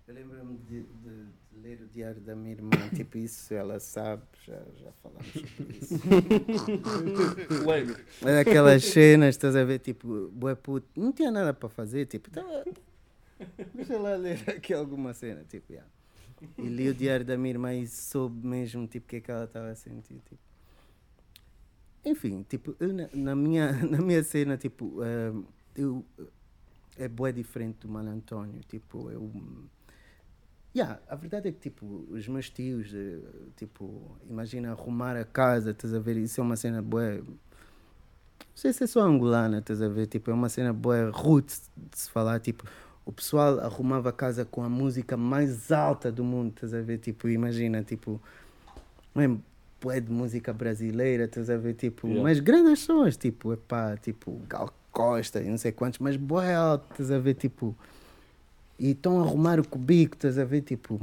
eu 0.10 0.16
lembro-me 0.16 0.58
de, 0.58 0.82
de- 0.82 1.26
de 1.52 1.60
ler 1.62 1.82
o 1.82 1.88
diário 1.88 2.20
da 2.22 2.36
minha 2.36 2.52
irmã, 2.54 2.70
tipo, 2.96 3.18
isso 3.20 3.54
ela 3.54 3.80
sabe, 3.80 4.24
já, 4.44 4.60
já 4.78 4.92
falamos 5.04 5.28
sobre 5.28 5.78
isso. 5.78 5.94
Lembro. 7.68 8.04
É 8.26 8.40
Aquelas 8.40 8.84
cenas, 8.84 9.36
estás 9.36 9.56
a 9.56 9.64
ver, 9.64 9.78
tipo, 9.80 10.30
bué 10.30 10.56
puto, 10.56 10.88
não 11.00 11.12
tinha 11.12 11.30
nada 11.30 11.54
para 11.54 11.70
fazer, 11.70 12.08
tipo, 12.08 12.32
tava, 12.32 12.66
deixa 13.76 14.00
lá 14.00 14.16
ler 14.16 14.50
aqui 14.50 14.74
alguma 14.74 15.14
cena, 15.14 15.44
tipo, 15.48 15.72
yeah. 15.72 15.88
E 16.58 16.64
li 16.68 16.90
o 16.90 16.94
diário 16.96 17.26
da 17.26 17.38
minha 17.38 17.52
irmã 17.52 17.74
e 17.76 17.86
soube 17.86 18.48
mesmo, 18.48 18.88
tipo, 18.88 19.06
o 19.06 19.10
que 19.10 19.18
é 19.18 19.22
que 19.22 19.30
ela 19.30 19.44
estava 19.44 19.70
a 19.70 19.76
sentir, 19.76 20.20
tipo. 20.28 20.42
Enfim, 22.04 22.44
tipo, 22.50 22.76
eu 22.80 22.94
na, 22.94 23.10
na 23.14 23.36
minha, 23.36 23.72
na 23.86 24.00
minha 24.00 24.24
cena, 24.24 24.58
tipo, 24.58 25.04
eh, 25.04 25.34
eu, 25.76 26.04
é 26.98 27.08
bué 27.10 27.32
diferente 27.32 27.80
do 27.82 27.90
Mano 27.90 28.10
António, 28.10 28.62
tipo, 28.68 29.12
eu... 29.12 29.32
Yeah, 30.76 31.00
a 31.08 31.16
verdade 31.16 31.50
é 31.50 31.52
que, 31.52 31.60
tipo, 31.60 32.06
os 32.12 32.28
meus 32.28 32.50
tios, 32.50 32.92
eh, 32.94 33.18
tipo, 33.56 34.16
imagina 34.30 34.72
arrumar 34.72 35.16
a 35.18 35.24
casa, 35.26 35.72
estás 35.72 35.94
a 35.94 36.00
ver, 36.00 36.18
isso 36.18 36.40
é 36.40 36.44
uma 36.44 36.56
cena 36.56 36.82
bué... 36.82 37.18
Não 37.18 37.36
sei 38.56 38.72
se 38.74 38.84
é 38.84 38.88
só 38.88 39.02
angolana, 39.02 39.60
estás 39.60 39.82
a 39.82 39.88
ver, 39.88 40.06
tipo, 40.06 40.30
é 40.30 40.34
uma 40.34 40.48
cena 40.50 40.72
bué 40.72 41.10
roots 41.10 41.70
de 41.76 41.98
se 41.98 42.10
falar, 42.12 42.40
tipo, 42.40 42.66
o 43.04 43.12
pessoal 43.12 43.60
arrumava 43.62 44.10
a 44.10 44.14
casa 44.14 44.46
com 44.46 44.62
a 44.64 44.70
música 44.70 45.18
mais 45.18 45.72
alta 45.72 46.12
do 46.12 46.24
mundo, 46.24 46.52
estás 46.54 46.74
a 46.74 46.82
ver, 46.82 47.00
tipo, 47.00 47.28
imagina, 47.28 47.82
tipo, 47.84 48.22
mesmo 49.16 49.44
bué 49.82 50.00
de 50.00 50.12
música 50.12 50.54
brasileira, 50.54 51.24
estás 51.24 51.50
a 51.50 51.58
ver, 51.58 51.74
tipo, 51.74 52.06
Yeah. 52.06 52.22
mas 52.24 52.40
grandes 52.40 52.82
sons, 52.82 53.18
tipo, 53.18 53.54
epá, 53.54 53.98
tipo, 53.98 54.40
Gal 54.48 54.72
Costa 54.92 55.42
e 55.42 55.50
não 55.50 55.58
sei 55.58 55.72
quantos, 55.72 55.98
mas 56.00 56.16
bué 56.16 56.54
alto, 56.54 56.86
estás 56.92 57.10
a 57.10 57.18
ver, 57.18 57.34
tipo, 57.34 57.76
e 58.80 58.92
estão 58.92 59.20
a 59.20 59.26
arrumar 59.26 59.60
o 59.60 59.68
cubico, 59.68 60.16
estás 60.16 60.38
a 60.38 60.46
ver, 60.46 60.62
tipo... 60.62 61.00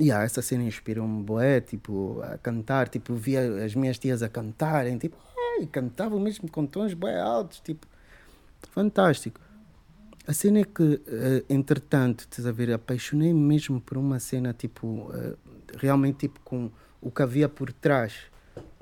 Yeah, 0.00 0.24
essa 0.24 0.42
cena 0.42 0.64
inspirou-me 0.64 1.22
bué, 1.22 1.60
tipo, 1.60 2.20
a 2.22 2.36
cantar, 2.38 2.88
tipo, 2.88 3.14
via 3.14 3.64
as 3.64 3.74
minhas 3.76 3.96
tias 3.96 4.22
a 4.22 4.28
cantarem, 4.28 4.98
tipo, 4.98 5.16
ai, 5.56 5.66
cantavam 5.66 6.18
mesmo 6.18 6.50
com 6.50 6.66
tons 6.66 6.94
bué 6.94 7.20
altos, 7.20 7.60
tipo, 7.60 7.86
fantástico. 8.72 9.40
A 10.26 10.32
cena 10.32 10.60
é 10.60 10.64
que, 10.64 11.00
eh, 11.06 11.44
entretanto, 11.48 12.20
estás 12.20 12.44
a 12.44 12.50
ver, 12.50 12.72
apaixonei-me 12.72 13.38
mesmo 13.38 13.80
por 13.80 13.96
uma 13.96 14.18
cena, 14.18 14.52
tipo, 14.52 15.10
eh, 15.14 15.36
realmente, 15.76 16.20
tipo, 16.20 16.40
com 16.40 16.70
o 17.00 17.10
que 17.10 17.22
havia 17.22 17.48
por 17.48 17.72
trás 17.72 18.14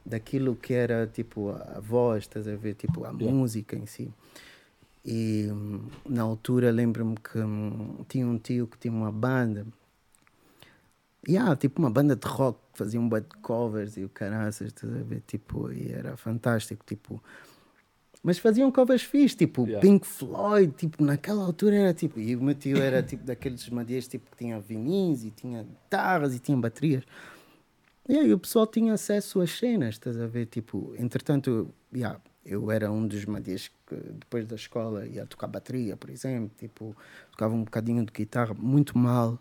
daquilo 0.07 0.57
que 0.57 0.73
era, 0.73 1.07
tipo, 1.07 1.51
a, 1.51 1.75
a 1.77 1.81
voz, 1.81 2.23
estás 2.23 2.49
a 2.49 2.57
ver, 2.57 2.75
tipo, 2.75 3.05
a 3.05 3.13
música 3.13 3.77
em 3.77 3.85
si. 3.87 4.11
E 5.05 5.49
hum, 5.51 5.89
na 6.09 6.23
altura 6.23 6.71
lembro-me 6.71 7.17
que 7.17 7.39
hum, 7.39 8.05
tinha 8.09 8.27
um 8.27 8.39
tio 8.39 8.67
que 8.67 8.79
tinha 8.79 8.93
uma 8.93 9.11
banda. 9.11 9.67
E 11.27 11.33
yeah, 11.33 11.55
tipo 11.57 11.81
uma 11.81 11.91
banda 11.91 12.17
de 12.17 12.27
rock 12.27 12.59
fazia 12.75 13.01
um 13.01 13.09
de 13.09 13.23
covers 13.43 13.97
e 13.97 14.05
o 14.05 14.09
caraças, 14.09 14.69
estás 14.69 14.93
a 14.93 15.03
ver? 15.03 15.23
Tipo, 15.27 15.73
e 15.73 15.93
era 15.93 16.17
fantástico, 16.17 16.85
tipo. 16.85 17.23
Mas 18.23 18.39
faziam 18.39 18.71
covers 18.71 19.03
fixe, 19.03 19.37
tipo 19.37 19.65
Yeah. 19.67 19.81
Pink 19.81 20.07
Floyd, 20.07 20.73
tipo, 20.77 21.03
naquela 21.03 21.45
altura 21.45 21.75
era 21.75 21.95
tipo. 21.95 22.21
E 22.21 22.37
o 22.37 22.43
meu 22.43 22.55
tio 22.55 22.77
era 22.79 23.03
tipo 23.05 23.25
daqueles 23.25 23.69
madias 23.69 24.07
tipo, 24.07 24.31
que 24.31 24.37
tinha 24.37 24.61
vinis 24.61 25.25
e 25.25 25.31
tinha 25.31 25.65
guitarras 25.65 26.35
e 26.35 26.39
tinha 26.39 26.57
baterias. 26.57 27.05
E 28.09 28.19
aí 28.19 28.33
o 28.33 28.39
pessoal 28.39 28.67
tinha 28.67 28.95
acesso 28.95 29.41
às 29.41 29.51
cenas, 29.51 29.95
estás 29.95 30.21
a 30.21 30.27
ver? 30.27 30.47
Tipo, 30.47 30.95
entretanto, 30.99 31.73
yeah, 31.95 32.21
eu 32.45 32.71
era 32.71 32.91
um 32.91 33.07
dos 33.07 33.25
madias 33.25 33.69
que 33.69 33.95
depois 33.95 34.47
da 34.47 34.57
escola 34.57 35.07
ia 35.07 35.25
tocar 35.27 35.47
bateria, 35.47 35.97
por 35.97 36.11
exemplo, 36.11 36.51
tipo, 36.59 36.97
tocava 37.31 37.55
um 37.55 37.65
bocadinho 37.65 38.05
de 38.05 38.13
guitarra, 38.13 38.55
muito 38.55 38.97
mal. 38.99 39.39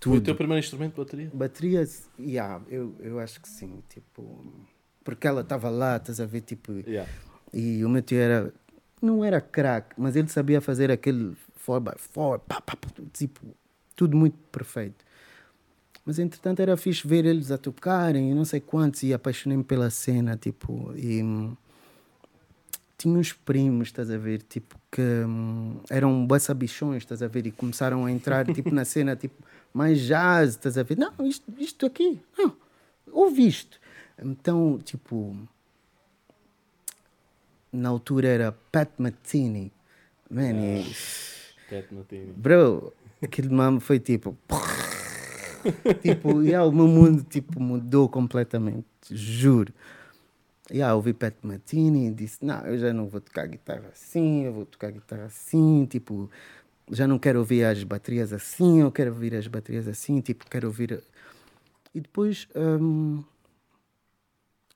Foi 0.00 0.12
o 0.12 0.16
Tudo. 0.16 0.24
teu 0.24 0.34
primeiro 0.34 0.58
instrumento 0.62 0.92
de 0.92 0.98
bateria? 0.98 1.30
Baterias, 1.32 2.10
yeah, 2.18 2.62
eu, 2.68 2.94
eu 3.00 3.18
acho 3.18 3.40
que 3.40 3.48
sim, 3.48 3.82
tipo, 3.88 4.44
porque 5.02 5.26
ela 5.26 5.40
estava 5.40 5.70
lá, 5.70 5.96
estás 5.96 6.20
a 6.20 6.26
ver, 6.26 6.42
tipo, 6.42 6.72
Yeah. 6.86 7.10
e 7.52 7.82
o 7.84 7.88
meu 7.88 8.02
tio 8.02 8.18
era, 8.18 8.52
não 9.00 9.24
era 9.24 9.40
craque, 9.40 9.94
mas 9.96 10.14
ele 10.16 10.28
sabia 10.28 10.60
fazer 10.60 10.90
aquele 10.90 11.34
4x4, 11.66 12.40
pá, 12.46 12.60
pá, 12.60 12.76
tipo, 13.12 13.40
tudo 13.96 14.16
muito 14.16 14.36
perfeito. 14.52 15.04
Mas 16.04 16.18
entretanto 16.18 16.60
era 16.60 16.76
fixe 16.76 17.06
ver 17.08 17.24
eles 17.24 17.50
a 17.50 17.56
tocarem, 17.56 18.30
e 18.30 18.34
não 18.34 18.44
sei 18.44 18.60
quantos, 18.60 19.02
e 19.02 19.14
apaixonei-me 19.14 19.64
pela 19.64 19.88
cena, 19.88 20.36
tipo, 20.36 20.92
e 20.94 21.22
tinha 22.96 23.18
uns 23.18 23.32
primos, 23.32 23.88
estás 23.88 24.10
a 24.10 24.16
ver, 24.16 24.42
tipo, 24.42 24.78
que 24.90 25.00
hum, 25.00 25.80
eram 25.90 26.26
bué 26.26 26.38
sabichões, 26.38 27.02
estás 27.02 27.22
a 27.22 27.28
ver, 27.28 27.46
e 27.46 27.50
começaram 27.50 28.04
a 28.04 28.10
entrar, 28.10 28.46
tipo, 28.46 28.74
na 28.74 28.84
cena, 28.84 29.16
tipo, 29.16 29.42
mais 29.72 30.00
jazz, 30.00 30.50
estás 30.50 30.78
a 30.78 30.82
ver, 30.82 30.96
não, 30.96 31.12
isto, 31.26 31.52
isto 31.58 31.86
aqui, 31.86 32.20
não, 32.38 32.56
ouve 33.12 33.46
isto. 33.46 33.80
Então, 34.22 34.78
tipo, 34.84 35.36
na 37.72 37.88
altura 37.88 38.28
era 38.28 38.52
Pat 38.70 38.90
Matini, 38.98 39.72
man, 40.30 40.54
e, 40.54 40.84
Cat 41.68 41.92
Matini. 41.92 42.32
bro, 42.32 42.92
aquele 43.20 43.48
mamo 43.48 43.80
foi 43.80 43.98
tipo, 43.98 44.36
tipo, 46.00 46.42
yeah, 46.42 46.64
o 46.64 46.70
meu 46.70 46.86
mundo, 46.86 47.24
tipo, 47.24 47.60
mudou 47.60 48.08
completamente, 48.08 48.86
juro. 49.10 49.72
Yeah, 50.70 50.94
ouvi 50.94 51.12
Pat 51.12 51.34
Matini 51.42 52.08
e 52.08 52.10
disse, 52.10 52.42
não, 52.42 52.66
eu 52.66 52.78
já 52.78 52.92
não 52.92 53.06
vou 53.06 53.20
tocar 53.20 53.46
guitarra 53.46 53.88
assim, 53.88 54.44
eu 54.44 54.52
vou 54.52 54.64
tocar 54.64 54.90
guitarra 54.90 55.24
assim, 55.24 55.84
tipo, 55.84 56.30
já 56.90 57.06
não 57.06 57.18
quero 57.18 57.38
ouvir 57.40 57.64
as 57.64 57.84
baterias 57.84 58.32
assim, 58.32 58.80
eu 58.80 58.90
quero 58.90 59.10
ouvir 59.10 59.34
as 59.34 59.46
baterias 59.46 59.86
assim, 59.86 60.20
tipo, 60.20 60.48
quero 60.48 60.66
ouvir... 60.68 61.02
E 61.94 62.00
depois, 62.00 62.48
hum, 62.56 63.22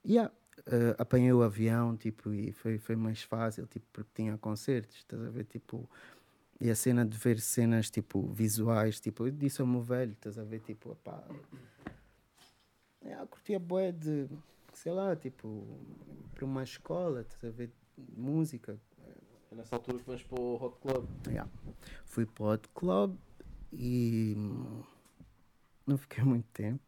yeah, 0.06 0.30
eh, 0.66 0.94
apanhei 0.98 1.32
o 1.32 1.42
avião, 1.42 1.96
tipo, 1.96 2.32
e 2.34 2.52
foi, 2.52 2.78
foi 2.78 2.94
mais 2.94 3.22
fácil, 3.22 3.66
tipo, 3.66 3.86
porque 3.90 4.10
tinha 4.14 4.36
concertos, 4.36 4.96
estás 4.98 5.22
a 5.22 5.30
ver, 5.30 5.44
tipo... 5.44 5.88
E 6.60 6.70
a 6.70 6.74
cena 6.74 7.06
de 7.06 7.16
ver 7.16 7.40
cenas, 7.40 7.88
tipo, 7.88 8.28
visuais, 8.32 9.00
tipo, 9.00 9.26
eu 9.26 9.30
disse 9.30 9.60
ao 9.60 9.66
meu 9.66 9.80
velho, 9.80 10.12
estás 10.12 10.38
a 10.38 10.44
ver, 10.44 10.60
tipo, 10.60 10.94
pá... 11.02 11.24
Eu 13.00 13.26
curtia 13.26 13.58
bué 13.58 13.92
de, 13.92 14.28
sei 14.78 14.92
lá, 14.92 15.14
tipo, 15.16 15.66
para 16.34 16.44
uma 16.44 16.62
escola, 16.62 17.22
estás 17.22 17.44
a 17.44 17.50
ver, 17.50 17.70
música. 18.16 18.78
É 19.50 19.54
nessa 19.54 19.76
altura 19.76 19.98
que 19.98 20.06
vais 20.06 20.22
para 20.22 20.40
o 20.40 20.54
Hot 20.54 20.76
Club. 20.80 21.06
Yeah. 21.26 21.50
Fui 22.04 22.24
para 22.26 22.44
o 22.44 22.52
Hot 22.52 22.68
Club 22.74 23.16
e 23.72 24.36
não 25.86 25.98
fiquei 25.98 26.22
muito 26.24 26.46
tempo. 26.52 26.80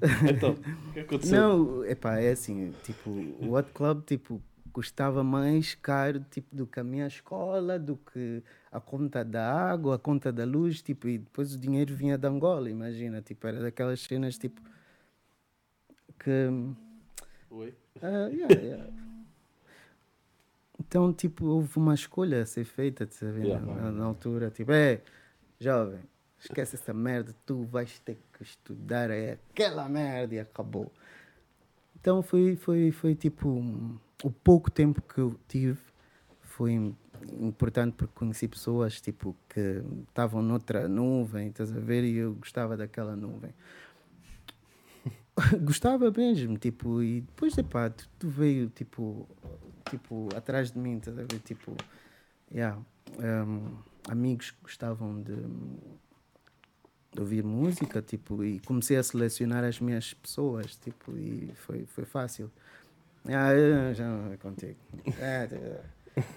Então, 0.28 0.56
o 0.88 0.92
que 0.92 1.00
aconteceu? 1.00 1.38
Não, 1.38 1.84
epá, 1.84 2.18
é 2.18 2.32
assim, 2.32 2.72
tipo, 2.82 3.08
o 3.08 3.52
Hot 3.52 3.70
Club, 3.72 4.02
tipo, 4.04 4.42
custava 4.72 5.22
mais 5.22 5.76
caro, 5.76 6.24
tipo, 6.28 6.56
do 6.56 6.66
que 6.66 6.80
a 6.80 6.84
minha 6.84 7.06
escola, 7.06 7.78
do 7.78 7.96
que 7.96 8.42
a 8.72 8.80
conta 8.80 9.24
da 9.24 9.52
água, 9.52 9.94
a 9.94 9.98
conta 10.00 10.32
da 10.32 10.44
luz, 10.44 10.82
tipo, 10.82 11.06
e 11.06 11.18
depois 11.18 11.54
o 11.54 11.58
dinheiro 11.58 11.94
vinha 11.94 12.18
de 12.18 12.26
Angola, 12.26 12.68
imagina, 12.68 13.22
tipo, 13.22 13.46
era 13.46 13.60
daquelas 13.60 14.00
cenas, 14.00 14.36
tipo, 14.36 14.60
que... 16.18 16.48
Oi? 17.54 17.74
Ah, 18.02 18.28
yeah, 18.32 18.54
yeah. 18.60 18.90
Então, 20.80 21.12
tipo, 21.12 21.46
houve 21.46 21.76
uma 21.76 21.94
escolha 21.94 22.42
a 22.42 22.46
ser 22.46 22.64
feita, 22.64 23.08
Yeah. 23.22 23.60
na, 23.64 23.92
na 23.92 24.04
altura, 24.04 24.50
tipo, 24.50 24.72
é, 24.72 25.00
jovem, 25.60 26.00
esquece 26.38 26.76
essa 26.76 26.92
merda, 26.92 27.34
tu 27.46 27.64
vais 27.64 27.98
ter 28.00 28.18
que 28.32 28.42
estudar, 28.42 29.10
é 29.10 29.38
aquela 29.50 29.88
merda 29.88 30.34
e 30.34 30.40
acabou. 30.40 30.90
Então 32.00 32.22
foi, 32.22 32.56
foi, 32.56 32.90
foi 32.90 33.14
tipo, 33.14 33.48
um- 33.48 33.96
o 34.24 34.30
pouco 34.30 34.70
tempo 34.70 35.00
que 35.02 35.18
eu 35.20 35.38
tive 35.46 35.78
foi 36.40 36.72
im- 36.72 36.96
importante 37.40 37.94
porque 37.94 38.12
conheci 38.14 38.48
pessoas, 38.48 39.00
tipo, 39.00 39.36
que 39.48 39.82
estavam 40.08 40.42
noutra 40.42 40.88
nuvem, 40.88 41.48
estás 41.48 41.70
a 41.70 41.78
ver, 41.78 42.02
e 42.02 42.16
eu 42.16 42.34
gostava 42.34 42.76
daquela 42.76 43.14
nuvem. 43.14 43.54
gostava 45.62 46.10
mesmo, 46.10 46.56
tipo, 46.58 47.02
e 47.02 47.20
depois, 47.22 47.56
epá, 47.56 47.90
tu, 47.90 48.08
tu 48.18 48.28
veio, 48.28 48.68
tipo, 48.68 49.28
tipo, 49.90 50.28
atrás 50.34 50.70
de 50.70 50.78
mim, 50.78 51.00
tipo, 51.44 51.76
yeah, 52.52 52.78
um, 53.18 53.76
amigos 54.08 54.50
que 54.50 54.62
gostavam 54.62 55.20
de, 55.22 55.36
de 57.12 57.20
ouvir 57.20 57.44
música, 57.44 58.00
tipo, 58.02 58.44
e 58.44 58.60
comecei 58.60 58.96
a 58.96 59.02
selecionar 59.02 59.64
as 59.64 59.80
minhas 59.80 60.14
pessoas, 60.14 60.76
tipo, 60.76 61.16
e 61.16 61.52
foi, 61.54 61.84
foi 61.86 62.04
fácil. 62.04 62.50
Ah, 63.26 63.52
eu 63.52 63.94
já 63.94 64.08
não 64.08 64.36
contigo. 64.36 64.78
Ah, 65.20 65.46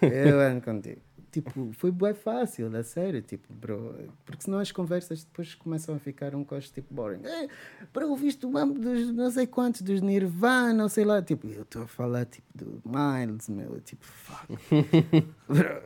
eu 0.02 0.40
ando 0.40 0.62
contigo. 0.62 1.02
Tipo, 1.36 1.74
foi 1.74 1.92
bem 1.92 2.14
fácil, 2.14 2.74
a 2.78 2.82
sério, 2.82 3.22
tipo, 3.22 3.54
bro. 3.54 3.94
Porque 4.26 4.44
senão 4.44 4.58
as 4.58 4.72
conversas 4.72 5.26
depois 5.26 5.54
começam 5.54 5.94
a 5.94 6.00
ficar 6.00 6.34
um 6.34 6.46
costo 6.46 6.74
tipo 6.74 6.94
boring. 6.94 7.26
É, 7.26 7.50
bro, 7.94 8.08
ouviste 8.10 8.46
o 8.46 8.50
mambo 8.50 8.80
dos 8.80 9.12
não 9.12 9.30
sei 9.30 9.46
quantos, 9.46 9.82
dos 9.82 10.00
Nirvana, 10.00 10.88
sei 10.88 11.04
lá. 11.04 11.22
Tipo, 11.22 11.48
eu 11.48 11.64
estou 11.64 11.84
a 11.84 11.88
falar 11.88 12.24
tipo 12.24 12.48
do 12.58 12.82
Miles, 12.86 13.50
meu. 13.50 13.82
Tipo, 13.82 14.06
fuck. 14.06 14.48
bro. 15.50 15.82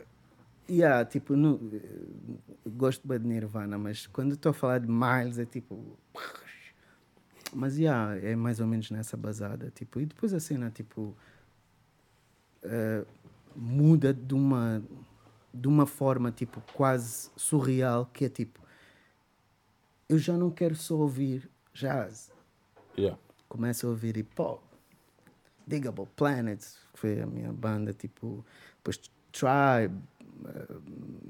Yeah, 0.70 1.04
tipo, 1.04 1.36
não, 1.36 1.60
eu 2.64 2.72
gosto 2.72 3.08
bem 3.08 3.20
de 3.20 3.26
Nirvana, 3.28 3.76
mas 3.80 4.06
quando 4.06 4.36
estou 4.36 4.52
a 4.52 4.54
falar 4.54 4.78
de 4.78 4.88
Miles 4.88 5.40
é 5.40 5.46
tipo. 5.46 5.98
Mas 7.52 7.80
yeah, 7.80 8.16
é 8.24 8.36
mais 8.36 8.60
ou 8.60 8.68
menos 8.68 8.92
nessa 8.92 9.18
basada. 9.18 9.72
Tipo, 9.74 10.00
e 10.00 10.06
depois 10.06 10.32
a 10.32 10.40
cena, 10.40 10.70
tipo. 10.70 11.18
eh, 12.62 13.04
muda 13.56 14.14
de 14.14 14.34
uma 14.34 14.82
de 15.54 15.68
uma 15.68 15.86
forma 15.86 16.32
tipo 16.32 16.62
quase 16.74 17.30
surreal 17.36 18.06
que 18.06 18.26
é 18.26 18.30
tipo 18.30 18.60
eu 20.08 20.18
já 20.18 20.38
não 20.38 20.50
quero 20.50 20.76
só 20.76 20.96
ouvir 20.96 21.50
jazz 21.74 22.32
Yeah. 22.98 23.18
começo 23.48 23.88
a 23.88 23.90
ouvir 23.92 24.18
hip 24.18 24.42
hop 24.42 24.62
Digable 25.66 26.08
Planets 26.16 26.78
que 26.94 27.00
foi 27.00 27.22
a 27.22 27.26
minha 27.26 27.54
banda 27.54 27.94
tipo 27.94 28.44
depois 28.78 29.00
Tribe 29.32 29.96
eh, 30.46 31.30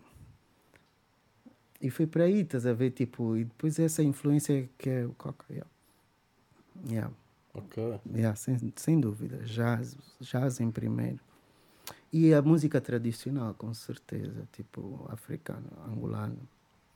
e 1.81 1.89
foi 1.89 2.07
para 2.07 2.23
aí 2.23 2.41
estás 2.41 2.65
a 2.65 2.73
ver 2.73 2.91
tipo 2.91 3.37
e 3.37 3.43
depois 3.43 3.77
essa 3.77 4.01
influência 4.01 4.67
que 4.77 4.89
é 4.89 5.05
o 5.05 5.13
Coca 5.13 5.45
yeah. 5.49 5.69
Yeah. 6.87 7.13
Ok. 7.53 7.99
Yeah, 8.13 8.35
sem, 8.35 8.57
sem 8.75 8.99
dúvida. 8.99 9.37
Jazz, 9.43 9.97
jazz 10.19 10.59
em 10.59 10.71
primeiro. 10.71 11.19
E 12.11 12.33
a 12.33 12.41
música 12.41 12.81
tradicional, 12.81 13.53
com 13.53 13.73
certeza. 13.73 14.47
Tipo, 14.51 15.05
africano, 15.09 15.67
angolano. 15.87 16.39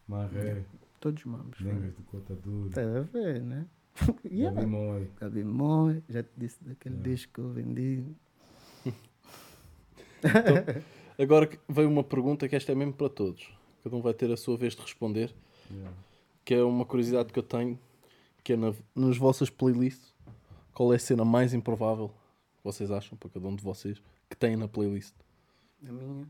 Marré, 0.07 0.63
Todos 0.99 1.23
mamos. 1.25 1.59
Lengas 1.59 1.93
do 1.93 2.01
Cota 2.03 2.33
Duro, 2.35 2.69
Tá 2.69 2.81
a 2.81 3.01
ver, 3.01 3.41
né? 3.41 3.65
yeah. 4.25 4.55
Gabi 4.55 4.65
Moi. 4.71 5.07
Gabi 5.19 5.43
Moy, 5.43 6.03
já 6.09 6.23
te 6.23 6.29
disse 6.37 6.63
daquele 6.63 6.95
disco 6.97 7.33
que 7.33 7.39
eu 7.41 7.49
vendi. 7.49 8.03
Agora 11.19 11.45
que 11.45 11.59
veio 11.69 11.89
uma 11.89 12.03
pergunta 12.03 12.47
que 12.47 12.55
esta 12.55 12.71
é 12.71 12.75
mesmo 12.75 12.93
para 12.93 13.09
todos. 13.09 13.51
Cada 13.83 13.95
um 13.95 14.01
vai 14.01 14.13
ter 14.13 14.31
a 14.31 14.37
sua 14.37 14.57
vez 14.57 14.75
de 14.75 14.81
responder. 14.81 15.33
Yeah. 15.69 15.91
Que 16.45 16.53
é 16.55 16.63
uma 16.63 16.85
curiosidade 16.85 17.31
que 17.31 17.39
eu 17.39 17.43
tenho. 17.43 17.77
Que 18.43 18.53
é 18.53 18.55
na, 18.57 18.73
nas 18.95 19.17
vossas 19.17 19.49
playlists. 19.49 20.13
Qual 20.73 20.91
é 20.91 20.95
a 20.95 20.99
cena 20.99 21.23
mais 21.23 21.53
improvável 21.53 22.09
que 22.57 22.63
vocês 22.63 22.89
acham, 22.91 23.17
para 23.17 23.29
cada 23.29 23.47
um 23.47 23.55
de 23.55 23.63
vocês, 23.63 24.01
que 24.33 24.37
tem 24.37 24.57
na 24.57 24.67
playlist? 24.67 25.13
A 25.87 25.91
minha? 25.91 26.27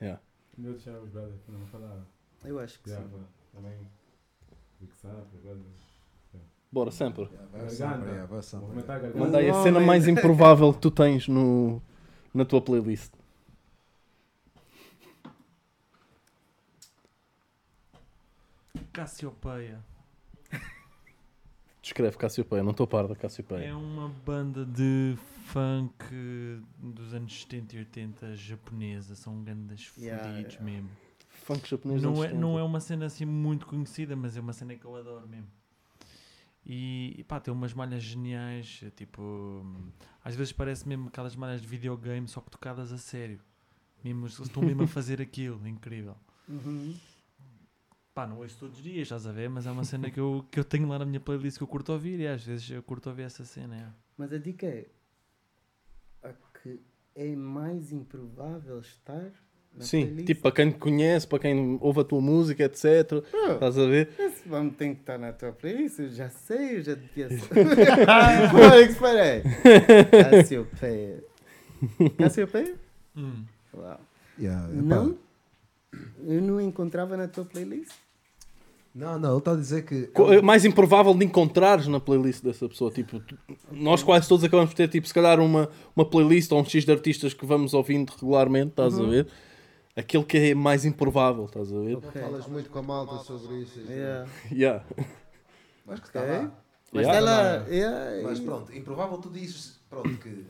Yeah. 0.00 0.20
Eu 0.62 0.72
deixava 0.72 1.00
os 1.00 1.08
brothers 1.08 1.40
para 1.40 1.54
não 1.58 1.66
falar. 1.66 2.06
Eu 2.44 2.58
acho 2.58 2.78
que 2.82 2.90
sim. 2.90 2.96
também. 2.96 3.88
Bora, 6.70 6.90
sempre. 6.90 7.28
Movimentar 8.54 9.42
a 9.42 9.62
cena 9.62 9.80
mais 9.80 10.06
improvável 10.06 10.72
que 10.74 10.80
tu 10.80 10.90
tens 10.90 11.26
no, 11.26 11.80
na 12.34 12.44
tua 12.44 12.60
playlist. 12.60 13.12
Cassiopeia. 18.92 19.82
Descreve 21.88 22.18
Cassiopeia, 22.18 22.62
não 22.62 22.72
estou 22.72 22.84
a 22.84 22.86
par 22.86 23.08
da 23.08 23.16
Cassiopeia. 23.16 23.64
É 23.64 23.74
uma 23.74 24.10
banda 24.10 24.62
de 24.66 25.16
funk 25.46 26.04
dos 26.78 27.14
anos 27.14 27.40
70 27.40 27.76
e 27.76 27.78
80 27.78 28.36
japonesa. 28.36 29.14
São 29.14 29.42
grandes 29.42 29.90
Yeah, 29.96 30.22
fodidos 30.22 30.54
yeah. 30.56 30.70
mesmo. 30.70 30.90
Funk 31.30 31.66
japonês 31.66 32.02
Não 32.02 32.12
é, 32.22 32.26
70. 32.26 32.38
não 32.38 32.58
é 32.58 32.62
uma 32.62 32.78
cena 32.78 33.06
assim 33.06 33.24
muito 33.24 33.64
conhecida, 33.64 34.14
mas 34.14 34.36
é 34.36 34.40
uma 34.40 34.52
cena 34.52 34.74
que 34.74 34.84
eu 34.84 34.94
adoro 34.96 35.26
mesmo. 35.26 35.46
E, 36.66 37.14
e 37.16 37.24
pá, 37.24 37.40
tem 37.40 37.54
umas 37.54 37.72
malhas 37.72 38.02
geniais, 38.02 38.80
é 38.84 38.90
tipo. 38.90 39.64
Às 40.22 40.34
vezes 40.34 40.52
parece 40.52 40.86
mesmo 40.86 41.08
aquelas 41.08 41.34
malhas 41.34 41.62
de 41.62 41.66
videogame, 41.66 42.28
só 42.28 42.42
que 42.42 42.50
tocadas 42.50 42.92
a 42.92 42.98
sério. 42.98 43.40
Mesmo, 44.04 44.26
estão 44.26 44.62
mesmo 44.62 44.82
a 44.82 44.86
fazer 44.86 45.22
aquilo, 45.22 45.66
incrível. 45.66 46.16
Uhum. 46.46 46.94
Pá, 48.18 48.26
não 48.26 48.38
ouço 48.38 48.58
todos 48.58 48.78
os 48.78 48.82
dias, 48.82 49.02
estás 49.02 49.28
a 49.28 49.30
ver? 49.30 49.48
Mas 49.48 49.64
é 49.64 49.70
uma 49.70 49.84
cena 49.84 50.10
que 50.10 50.18
eu, 50.18 50.44
que 50.50 50.58
eu 50.58 50.64
tenho 50.64 50.88
lá 50.88 50.98
na 50.98 51.04
minha 51.04 51.20
playlist 51.20 51.56
que 51.56 51.62
eu 51.62 51.68
curto 51.68 51.92
ouvir 51.92 52.18
e 52.18 52.26
às 52.26 52.42
vezes 52.42 52.68
eu 52.68 52.82
curto 52.82 53.08
ouvir 53.08 53.22
essa 53.22 53.44
cena. 53.44 53.76
é. 53.76 53.86
Mas 54.16 54.32
a 54.32 54.38
dica 54.38 54.66
é 54.66 54.86
a 56.24 56.30
que 56.60 56.80
é 57.14 57.36
mais 57.36 57.92
improvável 57.92 58.80
estar 58.80 59.30
na 59.72 59.84
Sim, 59.84 60.06
playlist. 60.06 60.26
tipo 60.26 60.42
para 60.42 60.50
quem 60.50 60.72
te 60.72 60.78
conhece, 60.78 61.28
para 61.28 61.38
quem 61.38 61.78
ouve 61.80 62.00
a 62.00 62.04
tua 62.04 62.20
música, 62.20 62.64
etc. 62.64 63.22
Bro, 63.30 63.52
Estás 63.52 63.78
a 63.78 63.86
ver? 63.86 64.10
esse 64.18 64.48
vamos 64.48 64.74
tem 64.74 64.96
que 64.96 65.02
estar 65.02 65.16
na 65.16 65.32
tua 65.32 65.52
playlist, 65.52 66.00
eu 66.00 66.10
já 66.10 66.28
sei, 66.28 66.78
eu 66.78 66.82
já 66.82 66.94
devia 66.94 67.28
saber. 67.38 67.66
Olha 68.48 68.84
que 68.84 68.92
espera 68.94 69.22
aí. 69.22 69.42
Cassiopeia. 70.32 71.24
Cassiopeia? 72.18 72.74
Hum. 73.16 73.44
Uau. 73.72 74.00
Yeah. 74.36 74.66
Não? 74.72 75.16
Eu 76.26 76.42
não 76.42 76.60
encontrava 76.60 77.16
na 77.16 77.28
tua 77.28 77.44
playlist? 77.44 77.92
Não, 78.94 79.18
não, 79.18 79.30
ele 79.30 79.38
está 79.38 79.52
a 79.52 79.56
dizer 79.56 79.84
que. 79.84 80.10
É 80.36 80.42
Mais 80.42 80.64
improvável 80.64 81.14
de 81.14 81.24
encontrares 81.24 81.86
na 81.86 82.00
playlist 82.00 82.42
dessa 82.42 82.68
pessoa. 82.68 82.90
Tipo, 82.90 83.22
nós 83.70 84.02
quase 84.02 84.28
todos 84.28 84.44
acabamos 84.44 84.70
por 84.70 84.76
ter, 84.76 84.88
tipo, 84.88 85.06
se 85.06 85.14
calhar 85.14 85.38
uma, 85.40 85.68
uma 85.94 86.04
playlist 86.04 86.50
ou 86.52 86.60
um 86.60 86.64
X 86.64 86.84
de 86.84 86.90
artistas 86.92 87.32
que 87.34 87.46
vamos 87.46 87.74
ouvindo 87.74 88.10
regularmente, 88.10 88.70
estás 88.70 88.98
a 88.98 89.02
ver? 89.04 89.26
Aquele 89.94 90.24
que 90.24 90.36
é 90.38 90.54
mais 90.54 90.84
improvável, 90.84 91.44
estás 91.46 91.72
a 91.72 91.78
ver? 91.78 91.96
Ok. 91.96 92.20
Falas 92.22 92.46
muito 92.46 92.70
com 92.70 92.78
a 92.78 92.82
malta 92.82 93.16
sobre 93.24 93.58
isso. 93.62 93.80
Yeah. 93.88 94.28
Yeah. 94.50 94.84
Mas 95.86 96.00
que 96.00 96.06
está 96.06 96.22
lá. 96.22 96.50
Mas 96.92 97.06
Yeah. 97.06 97.16
ela. 97.18 97.66
Yeah, 97.68 98.22
Mas 98.22 98.40
pronto, 98.40 98.74
improvável 98.74 99.18
tu 99.18 99.28
dizes. 99.30 99.78
Pronto, 99.90 100.08
que. 100.18 100.44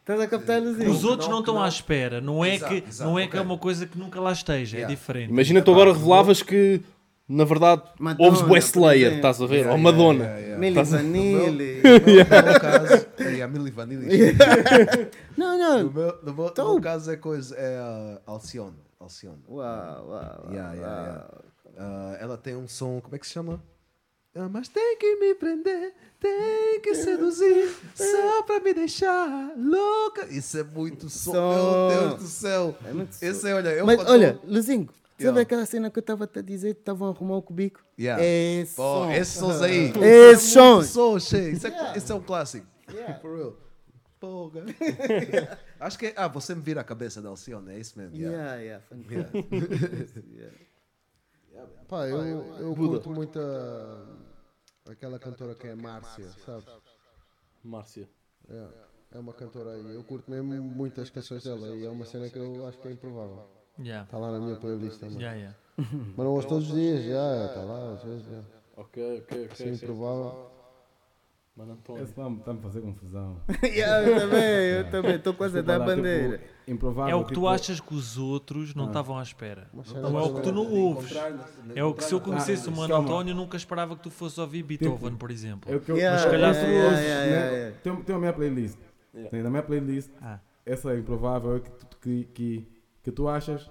Estás 0.00 0.20
a 0.20 0.26
captar? 0.26 0.60
Os 0.62 1.02
outros 1.04 1.28
não, 1.28 1.36
não 1.36 1.42
que 1.42 1.48
estão 1.50 1.54
não. 1.54 1.62
à 1.62 1.68
espera. 1.68 2.20
Não 2.20 2.44
é, 2.44 2.56
Exato, 2.56 2.74
que, 2.74 2.88
exato, 2.88 3.10
não 3.10 3.18
é 3.18 3.26
que 3.26 3.36
é 3.36 3.40
uma 3.40 3.56
coisa 3.56 3.86
que 3.86 3.96
nunca 3.98 4.20
lá 4.20 4.32
esteja. 4.32 4.76
É 4.76 4.80
Yeah. 4.80 4.94
diferente. 4.94 5.30
Imagina 5.30 5.62
tu 5.62 5.70
agora 5.70 5.92
revelavas 5.92 6.42
que, 6.42 6.82
na 7.28 7.44
verdade, 7.44 7.82
Madonna, 7.98 8.28
ouves 8.28 8.42
Westlayer, 8.48 9.12
exemplo. 9.12 9.16
estás 9.16 9.40
a 9.42 9.46
ver? 9.46 9.56
Yeah, 9.64 9.72
Ou 9.72 9.78
yeah, 9.78 9.92
Madonna. 9.92 10.24
yeah, 10.24 10.38
yeah. 10.40 10.58
Milli 10.58 10.82
Vanilli. 10.84 11.82
No 11.84 12.42
meu 12.50 12.60
caso, 12.60 13.06
é 13.18 13.42
a 13.42 13.48
Milli 13.48 13.70
Vanilli. 13.70 14.08
Não, 15.36 15.58
No 15.58 15.58
não. 15.58 15.90
meu, 15.92 16.18
no 16.22 16.34
meu, 16.34 16.46
Então- 16.48 16.66
no 16.68 16.72
meu 16.74 16.82
caso 16.82 17.10
é 17.10 17.16
coisa, 17.16 17.54
é 17.56 17.78
a 17.78 18.20
Alcione. 18.26 18.76
Alcione. 19.00 19.42
Uau, 19.48 20.06
uau. 20.08 20.48
Yeah, 20.50 20.74
yeah, 20.74 20.74
uau. 20.74 21.04
yeah. 21.04 21.28
Ah, 21.76 22.16
ela 22.20 22.36
tem 22.38 22.54
um 22.56 22.68
som, 22.68 23.00
como 23.00 23.16
é 23.16 23.18
que 23.18 23.26
se 23.26 23.32
chama? 23.32 23.60
Ah, 24.36 24.48
mas 24.48 24.68
tem 24.68 24.96
que 24.98 25.16
me 25.16 25.34
prender, 25.34 25.92
tem 26.20 26.80
que 26.82 26.94
seduzir, 26.94 27.70
só 27.94 28.42
pra 28.42 28.58
me 28.60 28.74
deixar 28.74 29.52
louca. 29.56 30.26
Isso 30.26 30.58
é 30.58 30.64
muito 30.64 31.08
som, 31.08 31.32
Som. 31.32 31.88
meu 31.88 32.08
Deus 32.10 32.22
do 32.22 32.26
céu. 32.28 32.74
É 32.84 32.92
muito 32.92 33.10
Esse 33.22 33.48
é, 33.48 33.54
olha, 33.54 33.68
eu 33.70 33.86
Mas 33.86 33.96
quando- 33.96 34.10
olha, 34.10 34.38
Luzinho, 34.44 34.88
sabe 35.26 35.38
Yeah. 35.38 35.40
aquela 35.42 35.66
cena 35.66 35.90
que 35.90 35.98
eu 35.98 36.00
estava 36.00 36.24
a 36.34 36.40
dizer 36.40 36.74
que 36.74 36.80
estavam 36.80 37.08
a 37.08 37.10
arrumar 37.10 37.36
o 37.36 37.42
cubico? 37.42 37.84
Yeah. 37.98 38.22
É 38.22 38.60
esse 38.60 38.76
Pô, 38.76 38.82
som. 38.82 39.10
esses 39.10 39.34
sons 39.34 39.62
aí. 39.62 39.92
Esses 40.00 40.50
é 40.50 40.60
sons. 40.60 40.86
som, 40.86 41.18
cheio. 41.18 41.52
Isso 41.52 41.66
é, 41.66 41.96
isso 41.98 42.12
é 42.12 42.14
um 42.14 42.20
clássico. 42.22 42.66
For 43.20 43.36
real. 43.36 43.56
Porra. 44.20 44.60
Acho 45.80 45.98
que 45.98 46.06
é. 46.06 46.14
Ah, 46.16 46.28
você 46.28 46.54
me 46.54 46.62
vira 46.62 46.80
a 46.80 46.84
cabeça 46.84 47.20
da 47.20 47.28
Alcione, 47.28 47.72
é 47.74 47.78
isso 47.78 47.98
mesmo. 47.98 48.16
yeah. 48.16 48.54
Yeah, 48.56 48.62
yeah, 48.62 48.84
fantástico. 48.86 50.24
Yeah. 50.32 50.56
Pá, 51.88 52.06
eu, 52.08 52.56
eu 52.58 52.74
curto 52.74 53.10
muito 53.10 53.38
a- 53.38 54.06
aquela 54.90 55.18
cantora 55.18 55.54
que 55.54 55.66
é 55.68 55.74
Márcia, 55.74 56.28
sabes? 56.44 56.64
Márcia. 57.62 58.08
É, 58.48 58.66
é 59.12 59.18
uma 59.18 59.32
cantora 59.32 59.72
aí. 59.74 59.94
Eu 59.94 60.02
curto 60.04 60.30
mesmo 60.30 60.52
muitas 60.62 61.10
canções 61.10 61.44
dela 61.44 61.68
e 61.76 61.84
é 61.84 61.88
uma 61.90 62.04
cena 62.04 62.28
que 62.28 62.38
eu 62.38 62.66
acho 62.66 62.78
que 62.78 62.88
é 62.88 62.92
improvável. 62.92 63.46
Yeah. 63.78 64.04
Está 64.04 64.18
lá 64.18 64.30
na 64.32 64.38
minha 64.40 64.56
playlist 64.56 65.00
também. 65.00 65.18
Yeah, 65.18 65.36
yeah. 65.36 65.56
Mas 66.16 66.24
não 66.24 66.32
ouço 66.32 66.48
todos 66.48 66.68
os 66.68 66.74
dias, 66.74 67.04
já, 67.04 67.46
está 67.46 67.62
lá, 67.62 67.92
às 67.94 68.02
vezes, 68.02 68.24
já. 68.26 68.40
Ok, 68.76 69.18
ok, 69.22 69.48
Assim, 69.50 69.64
ok. 69.64 69.72
improvável. 69.74 70.50
Mano 71.56 71.72
António. 71.74 72.02
Esse 72.02 72.10
está-me 72.10 72.38
está 72.38 72.50
a 72.50 72.56
fazer 72.56 72.80
confusão. 72.80 73.36
Yeah, 73.62 74.08
eu 74.08 74.18
também, 74.18 74.40
eu 74.42 74.90
também. 74.90 75.14
Estou 75.16 75.34
quase 75.34 75.58
a 75.60 75.62
dar 75.62 75.78
lá, 75.78 75.86
bandeira. 75.86 76.38
Tipo, 76.38 76.70
improvável, 76.72 77.12
É 77.12 77.14
o 77.14 77.20
que 77.24 77.28
tu 77.28 77.34
tipo, 77.34 77.46
achas 77.48 77.78
que 77.80 77.94
os 77.94 78.18
outros 78.18 78.74
não 78.74 78.88
estavam 78.88 79.16
à 79.18 79.22
espera. 79.22 79.68
Mas 79.72 79.92
Não 79.92 80.18
é 80.18 80.22
o 80.22 80.34
que 80.34 80.40
tu 80.42 80.50
não 80.52 80.68
ouves. 80.72 81.12
É 81.76 81.84
o 81.84 81.94
que 81.94 82.02
se 82.02 82.12
eu 82.12 82.20
conhecesse 82.20 82.68
o 82.68 82.72
Ah, 82.72 82.76
Mano 82.76 82.88
calma. 82.88 83.08
António, 83.08 83.34
nunca 83.36 83.56
esperava 83.56 83.94
que 83.96 84.02
tu 84.02 84.10
fosse 84.10 84.40
ouvir 84.40 84.64
Beethoven, 84.64 85.14
por 85.14 85.30
exemplo. 85.30 85.72
É 85.72 85.76
o 85.76 85.80
que 85.80 85.92
eu, 85.92 85.96
Yeah, 85.96 86.16
mas 86.16 86.22
se 86.24 86.30
calhar 86.30 86.54
calhar 86.54 86.66
tu 86.66 86.70
tu 86.72 86.84
ouves, 86.86 87.00
yeah, 87.00 87.24
né? 87.24 87.30
yeah, 87.30 87.50
yeah. 87.56 87.76
Tem, 87.84 87.96
tem 88.02 88.16
a 88.16 88.18
minha 88.18 88.32
playlist. 88.32 88.78
Yeah. 89.14 89.30
Tem 89.30 89.42
na 89.44 89.50
minha 89.50 89.62
playlist. 89.62 90.10
Ah. 90.20 90.40
Essa 90.66 90.92
é 90.92 90.98
improvável 90.98 91.56
é 91.56 91.60
que, 91.60 91.70
tu- 91.70 91.96
que, 92.00 92.24
que, 92.34 92.68
que 93.04 93.12
tu 93.12 93.28
achas. 93.28 93.70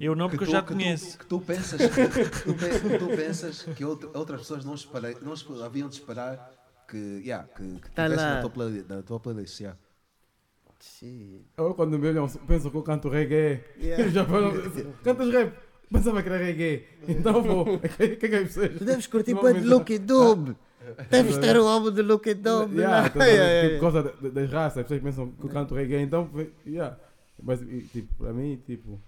Eu 0.00 0.14
não, 0.14 0.30
porque 0.30 0.44
eu 0.44 0.48
tu- 0.48 0.52
já 0.52 0.62
que 0.62 0.68
conheço. 0.72 1.12
Tu, 1.12 1.18
que 1.18 1.26
tu 1.26 1.40
pensas 1.40 1.78
que, 1.90 2.42
tu, 2.44 2.54
pe- 2.54 2.80
que 2.88 2.98
tu 2.98 3.06
pensas 3.08 3.62
que 3.76 3.84
outra- 3.84 4.10
outras 4.14 4.40
pessoas 4.40 4.64
não, 4.64 4.74
espera, 4.74 5.12
não 5.20 5.34
haviam 5.64 5.88
de 5.88 5.96
esperar 5.96 6.50
que, 6.88 6.96
yeah, 7.24 7.46
que, 7.48 7.62
que 7.80 7.90
Tá 7.90 8.08
na 8.08 8.40
tua, 8.40 8.50
play, 8.50 8.84
na 8.88 9.02
tua 9.02 9.20
playlist. 9.20 9.60
Yeah. 9.60 9.78
Eu 11.56 11.74
quando 11.74 11.98
me 11.98 12.08
olham, 12.08 12.26
pensam 12.46 12.70
que 12.70 12.76
eu 12.76 12.82
canto 12.82 13.08
reggae. 13.08 13.62
Yeah. 13.80 14.04
Eu 14.04 14.10
já 14.10 14.24
falo, 14.24 14.52
cantas 15.04 15.30
rap? 15.32 15.52
Pensava 15.92 16.22
que 16.22 16.28
era 16.28 16.38
reggae. 16.38 16.86
Então 17.06 17.42
vou. 17.42 17.74
O 17.74 17.78
que 17.80 18.02
é 18.02 18.16
que 18.16 18.26
é 18.26 18.44
que 18.44 18.68
Tu 18.78 18.84
deves 18.84 19.06
curtir 19.06 19.34
para 19.34 19.52
de 19.54 19.60
Lucky 19.66 19.98
Dube. 19.98 20.56
Deves 21.10 21.38
ter 21.38 21.56
o 21.56 21.66
álbum 21.66 21.90
de 21.92 22.02
Lucky 22.02 22.34
Dube. 22.34 22.76
Yeah, 22.78 23.08
Yeah, 23.14 23.24
yeah, 23.26 23.52
yeah. 23.52 23.78
por 23.78 23.92
causa 23.92 24.02
da- 24.02 24.28
das 24.30 24.50
raças, 24.50 24.78
as 24.78 24.84
pessoas 24.84 25.02
pensam 25.02 25.30
que 25.30 25.44
eu 25.44 25.50
canto 25.50 25.74
reggae, 25.74 25.96
então, 26.02 26.28
yeah. 26.66 26.96
Mas, 27.42 27.60
tipo, 27.90 28.14
para 28.16 28.32
mim, 28.32 28.56
tipo, 28.64 29.00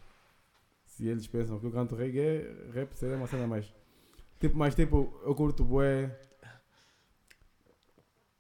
se 0.87 1.07
eles 1.09 1.27
pensam 1.27 1.59
que 1.61 1.67
eu 1.67 1.73
canto 1.73 1.95
reggae, 1.97 2.47
rap 2.73 2.93
seria 2.95 3.17
uma 3.17 3.27
cena 3.27 3.47
mais. 3.47 3.73
Tipo, 4.41 4.57
mas, 4.59 4.75
tipo, 4.75 5.13
eu 5.25 5.35
curto 5.35 5.65
bué 5.65 6.11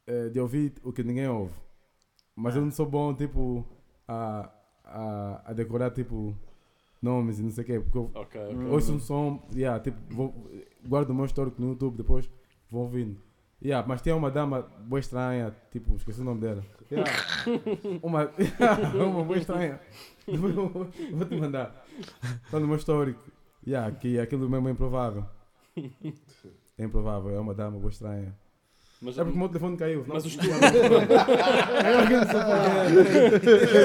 eh, 0.07 0.28
de 0.30 0.40
ouvir 0.40 0.74
o 0.82 0.92
que 0.92 1.03
ninguém 1.03 1.28
ouve. 1.28 1.55
Mas 2.36 2.57
eu 2.57 2.62
não 2.62 2.70
sou 2.70 2.86
bom, 2.86 3.14
tipo, 3.14 3.64
a, 4.09 4.51
a, 4.84 5.51
a 5.51 5.53
decorar, 5.53 5.90
tipo, 5.92 6.36
nomes 7.03 7.38
e 7.38 7.42
não 7.42 7.51
sei 7.51 7.64
o 7.64 7.66
quê, 7.66 7.80
porque 7.80 7.99
eu 7.99 8.11
Ok, 8.14 8.40
ok. 8.40 8.70
ouço 8.70 8.92
um 8.92 9.01
som, 9.01 9.42
yeah, 9.55 9.80
tipo, 9.82 9.99
vou, 10.14 10.34
guardo 10.86 11.11
o 11.11 11.14
meu 11.14 11.24
histórico 11.26 11.61
no 11.61 11.70
YouTube, 11.70 11.97
depois 11.97 12.30
vou 12.70 12.82
ouvindo. 12.82 13.20
Yeah, 13.62 13.86
mas 13.86 14.02
tem 14.02 14.12
uma 14.12 14.30
dama 14.30 14.62
boa 14.62 15.00
estranha, 15.00 15.55
tipo, 15.70 15.94
esqueci 15.96 16.20
o 16.20 16.24
nome 16.24 16.40
dela. 16.40 16.62
Yeah. 16.90 17.11
Uma, 18.02 18.30
uma 18.94 19.24
boa 19.24 19.38
estranha. 19.38 19.80
Vou 20.26 21.24
te 21.26 21.34
mandar. 21.36 21.84
Está 22.44 22.61
no 22.61 22.66
meu 22.66 22.76
histórico. 22.76 23.22
Yeah, 23.66 23.90
que 23.96 24.18
aquilo 24.18 24.48
mesmo 24.48 24.68
é 24.68 24.72
improvável. 24.72 25.24
É 26.76 26.82
improvável, 26.82 27.30
é 27.36 27.38
uma 27.38 27.55
dama 27.55 27.78
boa 27.78 27.88
estranha. 27.88 28.34
Mas, 29.05 29.18
É 29.18 29.22
porque 29.22 29.36
o 29.36 29.38
meu 29.38 29.48
telefone 29.48 29.76
caiu. 29.76 30.02
mas 30.07 30.24
não- 30.24 30.30
os 30.30 30.36
teus. 30.36 30.55
Sofá. 30.57 30.64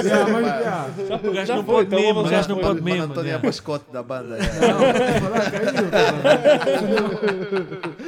Yeah, 0.06 0.32
mas, 0.32 0.46
yeah. 0.46 0.88
O 1.12 1.34
gajo 1.34 1.46
Já 1.46 1.56
não 1.58 1.64
pode 1.66 1.88
então 1.88 2.00
mesmo, 2.00 2.20
o 2.22 2.24
gajo 2.24 2.48
já 2.48 2.56
não 2.56 2.62
pode 2.62 2.82
mesmo. 2.82 3.04
António 3.04 3.20
é 3.20 3.24
a 3.24 3.36
yeah. 3.36 3.46
mascote 3.46 3.92
da 3.92 4.02
banda. 4.02 4.38
falar, 4.38 5.52
caiu. 5.52 5.90
cara. 5.92 6.20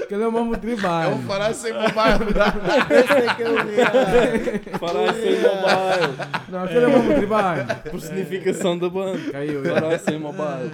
Aquele 0.04 0.24
é 0.24 0.28
o 0.28 0.32
mambo 0.32 0.58
tribal. 0.58 1.20
parar 1.28 1.54
sem 1.54 1.74
mobile. 1.74 1.92
Esse 2.90 3.14
é 3.14 3.36
que 3.36 3.42
eu 3.42 3.56
vi. 3.66 4.80
Parai 4.80 5.14
sem 5.14 5.36
mobile. 5.42 6.16
Não, 6.48 6.64
aquele 6.64 6.86
é 6.86 6.88
o 6.88 6.92
mambo 6.92 7.14
tribal. 7.14 7.56
Personificação 7.92 8.78
da 8.78 8.90
banda. 8.90 9.32
Caiu. 9.32 9.62
Parai 9.64 10.00
sem 10.00 10.18
mobile. 10.18 10.72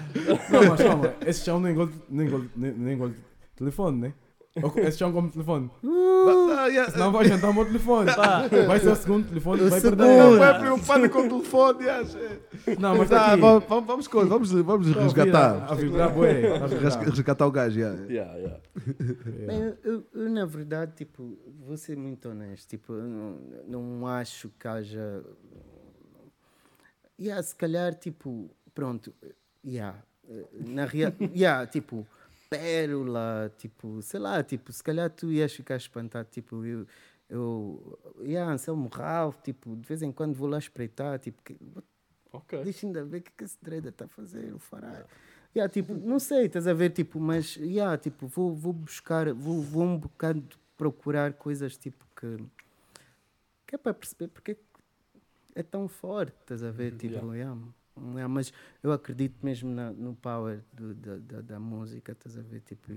Não, 0.51 0.69
mas 0.69 0.81
calma, 0.83 1.13
esse 1.25 1.43
chão 1.43 1.59
nem 1.59 1.73
engole 1.73 3.15
telefone, 3.55 3.99
né? 4.01 4.13
Esse 4.77 4.97
chão 4.97 5.11
come 5.11 5.29
telefone. 5.29 5.69
Senão 6.91 7.11
vai 7.11 7.25
jantar 7.27 7.49
o 7.49 7.53
meu 7.53 7.65
telefone. 7.65 8.09
Vai 8.67 8.79
ser 8.79 8.89
o 8.89 8.95
segundo 8.95 9.27
telefone 9.27 9.63
que 9.63 9.69
vai 9.69 9.81
perder. 9.81 10.05
segundo. 10.07 10.35
Não 10.37 10.43
é 10.43 10.59
preocupado 10.59 11.09
com 11.09 11.19
o 11.19 11.29
telefone. 11.29 11.79
shit. 12.05 12.79
Não, 12.79 12.97
mas 12.97 13.09
Tá, 13.09 13.15
tá 13.19 13.31
aqui. 13.33 13.41
vamos, 13.41 13.63
vamos, 13.67 14.07
vamos, 14.07 14.51
vamos, 14.51 14.93
Tá 14.93 15.01
resgatar. 15.03 15.71
A 15.71 15.75
vibrar. 15.75 16.09
Tá. 16.13 16.67
Resga- 16.67 17.09
Resgatar 17.09 17.47
o 17.47 17.51
gajo. 17.51 17.79
yeah. 17.79 18.01
Yeah, 18.07 18.37
yeah. 18.37 18.59
Bem, 19.47 19.73
eu, 19.83 20.03
eu- 20.13 20.29
na 20.29 20.45
verdade, 20.45 20.91
tipo, 20.95 21.37
vou 21.65 21.77
ser 21.77 21.95
muito 21.97 22.29
honesto, 22.29 22.67
tipo, 22.69 22.93
eu 22.93 23.03
não, 23.07 23.37
não 23.67 24.07
acho 24.07 24.49
que 24.59 24.67
haja. 24.67 25.23
Yeah, 27.19 27.41
se 27.41 27.55
calhar, 27.55 27.95
tipo, 27.95 28.49
pronto, 28.75 29.11
yeah, 29.65 29.97
na 30.53 30.85
real, 30.85 31.11
yeah, 31.33 31.65
tipo, 31.65 32.05
pérola, 32.49 33.51
tipo, 33.57 34.01
sei 34.01 34.19
lá, 34.19 34.43
tipo, 34.43 34.71
se 34.71 34.83
calhar 34.83 35.09
tu 35.09 35.31
ias 35.31 35.53
ficar 35.53 35.75
espantado, 35.77 36.27
tipo, 36.31 36.65
eu, 36.65 36.85
eu, 37.29 37.99
yeah, 38.21 38.51
Anselmo 38.51 38.89
Ralph, 38.89 39.41
tipo, 39.41 39.75
de 39.75 39.87
vez 39.87 40.01
em 40.01 40.11
quando 40.11 40.33
vou 40.35 40.47
lá 40.47 40.57
espreitar, 40.57 41.19
tipo, 41.19 41.41
que, 41.43 41.57
Ok. 42.31 42.63
Deixa 42.63 42.85
ainda 42.85 43.03
ver 43.03 43.17
o 43.17 43.21
que, 43.21 43.31
que 43.31 43.43
esse 43.43 43.57
trader 43.57 43.89
está 43.89 44.05
a 44.05 44.09
fazer, 44.09 44.53
o 44.53 44.59
fará. 44.59 45.05
Yeah, 45.55 45.71
tipo, 45.71 45.93
não 45.93 46.19
sei, 46.19 46.45
estás 46.45 46.67
a 46.67 46.73
ver, 46.73 46.91
tipo, 46.91 47.19
mas 47.19 47.55
yeah, 47.55 47.97
tipo, 47.97 48.27
vou, 48.27 48.53
vou 48.53 48.73
buscar, 48.73 49.33
vou, 49.33 49.61
vou 49.61 49.83
um 49.83 49.97
bocado 49.97 50.43
procurar 50.75 51.33
coisas 51.33 51.75
tipo 51.77 52.05
que, 52.15 52.37
que 53.65 53.73
é 53.73 53.77
para 53.77 53.93
perceber 53.93 54.27
porque 54.27 54.51
é 54.51 54.57
é 55.55 55.63
tão 55.63 55.87
forte, 55.87 56.35
estás 56.41 56.61
a 56.61 56.69
ver, 56.69 56.91
tipo, 56.91 57.33
yeah. 57.33 57.35
yeah, 57.35 57.61
mas 58.29 58.51
eu 58.83 58.91
acredito 58.91 59.35
mesmo 59.43 59.69
na- 59.69 59.91
no 59.91 60.15
power 60.15 60.63
do- 60.73 60.93
da, 60.95 61.17
da, 61.17 61.41
da 61.41 61.59
música, 61.59 62.11
estás 62.11 62.37
a 62.37 62.41
ver, 62.41 62.61
tipo, 62.61 62.91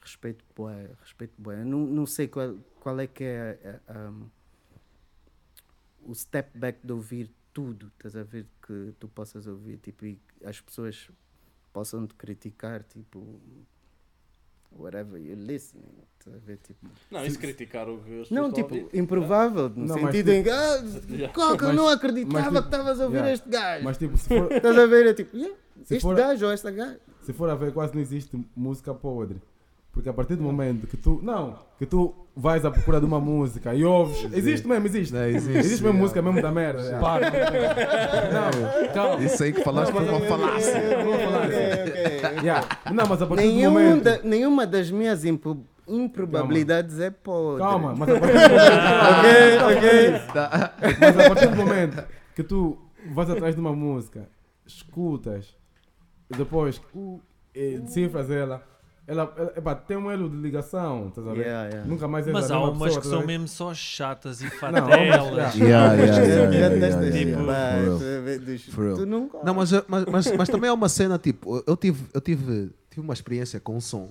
respeito 0.00 0.44
bué, 0.54 0.90
respeito. 1.00 1.32
Eu 1.50 1.64
Não, 1.66 1.78
não 1.80 2.06
sei 2.06 2.28
qual, 2.28 2.56
qual 2.80 2.98
é 3.00 3.06
que 3.06 3.24
é 3.24 3.80
a- 3.88 3.92
a- 4.08 4.12
o 6.02 6.14
step 6.14 6.56
back 6.58 6.78
de 6.86 6.92
ouvir 6.92 7.30
tudo, 7.52 7.88
estás 7.96 8.14
a 8.16 8.22
ver? 8.22 8.46
Que 8.66 8.94
tu 9.00 9.08
possas 9.08 9.46
ouvir, 9.46 9.78
tipo, 9.78 10.06
e 10.06 10.20
as 10.44 10.60
pessoas 10.60 11.10
possam 11.72 12.06
te 12.06 12.14
criticar, 12.14 12.82
tipo, 12.84 13.40
whatever 14.78 15.18
you're 15.20 15.40
listening. 15.40 15.84
Ver? 16.44 16.56
Tipo, 16.58 16.88
Não, 17.08 17.24
isso 17.24 17.38
criticar 17.38 17.88
o 17.88 17.98
que 17.98 18.26
não, 18.34 18.50
tipo, 18.50 18.74
ouvir. 18.74 18.88
improvável, 18.92 19.68
no 19.68 19.86
Não, 19.86 19.94
mas 19.94 20.06
sentido 20.06 20.26
tipo- 20.26 20.30
em 20.32 20.42
que, 20.42 20.50
ah, 20.50 20.82
Yeah. 21.08 21.32
Coca, 21.32 21.64
eu 21.66 21.68
Mas- 21.68 21.76
não 21.76 21.88
acreditava 21.88 22.32
mas 22.32 22.44
tipo- 22.46 22.62
que 22.62 22.66
estavas 22.66 23.00
a 23.00 23.04
ouvir 23.04 23.16
yeah. 23.18 23.32
este 23.32 23.48
gajo. 23.48 23.84
Mas 23.84 23.96
tipo, 23.98 24.18
se 24.18 24.28
for, 24.28 24.52
Estás 24.52 24.76
a 24.78 24.86
ver? 24.86 25.06
É 25.06 25.14
tipo, 25.14 25.36
yeah, 25.36 25.56
Se 25.84 25.94
este 25.94 26.02
for- 26.02 26.16
gajo 26.16 26.46
ou 26.46 26.50
esta 26.52 26.70
gaja. 26.72 26.98
se 27.22 27.32
for 27.32 27.48
a 27.48 27.54
ver, 27.54 27.72
quase 27.72 27.94
não 27.94 28.00
existe 28.00 28.44
música 28.56 28.92
podre. 28.92 29.40
Porque 29.96 30.10
a 30.10 30.12
partir 30.12 30.36
do 30.36 30.42
momento 30.42 30.86
que 30.86 30.94
tu. 30.94 31.20
Não, 31.22 31.58
que 31.78 31.86
tu 31.86 32.14
vais 32.36 32.62
à 32.66 32.70
procura 32.70 33.00
de 33.00 33.06
uma 33.06 33.18
música 33.18 33.74
e 33.74 33.82
ouves. 33.82 34.30
Existe 34.30 34.68
mesmo, 34.68 34.84
existe. 34.86 35.14
Não, 35.14 35.24
existe, 35.24 35.56
Existe 35.56 35.82
mesmo 35.82 35.86
yeah. 35.86 35.98
música 36.02 36.20
mesmo 36.20 36.42
da 36.42 36.52
merda. 36.52 36.82
yeah. 36.82 37.00
Para. 37.00 37.30
Não, 38.30 38.92
calma. 38.92 39.24
Isso 39.24 39.42
aí 39.42 39.54
que 39.54 39.62
falaste 39.64 39.92
foi 39.92 40.06
uma 40.06 40.20
falácia. 40.20 40.72
Falar 40.72 41.46
assim. 41.46 42.44
Yeah. 42.44 42.68
Não, 42.92 43.06
mas 43.06 43.22
a 43.22 43.26
partir 43.26 43.44
do 43.44 43.48
Nenhum 43.54 43.70
momento. 43.70 44.04
da- 44.04 44.18
nenhuma 44.22 44.66
das 44.66 44.90
minhas 44.90 45.24
impro- 45.24 45.64
improbabilidades 45.88 47.00
é 47.00 47.08
podre. 47.10 47.62
Calma, 47.62 47.94
mas 47.96 48.08
a 48.10 48.20
partir 48.20 48.34
do 48.34 48.38
momento. 48.50 49.64
Ok, 49.64 50.90
ok. 50.90 50.96
Mas 51.00 51.18
a 51.18 51.28
partir 51.30 51.46
do 51.48 51.56
momento 51.56 52.04
que 52.34 52.42
tu 52.42 52.76
vais 53.14 53.30
atrás 53.30 53.54
de 53.54 53.60
uma 53.62 53.72
música, 53.72 54.28
escutas, 54.66 55.56
depois 56.28 56.80
uh, 56.94 57.18
eh, 57.54 57.78
decifras 57.78 58.30
ela, 58.30 58.62
ela, 59.06 59.32
ela 59.36 59.52
epá, 59.56 59.74
tem 59.74 59.96
um 59.96 60.10
elo 60.10 60.28
de 60.28 60.36
ligação, 60.36 61.08
estás 61.08 61.26
a 61.26 61.32
ver? 61.32 61.42
Yeah, 61.46 61.68
yeah. 61.68 61.88
Nunca 61.88 62.08
mais 62.08 62.26
és 62.26 62.32
Mas 62.32 62.50
há 62.50 62.58
umas 62.60 62.94
pessoa, 62.94 63.00
que 63.02 63.06
são 63.08 63.24
mesmo 63.26 63.46
só 63.46 63.72
chatas 63.72 64.40
e 64.40 64.50
fatelas. 64.58 65.54
Tipo, 68.64 69.06
nunca. 69.06 69.38
Não, 69.44 69.54
mas, 69.54 69.70
mas, 69.86 70.04
mas, 70.06 70.32
mas 70.36 70.48
também 70.50 70.68
é 70.68 70.72
uma 70.72 70.88
cena, 70.88 71.18
tipo, 71.18 71.62
eu 71.66 71.76
tive, 71.76 72.04
eu 72.12 72.20
tive, 72.20 72.70
tive 72.90 73.00
uma 73.00 73.14
experiência 73.14 73.60
com 73.60 73.76
um 73.76 73.80
som. 73.80 74.10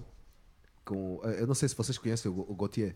Com, 0.84 1.20
eh, 1.24 1.42
eu 1.42 1.48
não 1.48 1.56
sei 1.56 1.68
se 1.68 1.76
vocês 1.76 1.98
conhecem 1.98 2.32
o, 2.32 2.46
o 2.48 2.56
Gautier. 2.56 2.96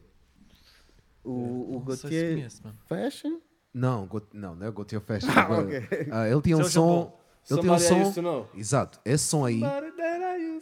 O, 1.23 1.31
o 1.31 1.83
Não 1.85 1.85
sei 1.87 1.95
se 1.97 2.01
Gautier 2.03 2.33
conhece, 2.35 2.63
mano. 2.63 2.77
Fashion? 2.87 3.39
Não, 3.73 4.05
Got- 4.07 4.33
não, 4.33 4.55
não 4.55 4.65
é 4.65 4.69
o 4.69 4.73
Gautier 4.73 5.01
Fashion. 5.01 5.29
Ah, 5.35 5.41
agora. 5.41 5.63
ok. 5.63 6.07
Ah, 6.11 6.27
ele 6.29 6.41
tinha 6.41 6.55
um 6.57 6.63
Seu 6.63 6.69
som. 6.71 7.19
Ele 7.53 7.61
tinha 7.61 7.73
um 7.73 7.75
som. 8.05 8.11
Exato, 8.55 8.99
esse 9.05 9.23
som 9.25 9.45
aí. 9.45 9.61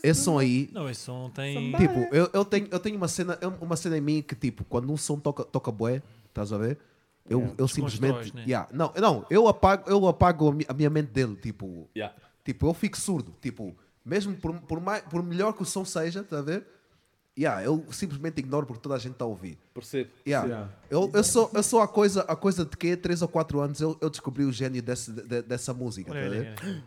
Esse 0.04 0.22
som 0.22 0.38
aí. 0.40 0.70
Não, 0.74 0.90
esse 0.90 1.02
som 1.02 1.30
tem. 1.30 1.72
Tipo, 1.74 2.00
eu, 2.16 2.30
eu, 2.34 2.46
tenho, 2.46 2.68
eu 2.72 2.80
tenho 2.80 2.98
uma 2.98 3.08
cena, 3.08 3.38
uma 3.60 3.76
cena 3.76 3.98
em 3.98 4.02
mim 4.02 4.22
que, 4.22 4.36
tipo, 4.36 4.64
quando 4.66 4.92
um 4.92 4.98
som 4.98 5.18
toca, 5.20 5.44
toca 5.44 5.72
bué, 5.72 6.02
estás 6.28 6.54
a 6.54 6.58
ver? 6.58 6.78
Eu, 7.30 7.42
eu 7.58 7.66
Desconstróis, 7.66 7.94
simplesmente. 7.94 8.36
né? 8.36 8.44
Yeah, 8.48 8.70
não, 8.72 8.94
não, 8.96 9.26
eu 9.30 9.48
apago, 9.50 9.90
eu 9.90 10.08
apago 10.08 10.50
a, 10.50 10.54
mi- 10.54 10.66
a 10.68 10.74
minha 10.74 10.90
mente 10.90 11.10
dele, 11.12 11.36
tipo. 11.36 11.90
Yeah. 11.96 12.16
Tipo, 12.46 12.68
eu 12.68 12.74
fico 12.74 12.98
surdo. 12.98 13.36
Tipo, 13.42 13.76
mesmo 14.06 14.34
por, 14.38 14.54
por, 14.62 14.80
mais, 14.80 15.02
por 15.04 15.22
melhor 15.22 15.52
que 15.54 15.62
o 15.62 15.66
som 15.66 15.84
seja, 15.84 16.24
tá 16.24 16.40
a 16.40 16.42
ver? 16.42 16.66
Yeah, 17.38 17.64
eu 17.64 17.86
simplesmente 17.92 18.40
ignoro 18.40 18.66
porque 18.66 18.82
toda 18.82 18.96
a 18.96 18.98
gente 18.98 19.12
está 19.14 19.24
a 19.26 19.28
ouvir. 19.28 19.58
Percebo. 19.74 20.10
Yeah. 20.26 20.48
Yeah. 20.48 20.72
Eu, 20.90 21.12
eu, 21.14 21.24
sou, 21.24 21.52
eu 21.54 21.62
sou 21.62 21.82
a 21.82 21.88
coisa, 21.88 22.22
a 22.22 22.36
coisa 22.36 22.66
de 22.66 22.76
que 22.76 22.98
3 22.98 23.22
ou 23.22 23.28
4 23.28 23.60
anos 23.60 23.80
eu, 23.80 23.96
eu 24.02 24.10
descobri 24.10 24.44
o 24.44 24.52
gênio 24.52 24.82
desse, 24.82 25.12
de- 25.12 25.44
dessa 25.44 25.74
música. 25.74 26.12
Olha, 26.12 26.22
tá 26.22 26.28
olha, 26.30 26.56
olha. 26.64 26.84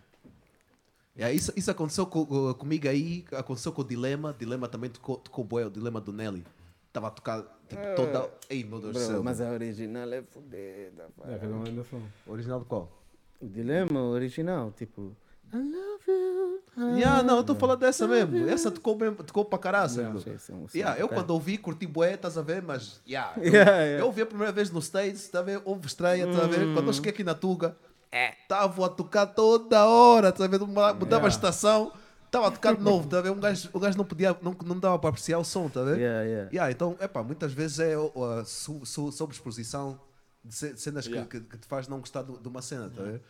Yeah, 1.16 1.34
isso, 1.34 1.52
isso 1.54 1.70
aconteceu 1.70 2.06
co- 2.06 2.54
comigo 2.54 2.88
aí, 2.88 3.24
aconteceu 3.32 3.72
com 3.72 3.82
o 3.82 3.84
Dilema. 3.84 4.34
Dilema 4.38 4.68
também 4.68 4.90
tocou, 4.90 5.16
tocou 5.18 5.44
bué, 5.44 5.66
o 5.66 5.70
Dilema 5.70 6.00
do 6.00 6.12
Nelly. 6.12 6.44
Estava 6.88 7.08
a 7.08 7.10
tocar 7.10 7.42
tipo, 7.68 7.82
toda. 7.94 8.28
Ei, 8.48 8.64
meu 8.64 8.80
Deus 8.80 8.94
do 8.94 8.98
céu. 8.98 9.22
mas 9.22 9.40
a 9.40 9.50
original 9.50 10.12
é 10.12 10.22
fodida. 10.22 11.08
pá. 11.16 11.28
É, 11.30 11.38
cada 11.38 11.54
um 11.54 11.84
são. 11.84 12.02
Original 12.26 12.58
de 12.60 12.64
qual? 12.66 12.90
O 13.40 13.46
dilema 13.46 14.00
original, 14.02 14.72
tipo. 14.72 15.14
I 15.52 15.56
love 15.56 16.04
you. 16.08 16.60
I 16.76 17.00
Yeah, 17.00 17.22
não, 17.22 17.34
eu 17.36 17.40
estou 17.40 17.56
falando 17.56 17.80
dessa 17.80 18.06
mesmo. 18.06 18.48
Essa 18.48 18.70
tocou, 18.70 18.96
mesmo, 18.96 19.16
tocou 19.16 19.44
para 19.44 19.58
caralho. 19.58 19.90
Não, 20.12 20.20
sei 20.20 20.32
é 20.34 20.78
Yeah, 20.78 21.00
eu 21.00 21.08
tá. 21.08 21.14
quando 21.16 21.30
ouvi, 21.30 21.58
curti 21.58 21.86
bué, 21.86 22.14
estás 22.14 22.38
a 22.38 22.42
ver, 22.42 22.62
mas 22.62 23.00
yeah, 23.06 23.32
eu, 23.36 23.42
Yeah, 23.52 23.70
yeah. 23.82 24.00
eu 24.00 24.06
ouvi 24.06 24.22
a 24.22 24.26
primeira 24.26 24.52
vez 24.52 24.70
no 24.70 24.80
States, 24.80 25.28
tá 25.28 25.40
a 25.40 25.42
ver, 25.42 25.60
houve 25.64 25.86
estreia, 25.86 26.24
estás 26.28 26.44
a 26.44 26.46
ver, 26.46 26.72
quando 26.72 26.86
eu 26.86 26.92
cheguei 26.92 27.10
aqui 27.10 27.24
na 27.24 27.34
Tuga, 27.34 27.76
estava 28.42 28.86
a 28.86 28.88
tocar 28.88 29.26
toda 29.26 29.84
hora, 29.86 30.28
estás 30.30 30.48
a 30.48 30.56
ver, 30.56 30.60
mudava 30.64 30.94
mudava 30.98 31.26
a 31.26 31.28
estação, 31.28 31.92
estava 32.26 32.46
a 32.48 32.50
tocar 32.50 32.74
de 32.76 32.82
novo, 32.82 33.08
tá 33.08 33.18
a 33.18 33.22
ver, 33.22 33.30
um 33.30 33.40
gajo, 33.40 33.68
o 33.72 33.78
gajo 33.80 33.98
não 33.98 34.04
podia, 34.04 34.36
não, 34.40 34.56
não 34.64 34.78
dava 34.78 34.98
para 34.98 35.10
apreciar 35.10 35.38
o 35.38 35.44
som, 35.44 35.68
tá 35.68 35.80
a 35.80 35.84
ver? 35.84 35.98
Yeah, 35.98 36.22
yeah. 36.24 36.50
Yeah, 36.52 36.70
então, 36.72 36.96
epá, 37.00 37.22
muitas 37.22 37.52
vezes 37.52 37.78
é 37.80 37.94
a 37.94 38.44
su, 38.44 38.86
su, 38.86 39.10
sobreexposição 39.12 40.00
de 40.44 40.54
ce- 40.54 40.76
cenas 40.76 41.06
que- 41.06 41.12
Yeah. 41.12 41.28
que, 41.30 41.40
que 41.40 41.58
te 41.58 41.66
faz 41.66 41.86
não 41.88 41.98
gostar 42.00 42.22
do- 42.22 42.38
de 42.38 42.48
uma 42.48 42.62
cena, 42.62 42.88
tá 42.94 43.02
a 43.02 43.04
ver? 43.06 43.22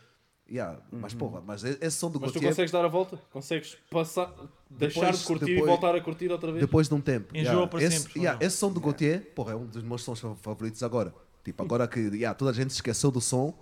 Yeah, 0.49 0.81
Mas 0.91 1.13
porra, 1.13 1.41
mas 1.45 1.63
e- 1.63 1.77
esse 1.79 1.95
som 1.97 2.11
do 2.11 2.19
Mas 2.19 2.31
tu 2.31 2.33
Gautier, 2.35 2.51
consegues 2.51 2.71
dar 2.71 2.83
a 2.83 2.87
volta? 2.89 3.17
Consegues 3.31 3.77
passar, 3.89 4.33
deixar 4.69 4.99
Depois- 5.01 5.19
de 5.19 5.25
curtir 5.25 5.45
e 5.45 5.53
depois- 5.55 5.69
voltar 5.69 5.95
a 5.95 6.01
curtir 6.01 6.29
outra 6.29 6.51
vez? 6.51 6.59
depois 6.65 6.89
de 6.89 6.93
um 6.93 6.99
tempo. 6.99 7.35
Enjoa 7.37 7.67
para 7.67 7.81
esse, 7.81 7.99
sempre, 8.01 8.19
yeah, 8.19 8.45
esse 8.45 8.57
som 8.57 8.71
do 8.71 8.81
Gautier, 8.81 9.31
porra, 9.33 9.53
é 9.53 9.55
um 9.55 9.65
dos 9.65 9.81
meus 9.81 10.03
sons 10.03 10.19
fa- 10.19 10.35
favoritos 10.35 10.83
agora. 10.83 11.13
Tipo, 11.43 11.63
agora 11.63 11.87
que 11.87 11.99
yeah, 12.01 12.33
toda 12.37 12.51
a 12.51 12.53
gente 12.53 12.69
se 12.71 12.77
esqueceu 12.79 13.09
do 13.09 13.21
som, 13.21 13.57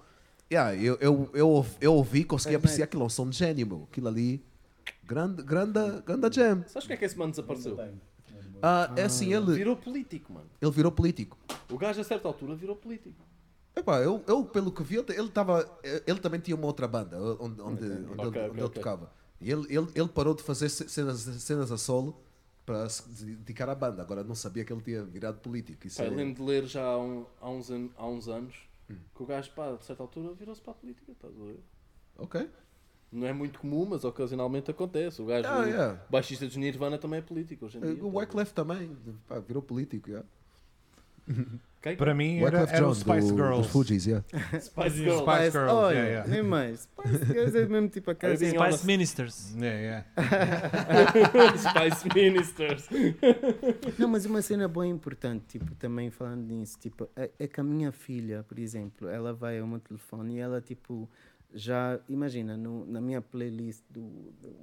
yeah, 0.51 0.73
eu, 0.75 0.97
eu, 0.99 1.29
eu, 1.33 1.47
ouvi- 1.49 1.77
eu 1.79 1.93
ouvi, 1.93 2.23
consegui 2.23 2.55
apreciar 2.55 2.85
aquilo, 2.85 3.03
é 3.03 3.05
um 3.05 3.09
som 3.09 3.29
de 3.29 3.37
gênio, 3.37 3.67
meu. 3.67 3.87
Aquilo 3.91 4.07
ali, 4.07 4.43
grande, 5.03 5.43
grande, 5.43 5.79
grande 6.03 6.35
jam. 6.35 6.63
Sabes 6.65 6.73
porque 6.85 6.93
é 6.93 6.97
que 6.97 7.05
esse 7.05 7.17
mano 7.17 7.29
desapareceu? 7.31 7.77
Ah, 8.63 8.91
é 8.97 9.03
assim, 9.03 9.31
ele, 9.33 9.53
Virou 9.53 9.75
político, 9.77 10.33
mano. 10.33 10.47
ele 10.59 10.71
virou 10.71 10.91
político. 10.91 11.37
O 11.71 11.77
gajo 11.77 12.01
a 12.01 12.03
certa 12.03 12.27
altura 12.27 12.55
virou 12.55 12.75
político. 12.75 13.15
Epá, 13.79 13.99
eu, 14.01 14.23
eu, 14.27 14.43
pelo 14.45 14.71
que 14.71 14.83
vi, 14.83 14.97
ele 14.97 15.13
ele 15.17 15.29
tava, 15.29 15.79
ele 16.05 16.19
também 16.19 16.39
tinha 16.39 16.55
uma 16.55 16.65
outra 16.67 16.87
banda 16.87 17.17
onde, 17.21 17.39
onde, 17.39 17.61
onde, 17.61 17.85
ele, 17.85 18.05
Ok, 18.05 18.23
onde 18.23 18.27
ok, 18.27 18.63
ele 18.63 18.69
tocava. 18.69 19.11
E 19.41 19.49
ele, 19.51 19.65
ele, 19.73 19.87
ele 19.95 20.07
parou 20.09 20.33
de 20.33 20.43
fazer 20.43 20.67
ce- 20.69 20.89
cenas, 20.89 21.19
cenas 21.21 21.71
a 21.71 21.77
solo 21.77 22.21
para 22.65 22.87
se 22.89 23.07
dedicar 23.25 23.69
à 23.69 23.75
banda. 23.75 24.01
Agora 24.01 24.23
não 24.23 24.35
sabia 24.35 24.65
que 24.65 24.71
ele 24.73 24.81
tinha 24.81 25.03
virado 25.03 25.39
político. 25.39 25.87
Isso 25.87 25.97
Pá, 25.97 26.03
eu 26.05 26.11
é- 26.11 26.15
lembro 26.15 26.35
de 26.35 26.41
ler 26.51 26.65
já 26.65 26.83
há, 26.83 26.99
um- 26.99 27.25
há 27.39 27.49
uns, 27.49 27.69
há 27.97 28.05
uns 28.07 28.27
anos 28.27 28.55
que 29.15 29.23
o 29.23 29.25
gajo, 29.25 29.51
pá, 29.55 29.71
de 29.75 29.85
certa 29.85 30.03
altura 30.03 30.33
virou-se 30.33 30.61
para 30.61 30.71
a 30.71 30.75
política. 30.75 31.11
Estás 31.11 31.33
a 31.33 31.43
ver? 31.45 31.59
Ok. 32.17 32.49
Não 33.11 33.25
é 33.25 33.33
muito 33.33 33.59
comum, 33.59 33.85
mas 33.85 34.03
ocasionalmente 34.03 34.69
acontece. 34.69 35.21
O 35.21 35.25
gajo, 35.25 35.47
Ah, 35.47 35.63
yeah. 35.65 36.05
baixista 36.09 36.45
dos 36.45 36.55
Nirvana 36.57 36.97
também 36.97 37.19
é 37.19 37.21
político 37.21 37.65
hoje 37.65 37.77
em 37.77 37.81
dia. 37.81 38.03
O 38.05 38.15
Wyclef 38.17 38.51
também 38.53 38.95
pá, 39.27 39.39
virou 39.39 39.63
político. 39.63 40.09
Yeah. 40.09 40.27
Quem? 41.81 41.95
Para 41.95 42.13
mim 42.13 42.39
era, 42.39 42.59
era 42.69 42.87
o 42.87 42.93
Spice 42.93 43.29
do, 43.31 43.35
Girls. 43.35 43.61
dos 43.61 43.67
Fugees, 43.71 44.05
yeah. 44.05 44.25
Spice 44.59 44.97
Girls. 44.97 45.21
Spice 45.21 45.51
Girls, 45.51 45.73
olha, 45.73 45.93
yeah, 45.95 46.09
yeah. 46.09 46.29
nem 46.29 46.43
mais. 46.43 46.81
Spice 46.81 47.25
Girls 47.31 47.57
é 47.57 47.65
mesmo 47.67 47.87
tipo 47.87 48.11
cena- 48.11 48.33
else. 48.33 48.49
Spice 48.49 48.85
Ministers. 48.85 49.55
Yeah, 49.55 49.79
yeah. 49.79 50.05
Spice 51.57 52.09
Ministers. 52.13 52.89
Não, 53.97 54.09
mas 54.09 54.25
uma 54.25 54.41
cena 54.41 54.67
boa 54.67 54.85
e 54.85 54.89
importante, 54.89 55.45
tipo, 55.47 55.73
também 55.75 56.09
falando 56.09 56.45
nisso, 56.45 56.77
tipo, 56.79 57.07
é, 57.15 57.31
é 57.39 57.47
que 57.47 57.61
a 57.61 57.63
minha 57.63 57.93
filha, 57.93 58.43
por 58.43 58.59
exemplo, 58.59 59.07
ela 59.07 59.33
vai 59.33 59.59
ao 59.59 59.67
meu 59.67 59.79
telefone 59.79 60.35
e 60.35 60.39
ela, 60.39 60.59
tipo, 60.59 61.09
já, 61.53 61.97
imagina, 62.09 62.57
no, 62.57 62.85
na 62.85 62.99
minha 62.99 63.21
playlist 63.21 63.83
do, 63.89 64.01
do 64.41 64.53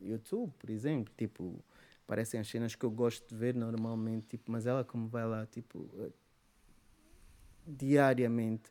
YouTube, 0.00 0.50
por 0.58 0.70
exemplo, 0.70 1.12
tipo, 1.16 1.62
parecem 2.06 2.40
as 2.40 2.48
cenas 2.48 2.74
que 2.74 2.84
eu 2.84 2.90
gosto 2.90 3.28
de 3.28 3.34
ver 3.34 3.54
normalmente, 3.54 4.28
tipo, 4.28 4.50
mas 4.50 4.66
ela 4.66 4.82
como 4.82 5.08
vai 5.08 5.26
lá, 5.26 5.46
tipo, 5.46 5.88
diariamente, 7.66 8.70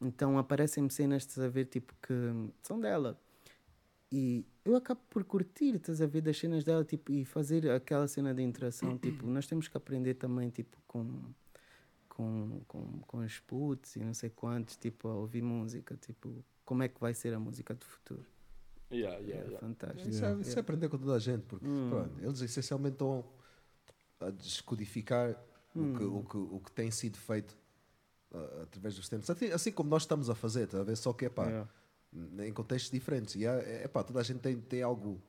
então 0.00 0.38
aparecem-me 0.38 0.90
cenas, 0.90 1.22
estás 1.22 1.46
a 1.46 1.48
ver, 1.48 1.66
tipo, 1.66 1.94
que 2.02 2.14
são 2.62 2.78
dela. 2.80 3.18
E 4.10 4.44
eu 4.64 4.76
acabo 4.76 5.00
por 5.08 5.24
curtir, 5.24 5.76
estás 5.76 6.00
a 6.02 6.06
ver, 6.06 6.20
das 6.20 6.36
cenas 6.38 6.64
dela, 6.64 6.84
tipo, 6.84 7.10
e 7.12 7.24
fazer 7.24 7.70
aquela 7.70 8.06
cena 8.06 8.34
de 8.34 8.42
interação, 8.42 8.96
tipo, 8.98 9.26
nós 9.26 9.46
temos 9.46 9.68
que 9.68 9.76
aprender 9.76 10.14
também, 10.14 10.50
tipo, 10.50 10.76
com, 10.86 11.22
com, 12.08 12.60
com, 12.68 13.00
com 13.06 13.18
os 13.18 13.38
putos 13.40 13.96
e 13.96 14.00
não 14.00 14.12
sei 14.12 14.28
quantos, 14.30 14.76
tipo, 14.76 15.08
a 15.08 15.14
ouvir 15.14 15.42
música, 15.42 15.96
tipo, 15.96 16.44
como 16.64 16.82
é 16.82 16.88
que 16.88 17.00
vai 17.00 17.14
ser 17.14 17.32
a 17.34 17.40
música 17.40 17.72
do 17.74 17.84
futuro. 17.84 18.26
Yeah, 18.92 19.16
É 19.16 19.20
yeah, 19.22 19.42
yeah. 19.48 19.58
fantástico. 19.58 20.08
Isso, 20.10 20.24
é, 20.24 20.40
isso 20.40 20.58
é 20.58 20.60
aprender 20.60 20.88
com 20.90 20.98
toda 20.98 21.14
a 21.14 21.18
gente, 21.18 21.44
porque 21.44 21.66
Hum. 21.66 21.88
pronto, 21.88 22.20
eles 22.22 22.40
essencialmente 22.42 22.94
estão 22.96 23.24
a 24.20 24.28
descodificar 24.30 25.30
o, 25.74 25.96
que, 25.96 26.04
o, 26.04 26.22
que, 26.22 26.36
o 26.36 26.60
que 26.62 26.70
tem 26.72 26.90
sido 26.90 27.16
feito 27.16 27.56
ah, 28.34 28.62
através 28.62 28.94
dos 28.96 29.08
tempos. 29.08 29.28
Assim, 29.30 29.46
assim 29.46 29.72
como 29.72 29.88
nós 29.90 30.02
estamos 30.02 30.28
a 30.30 30.34
fazer, 30.34 30.66
tá 30.66 30.80
a 30.80 30.84
ver? 30.84 30.96
Só 30.96 31.12
que 31.12 31.26
é 31.26 31.28
pá, 31.28 31.46
Yeah. 31.46 31.68
em 32.46 32.52
contextos 32.52 32.90
diferentes. 32.90 33.34
E 33.36 33.44
é, 33.46 33.88
pá, 33.88 34.02
toda 34.02 34.20
a 34.20 34.22
gente 34.22 34.40
tem, 34.40 34.56
tem 34.60 34.82
algo, 34.82 35.20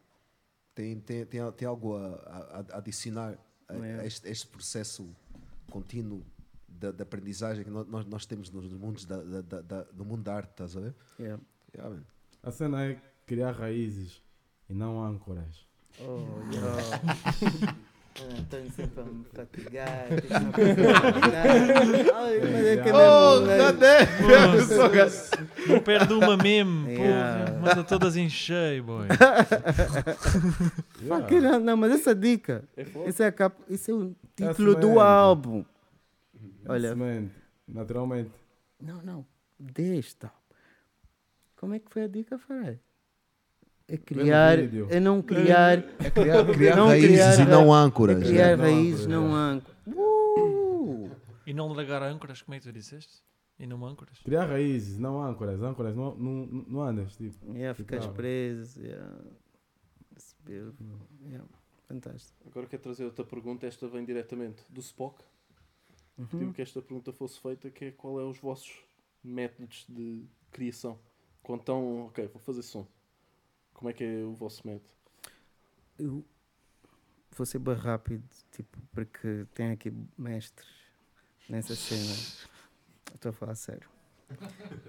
tem, 0.75 0.99
tem, 0.99 1.25
tem, 1.25 1.51
tem 1.51 1.67
algo 1.67 1.95
a, 1.95 2.07
a- 2.07 2.65
a 2.73 2.77
adicionar 2.77 3.37
a, 3.67 3.73
a 3.73 3.75
Yeah. 3.77 4.05
este, 4.05 4.27
este 4.29 4.47
processo 4.47 5.09
contínuo 5.71 6.23
da, 6.67 6.91
da 6.91 7.03
aprendizagem 7.03 7.63
que 7.63 7.69
nós, 7.69 7.87
nós- 7.87 8.05
nós 8.05 8.25
temos 8.25 8.49
nos 8.51 8.71
mundos 8.73 9.05
da, 9.05 9.17
da, 9.23 9.41
da- 9.41 9.61
da- 9.61 9.87
no 9.93 10.03
mundo 10.05 10.23
da 10.23 10.35
arte, 10.35 10.49
estás 10.51 10.75
a 10.75 10.79
ver? 10.81 10.95
Yeah. 11.19 11.41
Yeah, 11.75 11.95
man. 11.95 12.03
A 12.43 12.51
cena 12.51 12.85
é 12.85 13.01
criar 13.25 13.51
raízes 13.51 14.21
e 14.69 14.73
não 14.73 15.01
âncoras. 15.01 15.65
Oh, 15.99 16.25
yeah. 16.51 17.77
Ah, 18.15 18.39
António 18.39 18.71
sempre 18.71 19.01
a 19.01 19.03
me 19.05 19.25
fatigar. 19.33 20.07
Ai, 22.13 22.39
mas 22.39 22.65
é 22.65 22.77
que 22.83 22.89
é 22.89 22.93
Oh, 22.93 23.41
mesmo, 23.41 23.47
né? 23.47 24.37
Não 25.67 25.79
perde 25.79 26.13
uma 26.13 26.37
mesmo, 26.37 26.87
Yeah. 26.93 27.45
porra. 27.45 27.59
Manda 27.59 27.83
todas 27.83 28.15
em 28.15 28.29
cheio, 28.29 28.83
boy. 28.83 29.07
Yeah. 31.01 31.41
Não, 31.41 31.59
não, 31.59 31.77
mas 31.77 31.91
essa 31.93 32.13
dica, 32.13 32.63
É 32.77 32.85
esse 33.07 33.23
é, 33.23 33.27
a 33.27 33.31
capa, 33.31 33.61
esse 33.69 33.89
é 33.91 33.93
o 33.93 34.15
título 34.35 34.75
do 34.75 34.99
álbum. 34.99 35.65
Olha. 36.67 36.91
Olha. 36.91 37.31
Naturalmente. 37.67 38.31
Não, 38.79 39.01
não, 39.01 39.25
desta. 39.59 40.31
Como 41.55 41.73
é 41.73 41.79
que 41.79 41.89
foi 41.91 42.03
a 42.03 42.07
dica, 42.07 42.37
Farai? 42.37 42.79
É 43.87 43.97
criar, 43.97 44.57
vídeo. 44.57 44.87
é 44.89 44.99
não 44.99 45.21
criar, 45.21 45.79
É 45.99 46.09
criar, 46.09 46.45
criar 46.45 46.75
Não 46.77 46.87
raízes 46.87 47.09
criar 47.09 47.39
e 47.39 47.45
não 47.49 47.73
âncoras. 47.73 48.21
é 48.23 48.25
criar 48.25 48.57
Não 48.57 48.63
raízes, 48.63 49.05
não 49.07 49.35
âncora. 49.35 49.75
Uh! 49.87 51.11
E 51.45 51.53
não 51.53 51.67
largar 51.73 52.01
âncoras, 52.01 52.41
como 52.41 52.55
é 52.55 52.59
que 52.59 52.65
tu 52.65 52.71
disseste? 52.71 53.21
E 53.59 53.67
não 53.67 53.85
âncoras? 53.85 54.17
Criar 54.19 54.45
raízes, 54.45 54.97
não 54.97 55.21
âncoras. 55.21 55.61
Âncoras 55.61 55.95
não, 55.95 56.15
não, 56.15 56.45
não 56.67 56.81
andas, 56.81 57.15
tipo. 57.17 57.45
Yeah, 57.53 57.73
ficas 57.75 57.99
Ficava. 57.99 58.13
preso. 58.15 58.81
Yeah. 58.81 59.13
Yeah. 60.49 61.45
Fantástico. 61.87 62.37
Agora 62.49 62.67
quero 62.67 62.81
trazer 62.83 63.05
outra 63.05 63.23
pergunta. 63.25 63.67
Esta 63.67 63.87
vem 63.87 64.03
diretamente 64.05 64.63
do 64.69 64.79
Spock. 64.79 65.23
Pediu 66.15 66.47
Uhum. 66.47 66.53
que 66.53 66.61
esta 66.61 66.81
pergunta 66.81 67.11
fosse 67.11 67.39
feita, 67.39 67.69
que 67.69 67.85
é 67.85 67.91
qual 67.91 68.19
é 68.19 68.23
os 68.23 68.37
vossos 68.39 68.71
métodos 69.23 69.85
de 69.89 70.23
criação? 70.51 70.99
Quando 71.41 71.61
estão, 71.61 72.05
ok, 72.05 72.27
vou 72.27 72.41
fazer 72.41 72.61
som. 72.61 72.87
Como 73.73 73.89
é 73.89 73.93
que 73.93 74.03
é 74.03 74.23
o 74.23 74.33
vosso 74.33 74.65
método? 74.65 74.93
Eu 75.97 76.25
vou 77.35 77.45
ser 77.45 77.59
bem 77.59 77.75
rápido, 77.75 78.23
tipo, 78.51 78.77
porque 78.91 79.45
tem 79.53 79.71
aqui 79.71 79.93
mestres 80.17 80.67
nessa 81.49 81.75
cena. 81.75 82.47
Estou 83.13 83.29
a 83.29 83.33
falar 83.33 83.55
sério. 83.55 83.89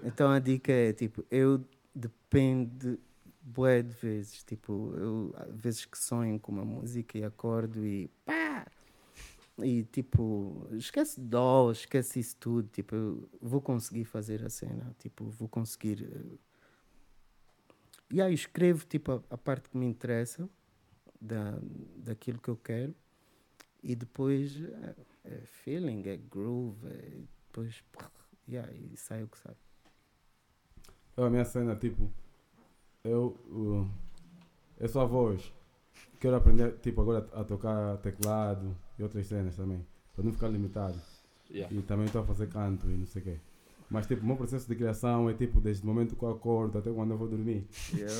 Então 0.03 0.29
a 0.31 0.39
dica 0.39 0.71
é, 0.71 0.93
tipo, 0.93 1.25
eu 1.29 1.63
depende 1.93 2.99
bué 3.45 3.81
de 3.83 3.93
vezes. 3.93 4.43
Tipo, 4.43 4.93
eu 4.97 5.33
há 5.37 5.45
vezes 5.45 5.85
que 5.85 5.97
sonho 5.97 6.39
com 6.39 6.51
uma 6.51 6.65
música 6.65 7.17
e 7.17 7.23
acordo 7.23 7.85
e 7.85 8.07
pá! 8.25 8.65
E 9.59 9.83
tipo, 9.83 10.67
esquece 10.71 11.21
dó, 11.21 11.71
esquece 11.71 12.19
isso 12.19 12.35
tudo. 12.37 12.67
Tipo, 12.69 12.95
eu 12.95 13.29
vou 13.41 13.61
conseguir 13.61 14.05
fazer 14.05 14.43
a 14.43 14.49
cena. 14.49 14.93
Tipo, 14.99 15.25
vou 15.29 15.47
conseguir. 15.47 16.39
E 18.11 18.21
aí 18.21 18.33
escrevo 18.33 18.85
tipo 18.85 19.11
a, 19.11 19.23
a 19.29 19.37
parte 19.37 19.69
que 19.69 19.77
me 19.77 19.85
interessa 19.85 20.49
da, 21.19 21.57
daquilo 21.97 22.39
que 22.39 22.49
eu 22.49 22.57
quero 22.57 22.93
e 23.81 23.95
depois 23.95 24.59
é, 24.61 24.95
é 25.25 25.41
feeling, 25.45 26.03
é 26.07 26.17
groove, 26.17 26.87
é, 26.87 27.21
depois 27.47 27.83
yeah, 28.47 28.71
e 28.73 28.95
sai 28.97 29.23
o 29.23 29.27
que 29.27 29.37
sai. 29.37 29.55
Eu, 31.15 31.25
a 31.25 31.29
minha 31.29 31.45
cena, 31.45 31.75
tipo, 31.75 32.11
eu, 33.03 33.37
uh, 33.49 33.89
eu 34.79 34.87
sou 34.87 35.01
a 35.01 35.05
voz. 35.05 35.53
Quero 36.19 36.35
aprender, 36.35 36.77
tipo, 36.79 37.01
agora 37.01 37.29
a 37.33 37.43
tocar 37.43 37.97
teclado 37.97 38.75
e 38.97 39.03
outras 39.03 39.27
cenas 39.27 39.55
também, 39.55 39.85
para 40.13 40.25
não 40.25 40.33
ficar 40.33 40.47
limitado. 40.49 40.99
Yeah. 41.49 41.73
E 41.73 41.81
também 41.83 42.07
estou 42.07 42.21
a 42.21 42.25
fazer 42.25 42.49
canto 42.49 42.89
e 42.89 42.97
não 42.97 43.05
sei 43.05 43.21
o 43.21 43.25
quê. 43.25 43.39
Mas, 43.89 44.07
tipo, 44.07 44.23
o 44.23 44.25
meu 44.25 44.35
processo 44.35 44.67
de 44.67 44.75
criação 44.75 45.29
é, 45.29 45.33
tipo, 45.33 45.61
desde 45.61 45.83
o 45.83 45.87
momento 45.87 46.15
que 46.15 46.23
eu 46.23 46.29
acordo 46.31 46.77
até 46.79 46.91
quando 46.91 47.11
eu 47.11 47.17
vou 47.17 47.27
dormir. 47.27 47.67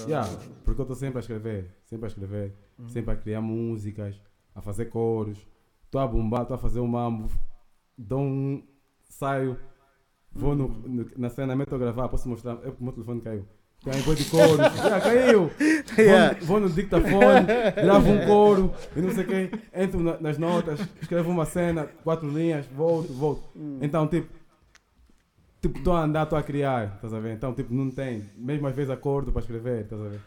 Yeah, 0.08 0.30
porque 0.64 0.80
eu 0.82 0.84
estou 0.84 0.96
sempre 0.96 1.18
a 1.18 1.22
escrever, 1.22 1.72
sempre 1.86 2.06
a 2.06 2.08
escrever, 2.08 2.54
Uhum. 2.78 2.90
sempre 2.90 3.12
a 3.14 3.16
criar 3.16 3.42
músicas, 3.42 4.22
a 4.54 4.62
fazer 4.62 4.86
coros. 4.86 5.38
Estou 5.86 6.00
a 6.02 6.08
bombar, 6.08 6.42
estou 6.44 6.56
a 6.56 6.58
fazer 6.58 6.80
um 6.82 6.88
mambo, 6.88 7.30
dou 7.98 8.20
um, 8.22 8.64
saio, 9.10 9.58
vou 10.32 10.56
no, 10.56 10.68
no- 10.68 11.06
na 11.18 11.30
cena, 11.30 11.56
meto 11.56 11.74
a 11.74 11.78
gravar, 11.78 12.10
posso 12.10 12.28
mostrar, 12.30 12.56
o 12.56 12.76
meu 12.84 12.94
telefone 12.94 13.22
caiu. 13.22 13.46
Tem 13.84 14.02
coisa 14.04 14.24
de 14.24 14.30
coros, 14.30 14.58
yeah, 14.78 15.00
caiu! 15.02 15.52
Yeah. 15.98 16.34
Vou, 16.34 16.40
no- 16.40 16.46
vou 16.46 16.60
no 16.62 16.70
dictafone, 16.70 17.46
gravo 17.76 18.10
um 18.10 18.26
coro 18.26 18.74
e 18.96 19.02
não 19.02 19.12
sei 19.12 19.24
o 19.24 19.28
quê, 19.28 19.52
entro 19.74 20.00
na- 20.02 20.20
nas 20.20 20.38
notas, 20.38 20.80
escrevo 21.02 21.30
uma 21.32 21.46
cena, 21.46 21.86
quatro 22.04 22.28
linhas, 22.30 22.66
volto, 22.68 23.14
volto. 23.14 23.44
Então, 23.82 24.08
tipo, 24.08 24.28
tipo, 25.68 25.80
estou 25.80 25.94
a 25.94 26.04
andar, 26.04 26.24
estou 26.24 26.38
a 26.38 26.44
criar, 26.44 26.96
estás 26.96 27.14
a 27.14 27.20
ver? 27.20 27.34
Então, 27.34 27.54
tipo, 27.54 27.74
não 27.74 27.90
tem, 27.90 28.30
mesmo 28.38 28.68
às 28.68 28.76
vezes 28.76 28.92
acordo 28.92 29.32
para 29.32 29.42
escrever, 29.42 29.84
estás 29.84 30.02
a 30.02 30.08
ver? 30.08 30.20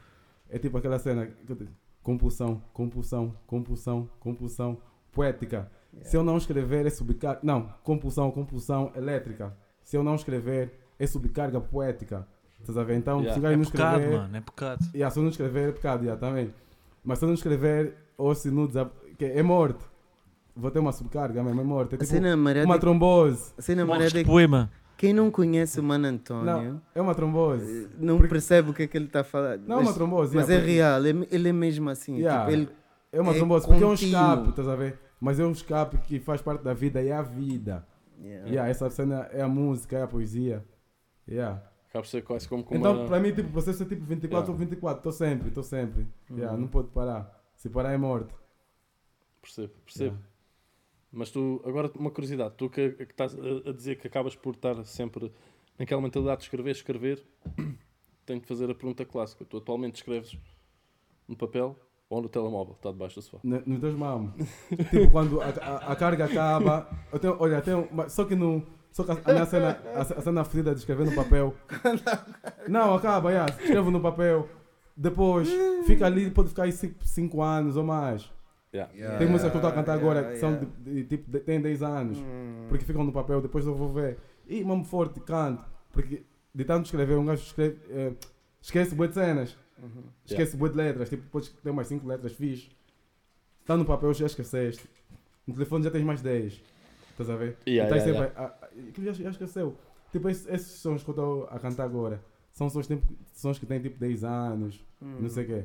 É 0.50 0.58
tipo 0.58 0.76
aquela 0.78 0.98
cena, 0.98 1.28
eu 1.48 1.56
compulsão, 2.02 2.62
compulsão, 2.72 3.34
compulsão, 3.46 4.08
compulsão, 4.18 4.78
poética. 5.12 5.70
Se 6.02 6.16
eu 6.16 6.22
não 6.22 6.36
escrever 6.36 6.86
é 6.86 6.90
subcarga, 6.90 7.40
não, 7.42 7.68
compulsão, 7.82 8.30
compulsão 8.30 8.92
elétrica. 8.94 9.54
Se 9.84 9.96
eu 9.96 10.02
não 10.02 10.14
escrever 10.14 10.72
é 10.98 11.06
subcarga 11.06 11.60
poética, 11.60 12.26
estás 12.60 12.76
a 12.78 12.84
ver? 12.84 12.96
Então, 12.96 13.20
Yeah. 13.20 13.34
se 13.34 13.38
o 13.38 13.42
gajo 13.42 13.54
É 13.54 13.56
não 13.56 13.64
pecado, 13.64 13.94
escrever... 13.96 14.18
mano, 14.18 14.36
é 14.36 14.40
pecado. 14.40 14.84
Yeah, 14.94 15.10
se 15.12 15.18
eu 15.18 15.22
não 15.22 15.30
escrever 15.30 15.68
é 15.68 15.72
pecado, 15.72 16.02
yeah, 16.04 16.20
também. 16.20 16.54
Mas 17.04 17.18
se 17.18 17.24
eu 17.24 17.28
não 17.28 17.34
escrever, 17.34 17.94
ou 18.16 18.34
se 18.34 18.50
não 18.50 18.66
desab... 18.66 18.90
que 19.16 19.24
é 19.24 19.42
morte. 19.42 19.84
Vou 20.56 20.70
ter 20.70 20.80
uma 20.80 20.92
subcarga 20.92 21.42
mesmo, 21.42 21.60
é 21.60 21.64
morte. 21.64 21.94
É 21.94 21.98
tipo 21.98 22.26
amarela, 22.26 22.66
uma 22.66 22.78
trombose. 22.78 23.52
a 23.56 23.62
cena 23.62 23.82
amarela 23.82 24.10
de 24.10 24.18
é 24.20 24.24
poema. 24.24 24.70
Quem 24.98 25.14
não 25.14 25.30
conhece 25.30 25.80
o 25.80 25.82
Mano 25.82 26.06
António 26.08 26.44
Não, 26.44 26.82
é 26.94 27.00
uma 27.00 27.14
trombose. 27.14 27.84
eh, 27.86 27.96
não 27.98 28.16
Porque- 28.16 28.28
percebe 28.30 28.70
o 28.70 28.74
que 28.74 28.82
é 28.82 28.86
que 28.86 28.98
ele 28.98 29.06
está 29.06 29.20
a 29.20 29.24
falar. 29.24 29.56
Não 29.58 29.78
é 29.78 29.80
uma 29.82 29.94
trombose. 29.94 30.36
mas 30.36 30.48
yeah, 30.48 30.66
é 30.66 30.70
real, 30.70 31.06
ele, 31.06 31.26
ele 31.30 31.48
é 31.48 31.52
mesmo 31.52 31.88
assim. 31.88 32.16
Yeah. 32.16 32.44
Tipo, 32.44 32.52
ele, 32.52 32.68
É 33.12 33.20
uma 33.20 33.32
é 33.32 33.36
trombose, 33.36 33.66
porque 33.66 33.82
é 33.82 33.86
um 33.86 33.94
escape, 33.94 34.50
estás 34.50 34.68
a 34.68 34.76
ver? 34.76 34.98
Mas 35.20 35.40
é 35.40 35.44
um 35.46 35.52
escape 35.52 35.96
que 35.98 36.20
faz 36.20 36.42
parte 36.42 36.62
da 36.62 36.74
vida, 36.74 37.02
é 37.02 37.12
a 37.12 37.22
vida. 37.22 37.86
yeah. 38.20 38.46
Yeah, 38.48 38.68
essa 38.70 38.90
cena 38.90 39.28
é 39.32 39.40
a 39.40 39.48
música, 39.48 39.96
é 39.96 40.02
a 40.02 40.06
poesia. 40.06 40.64
Yeah. 41.28 41.62
Acaba 41.88 42.02
por 42.02 42.08
ser 42.08 42.22
quase 42.22 42.46
como 42.48 42.62
com 42.64 42.74
Então, 42.76 42.94
uma... 43.00 43.06
para 43.08 43.18
mim, 43.20 43.32
tipo, 43.32 43.48
o 43.48 43.52
processo 43.52 43.82
é 43.82 43.86
tipo 43.86 44.04
24 44.04 44.38
Yeah. 44.38 44.52
ou 44.52 44.58
24. 44.58 44.98
Estou 44.98 45.12
sempre, 45.12 45.48
estou 45.48 45.62
sempre. 45.62 46.06
Yeah, 46.30 46.52
Uhum. 46.54 46.60
não 46.62 46.68
pode 46.68 46.88
parar. 46.88 47.40
Se 47.56 47.68
parar 47.70 47.92
é 47.92 47.96
morte. 47.96 48.34
Percebo, 49.40 49.72
percebo. 49.84 50.16
Yeah. 50.16 50.28
Mas 51.10 51.30
tu, 51.30 51.60
agora 51.64 51.90
uma 51.96 52.10
curiosidade, 52.10 52.54
tu 52.56 52.68
que, 52.68 52.90
que 52.90 53.04
estás 53.04 53.34
a, 53.34 53.70
a 53.70 53.72
dizer 53.72 53.96
que 53.96 54.06
acabas 54.06 54.36
por 54.36 54.54
estar 54.54 54.84
sempre 54.84 55.32
naquela 55.78 56.00
mentalidade 56.00 56.38
de 56.38 56.44
escrever, 56.44 56.70
escrever, 56.70 57.26
tenho 58.26 58.40
de 58.40 58.46
fazer 58.46 58.70
a 58.70 58.74
pergunta 58.74 59.04
clássica. 59.04 59.44
Tu 59.44 59.56
atualmente 59.56 59.96
escreves 59.96 60.36
no 61.26 61.36
papel 61.36 61.76
ou 62.10 62.20
no 62.20 62.28
telemóvel? 62.28 62.74
Está 62.74 62.90
debaixo 62.90 63.16
do 63.16 63.22
sofá. 63.22 63.38
Nos 63.42 63.80
dois 63.80 63.94
mamos. 63.94 64.34
tipo, 64.90 65.10
quando 65.10 65.40
a, 65.40 65.46
a, 65.46 65.92
a 65.92 65.96
carga 65.96 66.26
acaba. 66.26 66.90
Eu 67.10 67.18
tenho, 67.18 67.36
olha, 67.38 67.62
tenho, 67.62 67.88
só 68.08 68.24
que 68.24 68.34
no. 68.34 68.62
Só 68.90 69.04
que 69.04 69.12
a, 69.12 69.14
a 69.24 69.32
minha 69.32 69.46
cena, 69.46 69.80
a, 69.94 70.00
a 70.00 70.20
cena 70.20 70.44
fodida 70.44 70.72
de 70.72 70.80
escrever 70.80 71.06
no 71.06 71.14
papel. 71.14 71.54
Não, 72.68 72.94
acaba, 72.94 73.30
yeah, 73.30 73.50
escrevo 73.50 73.90
no 73.90 74.00
papel. 74.00 74.48
Depois 74.96 75.48
fica 75.86 76.06
ali, 76.06 76.30
pode 76.30 76.48
ficar 76.48 76.64
aí 76.64 76.72
5 76.72 77.40
anos 77.40 77.76
ou 77.76 77.84
mais. 77.84 78.28
Yeah. 78.72 79.18
Tem 79.18 79.26
músicas 79.26 79.50
que 79.52 79.56
eu 79.56 79.60
estou 79.60 79.70
a 79.70 79.72
cantar 79.72 79.96
Yeah, 79.96 80.10
agora 80.20 80.32
que 80.32 80.38
são 80.40 80.50
yeah. 80.50 80.68
de, 80.78 80.94
de- 80.94 81.04
tipo, 81.04 81.30
de, 81.30 81.40
tem 81.40 81.60
10 81.60 81.82
anos. 81.82 82.18
Hum. 82.18 82.66
Porque 82.68 82.84
ficam 82.84 83.02
no 83.02 83.12
papel, 83.12 83.40
depois 83.40 83.64
eu 83.66 83.74
vou 83.74 83.88
ver. 83.88 84.18
E 84.46 84.62
mamo 84.62 84.84
forte, 84.84 85.20
canto. 85.20 85.64
Porque 85.92 86.22
de 86.54 86.64
tanto 86.64 86.84
escrever, 86.86 87.16
um 87.16 87.24
gajo 87.24 87.42
escreve, 87.42 87.78
eh, 87.90 88.12
esquece 88.60 88.94
boas 88.94 89.14
cenas. 89.14 89.56
Uhum. 89.82 90.02
Esquece 90.26 90.56
boas 90.56 90.72
de 90.72 90.76
letras. 90.78 91.08
Tipo, 91.08 91.22
depois 91.22 91.48
tem 91.48 91.72
mais 91.72 91.88
5 91.88 92.06
letras, 92.06 92.32
fixe. 92.32 92.68
Está 93.60 93.76
no 93.76 93.84
papel, 93.84 94.12
já 94.14 94.26
esqueceste. 94.26 94.88
No 95.46 95.54
telefone 95.54 95.84
já 95.84 95.90
tens 95.90 96.04
mais 96.04 96.20
10. 96.20 96.60
Estás 97.12 97.30
a 97.30 97.36
ver? 97.36 97.56
Yeah, 97.66 97.94
e 97.94 97.98
estás 97.98 98.06
yeah, 98.10 98.26
sempre. 98.28 98.42
a- 98.42 98.46
a- 98.46 98.88
aquilo 98.90 99.06
já, 99.06 99.12
já 99.12 99.30
esqueceu. 99.30 99.76
Tipo, 100.12 100.28
esses, 100.28 100.46
esses 100.46 100.72
sons 100.80 101.02
que 101.02 101.10
eu 101.10 101.12
estou 101.12 101.44
a 101.50 101.58
cantar 101.58 101.84
agora 101.84 102.22
são 102.52 102.68
sons, 102.70 102.86
tipo, 102.86 103.02
sons 103.34 103.58
que 103.58 103.66
têm 103.66 103.80
tipo 103.80 103.98
10 103.98 104.24
anos, 104.24 104.84
Uhum. 105.00 105.20
não 105.20 105.28
sei 105.28 105.44
o 105.44 105.46
quê. 105.46 105.64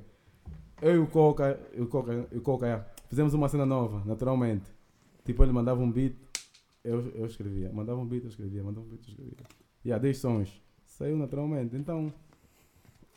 Eu 0.82 0.96
e 0.96 0.98
o 1.00 1.08
Coca, 1.08 1.60
eu, 1.74 1.80
e 1.80 1.82
o 1.82 1.88
Coca, 1.88 2.28
o 2.34 2.42
Coca 2.42 2.66
yeah, 2.66 2.86
fizemos 3.14 3.34
uma 3.36 3.48
cena 3.48 3.66
nova, 3.66 4.04
naturalmente. 4.06 4.66
Tipo, 5.24 5.44
ele 5.44 5.52
mandava 5.52 5.80
um 5.82 5.92
beat, 5.92 6.16
eu, 6.84 7.10
eu 7.12 7.26
escrevia. 7.28 7.72
Mandava 7.72 8.00
um 8.02 8.06
beat, 8.08 8.24
eu 8.24 8.30
escrevia. 8.30 8.64
Mandava 8.64 8.86
um 8.86 8.90
beat, 8.90 9.04
eu 9.06 9.10
escrevia. 9.12 9.38
E 9.86 9.90
yeah, 9.90 10.02
10 10.02 10.18
sons. 10.18 10.62
Saiu 10.86 11.16
naturalmente. 11.16 11.76
Então, 11.76 12.12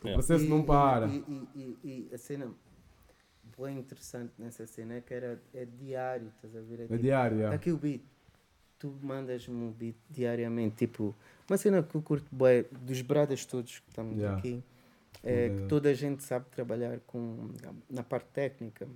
o 0.03 0.13
processo 0.13 0.45
E- 0.45 0.49
não 0.49 0.63
para. 0.63 1.07
E, 1.07 1.25
e- 1.27 1.49
e- 1.85 2.09
e 2.11 2.15
a 2.15 2.19
cena 2.19 2.53
bem 3.59 3.79
interessante 3.79 4.33
nessa 4.39 4.67
cena 4.67 4.95
é 4.95 5.01
que 5.01 5.15
era, 5.15 5.43
é 5.55 5.65
diário, 5.65 6.29
estás 6.29 6.55
a 6.55 6.61
ver? 6.61 6.81
É 6.81 6.83
É 6.85 6.87
tipo, 6.89 6.99
diário, 6.99 7.37
yeah. 7.39 7.57
aqui 7.57 7.71
o 7.73 7.79
beat. 7.79 8.03
Tu 8.79 8.95
mandas-me 9.03 9.57
um 9.57 9.73
beat 9.73 9.97
diariamente, 10.11 10.77
tipo, 10.77 11.15
uma 11.49 11.57
cena 11.57 11.83
que 11.83 11.95
eu 11.95 12.03
curto 12.03 12.27
bem, 12.35 12.67
dos 12.83 13.01
bradas 13.01 13.47
todos 13.47 13.79
que 13.79 13.89
estamos 13.89 14.19
Yeah. 14.19 14.37
aqui, 14.39 14.63
é 15.25 15.49
que 15.49 15.55
Yeah. 15.55 15.67
toda 15.69 15.89
a 15.89 15.95
gente 15.95 16.23
sabe 16.23 16.45
trabalhar 16.51 17.01
com, 17.07 17.49
na 17.89 18.03
parte 18.03 18.29
técnica. 18.35 18.87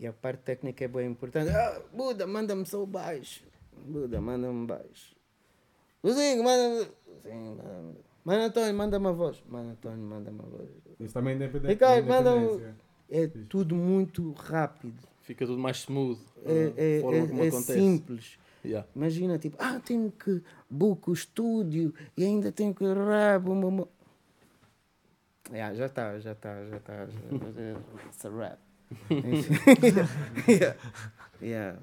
E 0.00 0.06
a 0.06 0.14
parte 0.14 0.40
técnica 0.40 0.82
é 0.82 0.88
bem 0.88 1.10
importante. 1.10 1.50
Ah, 1.50 1.78
Buda, 1.92 2.26
manda-me 2.26 2.64
só 2.64 2.82
o 2.82 2.86
baixo. 2.86 3.44
Buda, 3.86 4.18
manda-me 4.18 4.66
baixo. 4.66 5.14
Luzinho, 6.02 6.42
manda-me. 6.42 6.90
Luzinho, 7.06 7.56
manda-me. 7.56 7.94
Mano 8.24 8.42
Antônio, 8.44 8.74
manda-me 8.74 9.06
a 9.08 9.12
voz. 9.12 9.44
Mano 9.46 9.72
Antônio, 9.72 9.98
manda-me 9.98 10.40
a 10.40 10.42
voz. 10.42 10.70
Isso 10.98 11.12
também 11.12 11.34
é 11.34 11.36
independente. 11.36 11.68
Ricardo, 11.68 12.06
manda. 12.06 12.74
É 13.10 13.26
tudo 13.26 13.76
muito 13.76 14.32
rápido. 14.32 15.02
Fica 15.20 15.44
tudo 15.44 15.58
mais 15.58 15.78
smooth. 15.78 16.18
É, 16.46 16.72
é, 16.76 17.00
é, 17.00 17.46
é 17.46 17.50
simples. 17.50 18.38
Yeah. 18.64 18.88
Imagina, 18.96 19.38
tipo, 19.38 19.56
ah, 19.58 19.80
tenho 19.84 20.10
que 20.10 20.42
book 20.68 21.10
o 21.10 21.12
estúdio 21.12 21.92
e 22.16 22.24
ainda 22.24 22.50
tenho 22.50 22.74
que 22.74 22.84
bum, 23.42 23.60
bum. 23.60 23.86
Yeah, 25.50 25.74
já 25.74 25.86
está, 25.86 26.18
já 26.20 26.32
está, 26.32 26.64
já 26.66 26.76
está. 26.76 27.04
It's 28.08 28.24
a 28.24 28.30
rap. 28.30 28.69
yeah. 30.48 30.76
yeah. 31.40 31.78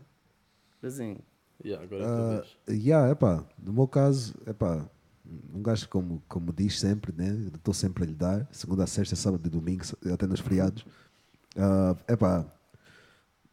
Assim, 0.84 1.18
Yeah, 1.64 1.84
agora 1.84 2.42
vez. 2.42 2.58
yeah, 2.86 3.12
epá, 3.12 3.44
no 3.58 3.74
meu 3.74 3.88
caso, 3.88 4.36
epá, 4.46 4.88
um 5.54 5.62
gajo 5.62 5.90
como, 5.90 6.22
como 6.28 6.54
diz 6.54 6.80
sempre, 6.80 7.12
né? 7.12 7.50
Estou 7.54 7.74
sempre 7.74 8.04
a 8.04 8.08
lhe 8.08 8.14
dar, 8.14 8.48
segunda, 8.52 8.84
a 8.84 8.88
sexta, 8.88 9.16
sábado 9.16 9.46
e 9.46 9.50
domingo, 9.50 9.84
até 10.14 10.28
nos 10.28 10.40
feriados. 10.40 10.86
Ah, 11.56 11.96
epá, 12.08 12.46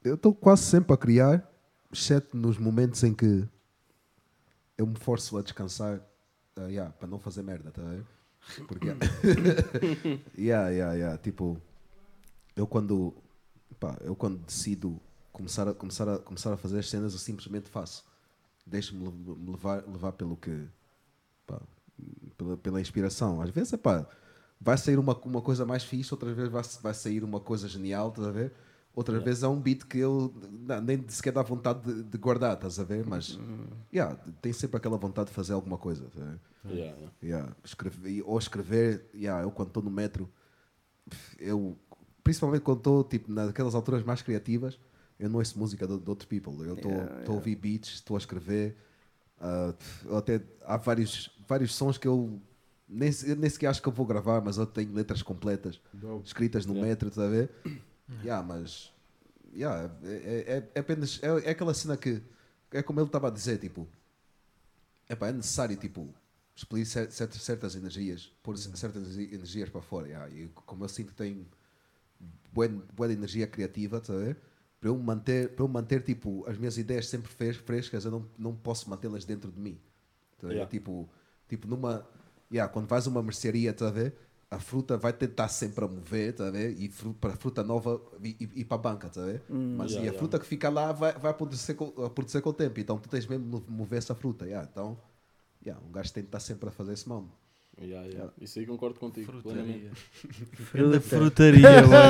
eu 0.03 0.17
estou 0.17 0.35
quase 0.35 0.65
sempre 0.65 0.93
a 0.93 0.97
criar, 0.97 1.51
exceto 1.91 2.37
nos 2.37 2.59
momentos 2.59 3.03
em 3.03 3.15
que 3.15 3.49
eu 4.77 4.87
me 4.87 4.99
forço 4.99 5.39
a 5.39 5.43
descansar, 5.43 6.01
ah, 6.57 6.67
yeah, 6.67 6.93
para 6.93 7.09
não 7.09 7.19
fazer 7.19 7.43
merda, 7.43 7.71
tá 7.71 7.81
a 7.81 7.87
ver? 7.87 8.05
Porque, 8.69 8.89
yeah, 10.37 10.69
yeah, 10.69 10.93
yeah, 10.93 11.19
tipo, 11.19 11.59
eu 12.55 12.67
quando, 12.67 13.15
pá, 13.79 13.97
eu 14.01 14.15
quando 14.15 14.39
decido 14.39 15.01
começar 15.33 15.69
a, 15.69 15.75
começar, 15.75 16.09
a, 16.09 16.19
começar 16.19 16.53
a 16.53 16.57
fazer 16.57 16.79
as 16.79 16.89
cenas, 16.89 17.13
eu 17.13 17.19
simplesmente 17.19 17.69
faço. 17.69 18.05
Deixo-me 18.67 19.05
le- 19.05 19.37
me 19.37 19.51
levar, 19.51 19.85
levar 19.87 20.13
pelo 20.13 20.37
que, 20.37 20.67
pá, 21.47 21.61
pela, 22.37 22.57
pela 22.57 22.81
inspiração. 22.81 23.41
Às 23.43 23.51
vezes, 23.51 23.75
pá, 23.77 24.07
vai 24.61 24.79
sair 24.79 24.99
uma, 24.99 25.15
uma 25.21 25.43
coisa 25.43 25.67
mais 25.67 25.85
fixe, 25.85 26.13
outras 26.15 26.35
vezes 26.35 26.51
vai, 26.51 26.63
vai 26.83 26.95
sair 26.95 27.23
uma 27.25 27.41
coisa 27.41 27.69
genial, 27.69 28.09
estás 28.09 28.27
a 28.27 28.31
ver? 28.31 28.53
Outras 28.95 29.19
vezes 29.25 29.43
é 29.43 29.49
um 29.49 29.61
beat 29.61 29.85
que 29.87 29.99
eu 29.99 30.33
nem 30.85 31.05
sequer 31.09 31.33
dá 31.33 31.43
vontade 31.43 31.81
de, 31.83 32.03
de 32.05 32.17
guardar, 32.17 32.55
estás 32.55 32.79
a 32.79 32.85
ver? 32.85 33.05
Mas, 33.05 33.37
yeah, 33.93 34.15
tem 34.41 34.53
sempre 34.53 34.77
aquela 34.77 34.97
vontade 34.97 35.31
de 35.31 35.35
fazer 35.35 35.53
alguma 35.53 35.77
coisa? 35.77 36.07
Yeah, 36.65 36.97
yeah. 36.97 37.11
Yeah, 37.21 37.57
escrever, 37.65 38.23
ou 38.25 38.39
escrever, 38.39 39.11
yeah, 39.13 39.43
eu 39.43 39.51
quando 39.51 39.69
estou 39.69 39.83
no 39.83 39.91
metro, 39.91 40.31
eu, 41.39 41.77
principalmente 42.25 42.63
quando 42.63 42.79
estou 42.79 43.05
tipo, 43.05 43.31
naquelas 43.31 43.75
alturas 43.75 44.03
mais 44.03 44.23
criativas, 44.23 44.79
eu 45.19 45.29
não 45.29 45.39
ouço 45.39 45.59
música 45.59 45.87
de, 45.87 45.99
de 45.99 46.11
outros 46.11 46.27
people. 46.27 46.53
Eu 46.67 46.75
estou 46.75 46.93
Yeah, 46.93 47.31
a 47.31 47.33
ouvir 47.33 47.55
beats, 47.57 47.91
estou 47.95 48.17
a 48.17 48.19
escrever. 48.19 48.77
eu 50.07 50.17
até, 50.17 50.43
há 50.63 50.77
vários, 50.77 51.31
vários 51.47 51.75
sons 51.75 51.99
que 51.99 52.09
eu 52.09 52.41
nem, 52.89 53.11
eu 53.27 53.37
nem 53.37 53.49
sequer 53.51 53.69
acho 53.69 53.81
que 53.83 53.89
eu 53.89 53.93
vou 53.93 54.07
gravar, 54.07 54.41
mas 54.41 54.57
eu 54.57 54.67
tenho 54.67 54.93
letras 54.93 55.23
completas 55.23 55.81
Dope. 55.93 56.27
escritas 56.27 56.67
no 56.67 56.73
Yeah. 56.73 56.89
metro, 56.91 57.09
estás 57.09 57.27
a 57.29 57.31
ver? 57.31 57.51
Yeah, 58.23 58.47
mas 58.47 58.93
yeah, 59.55 59.91
é, 60.03 60.45
é, 60.47 60.71
é 60.75 60.81
apenas 60.81 61.21
é, 61.23 61.29
é 61.49 61.51
aquela 61.51 61.75
cena 61.75 61.97
que 61.97 62.23
é 62.71 62.83
como 62.83 63.01
ele 63.01 63.07
estava 63.07 63.29
a 63.29 63.31
dizer, 63.31 63.59
tipo, 63.59 63.87
epá, 65.09 65.29
é 65.29 65.33
necessário 65.33 65.77
tipo 65.77 66.09
expelir 66.57 66.87
cer- 66.87 67.11
certas, 67.11 67.43
certas 67.43 67.75
energias, 67.75 68.33
pôr 68.43 68.57
certas 68.57 69.03
energi- 69.03 69.35
energias 69.35 69.69
para 69.69 69.83
fora. 69.83 70.07
yeah, 70.09 70.29
e 70.31 70.49
como 70.67 70.85
eu 70.85 70.89
sinto 70.89 71.09
que 71.09 71.15
tenho 71.17 71.47
boa, 72.53 73.13
energia 73.13 73.47
criativa, 73.47 74.01
ver? 74.01 74.37
Para 74.81 74.91
eu 74.91 74.99
manter, 74.99 75.55
para 75.55 75.65
eu 75.65 75.69
manter 75.69 76.03
tipo, 76.03 76.45
as 76.47 76.59
minhas 76.59 76.77
ideias 76.79 77.09
sempre 77.09 77.31
fres- 77.33 77.57
frescas, 77.57 78.05
eu 78.05 78.11
não, 78.11 78.27
não 78.39 78.55
posso 78.55 78.89
mantê-las 78.91 79.25
dentro 79.25 79.51
de 79.51 79.61
mim. 79.61 79.79
Ver? 80.43 80.53
Yeah. 80.53 80.71
Tipo, 80.71 81.09
tipo 81.49 81.69
numa. 81.69 82.07
Yeah, 82.53 82.73
quando 82.73 82.87
vais 82.87 83.07
a 83.07 83.11
uma 83.11 83.23
mercearia, 83.23 83.75
a 83.79 83.91
ver? 83.91 84.15
A 84.51 84.59
fruta 84.61 84.97
vai 84.97 85.13
tentar 85.13 85.49
sempre 85.49 85.85
a 85.85 85.89
mover, 85.89 86.41
a 86.41 86.51
ver? 86.51 86.79
E 86.79 86.89
fru- 86.89 87.15
para 87.15 87.33
a 87.35 87.37
fruta 87.37 87.65
nova 87.65 88.01
e, 88.23 88.37
e, 88.41 88.61
e 88.61 88.65
para 88.65 88.77
a 88.77 88.79
banca, 88.79 89.09
a 89.09 89.25
ver? 89.25 89.43
Mas 89.73 89.93
Yeah, 89.93 90.05
e 90.05 90.09
a 90.09 90.13
yeah. 90.13 90.19
fruta 90.19 90.39
que 90.39 90.47
fica 90.47 90.69
lá 90.69 90.93
vai, 90.93 91.13
vai 91.15 91.31
apodrecer, 91.33 91.75
com, 91.75 91.87
apodrecer 92.05 92.43
com 92.43 92.51
o 92.51 92.53
tempo. 92.53 92.79
Então 92.79 92.99
tu 92.99 93.09
tens 93.09 93.27
mesmo 93.27 93.61
de 93.61 93.71
mover 93.71 93.99
essa 93.99 94.15
fruta. 94.15 94.45
Yeah, 94.47 94.69
então, 94.71 94.99
yeah, 95.65 95.85
um 95.85 95.91
gajo 95.93 96.13
tem 96.13 96.23
de 96.23 96.29
estar 96.29 96.41
sempre 96.41 96.69
a 96.69 96.73
fazer 96.73 96.93
esse 96.93 97.09
mano. 97.09 97.33
Yeah, 97.81 98.07
yeah. 98.09 98.31
Isso 98.41 98.59
aí 98.61 98.67
concordo 98.67 99.01
contigo. 99.01 99.33
Frutaria. 99.33 99.91
Anda 100.77 101.01
Fruta. 101.01 101.01
frutaria, 101.01 101.83
mano. 101.87 102.05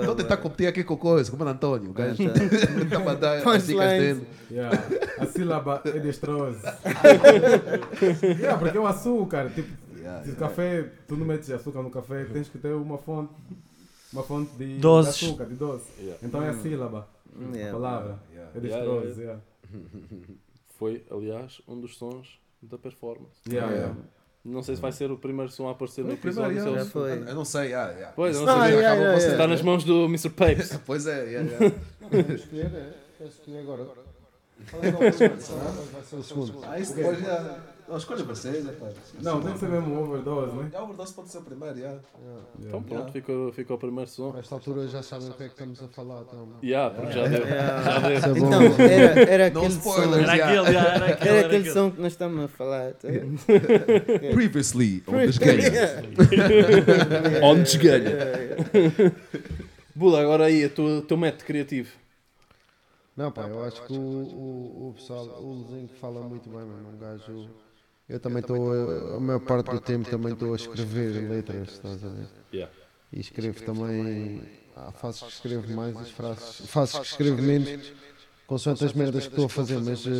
Estou 0.00 0.12
a 0.12 0.16
tentar 0.16 0.36
competir 0.38 0.66
aqui 0.66 0.82
com 0.82 0.94
o 0.94 0.96
coisa, 0.96 1.30
com 1.30 1.42
o 1.42 1.46
António. 1.48 1.90
O 1.90 1.92
gajo 1.92 2.22
está 2.22 3.10
a 3.10 3.14
dar 3.14 3.46
as 3.46 3.66
dicas 3.66 3.90
dele. 3.90 4.26
Yeah. 4.50 4.82
A 5.18 5.26
sílaba 5.26 5.82
é 5.84 5.98
destrosa. 5.98 6.78
yeah, 8.22 8.58
porque 8.58 8.78
é 8.78 8.80
o 8.80 8.86
açúcar. 8.86 9.50
Tipo, 9.50 9.86
Yeah, 10.06 10.22
se 10.22 10.30
o 10.30 10.34
yeah. 10.34 10.48
café, 10.48 10.92
tu 11.08 11.16
não 11.16 11.26
metes 11.26 11.50
açúcar 11.50 11.82
no 11.82 11.90
café, 11.90 12.24
tens 12.26 12.48
que 12.48 12.58
ter 12.58 12.72
uma 12.72 12.96
fonte, 12.96 13.32
uma 14.12 14.22
fonte 14.22 14.54
de, 14.56 14.78
de 14.78 14.86
açúcar, 14.86 15.46
de 15.46 15.56
doce. 15.56 15.90
Yeah. 15.98 16.18
Então 16.22 16.42
é 16.42 16.50
a 16.50 16.54
sílaba, 16.54 17.08
a 17.34 17.72
palavra. 17.72 18.18
Yeah. 18.32 18.52
É 18.54 18.58
Yeah, 18.58 18.60
destrosa. 18.60 19.20
yeah, 19.20 19.40
Yeah. 19.72 20.26
Foi, 20.78 21.04
aliás, 21.10 21.60
um 21.66 21.80
dos 21.80 21.96
sons 21.96 22.38
da 22.70 22.78
performance. 22.78 23.40
Yeah, 23.48 23.72
Yeah. 23.72 23.96
Não 24.44 24.62
sei 24.62 24.76
se 24.76 24.80
vai 24.80 24.92
ser 24.92 25.10
o 25.10 25.18
primeiro 25.18 25.50
som 25.50 25.66
a 25.66 25.72
aparecer 25.72 26.02
no 26.02 26.10
Foi 26.10 26.16
o 26.16 26.20
primeiro, 26.20 26.50
episódio. 26.52 26.70
yeah. 26.74 26.84
se 26.84 26.90
foi. 26.92 27.12
Eu 27.30 27.34
não 27.34 27.44
sei, 27.44 27.62
yeah, 27.70 27.90
yeah. 27.92 28.12
Pois, 28.14 28.36
eu 28.36 28.46
não 28.46 28.62
sei. 28.62 28.74
Yeah, 28.76 28.94
yeah. 29.00 29.18
Está 29.32 29.46
nas 29.48 29.60
mãos 29.62 29.82
do 29.82 30.04
Mr. 30.04 30.30
Papes. 30.30 30.78
Pois 30.86 31.04
é, 31.06 31.24
yeah, 31.24 31.50
yeah. 31.50 31.76
Escolher? 32.32 32.66
é? 32.66 32.92
Queres 33.18 33.32
escolher 33.32 33.58
agora? 33.58 33.86
O 36.12 36.16
o 36.18 36.22
segundo. 36.22 36.58
Ah, 36.64 36.78
isso 36.78 36.94
depois 36.94 37.18
já. 37.20 37.58
Não, 37.88 37.96
escolha 37.96 38.24
vocês, 38.24 38.64
né, 38.64 38.72
pá. 38.80 38.88
Não, 39.22 39.40
tem 39.40 39.52
que 39.52 39.60
ser 39.60 39.68
mesmo 39.68 40.02
overdose, 40.02 40.56
né? 40.56 40.70
A 40.74 40.82
overdose 40.82 41.14
pode 41.14 41.30
ser 41.30 41.38
o 41.38 41.42
primeiro, 41.42 41.78
já. 41.78 41.94
Então 42.58 42.82
pronto, 42.82 43.12
ficou, 43.12 43.52
ficou 43.52 43.76
o 43.76 43.78
primeiro 43.78 44.10
som. 44.10 44.32
Nesta 44.32 44.56
altura 44.56 44.88
já 44.88 45.04
sabem 45.04 45.28
o 45.28 45.34
que 45.34 45.44
é 45.44 45.46
que 45.46 45.52
estamos 45.52 45.80
a 45.80 45.86
falar. 45.86 46.22
Então. 46.22 46.48
Yeah, 46.64 46.92
porque 46.92 47.12
já 47.12 47.28
deu. 47.28 47.46
Yeah. 47.46 47.82
Já 47.82 47.98
deu. 48.00 48.34
É. 48.34 48.38
Então, 48.38 48.62
era, 48.90 49.30
era 49.30 49.50
Não 49.50 49.60
aquele 49.62 49.74
spoilers. 49.78 50.26
som. 50.26 50.32
Era 50.32 50.32
aquele, 50.32 50.72
já, 50.72 50.80
era 50.80 51.06
aquele. 51.06 51.28
Era 51.28 51.38
Era 51.38 51.46
aquele 51.46 51.56
aquele. 51.58 51.70
som 51.72 51.90
que 51.92 52.00
nós 52.00 52.12
estamos 52.12 52.44
a 52.44 52.48
falar. 52.48 52.92
tá? 52.94 53.08
Previously, 54.34 55.04
on 55.06 55.12
game. 55.12 55.62
On 57.44 57.62
desgalha. 57.62 58.16
Bula, 59.94 60.20
agora 60.22 60.46
aí, 60.46 60.66
o 60.66 61.02
teu 61.02 61.16
método 61.16 61.44
criativo. 61.44 61.88
Não, 63.16 63.32
pá, 63.32 63.48
eu 63.48 63.64
acho 63.64 63.82
que 63.86 63.94
o, 63.94 63.96
o, 63.96 64.88
o 64.90 64.94
pessoal, 64.94 65.24
o 65.42 65.52
Luzinho 65.54 65.88
fala 65.88 66.20
muito 66.20 66.50
bem, 66.50 66.60
mano. 66.60 66.90
Um 66.90 66.98
gajo. 66.98 67.48
Eu 68.08 68.20
também 68.20 68.40
estou, 68.40 69.16
a 69.16 69.18
maior 69.18 69.40
parte 69.40 69.70
do 69.70 69.80
tempo 69.80 70.08
também 70.08 70.34
estou 70.34 70.52
a 70.52 70.56
escrever 70.56 71.28
letras, 71.28 71.72
estás 71.72 72.04
a 72.04 72.08
ver? 72.08 72.28
Yeah. 72.52 72.72
E 73.12 73.20
escrevo 73.20 73.64
também. 73.64 74.42
Há 74.76 74.92
fases 74.92 75.22
que 75.22 75.28
escrevo 75.28 75.74
mais, 75.74 75.96
as 75.96 76.10
frases, 76.10 76.66
fases 76.66 76.98
que 76.98 77.06
escrevo 77.06 77.40
menos, 77.40 77.90
consoante 78.46 78.84
as 78.84 78.92
merdas 78.92 79.26
que 79.26 79.32
estou 79.32 79.46
a 79.46 79.48
fazer, 79.48 79.80
mas, 79.80 80.06
eh, 80.06 80.10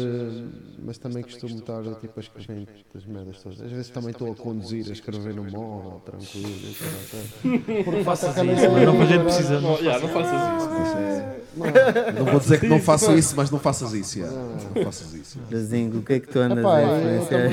mas 0.85 0.99
também 0.99 1.23
costumo 1.23 1.59
estar 1.59 1.83
tipo, 2.01 2.13
a 2.17 2.21
escrever 2.21 2.67
das 2.93 3.07
merdas 3.07 3.43
todas. 3.43 3.61
Às 3.61 3.71
vezes 3.71 3.89
também 3.91 4.11
estou 4.11 4.33
a 4.33 4.35
conduzir, 4.35 4.85
a 4.89 4.93
escrever 4.93 5.35
no 5.35 5.45
móvel, 5.45 6.03
tranquilo. 6.05 6.75
Porque 7.85 8.05
faço 8.05 8.27
aquela 8.27 8.53
isso, 8.53 8.71
mas 8.71 8.83
não, 8.83 9.01
a 9.01 9.07
gente 9.07 9.23
precisa. 9.23 9.61
Não, 9.61 9.71
não 9.71 10.09
faças 10.09 10.41
isso. 10.57 11.47
Não 12.19 12.25
vou 12.25 12.41
dizer 12.41 12.61
que 12.61 12.69
não 12.69 12.81
faço 12.81 13.13
isso, 13.13 13.35
mas 13.37 13.51
não 13.51 13.59
faças 13.61 13.93
isso. 13.93 14.19
Não 14.19 14.85
faças 14.85 15.15
isso. 15.15 15.39
O 15.39 16.03
que 16.03 16.13
é 16.15 16.21
que 16.21 16.29
tu 16.29 16.41
andas 16.41 16.65
a 16.65 16.83
influenciar? 16.83 17.47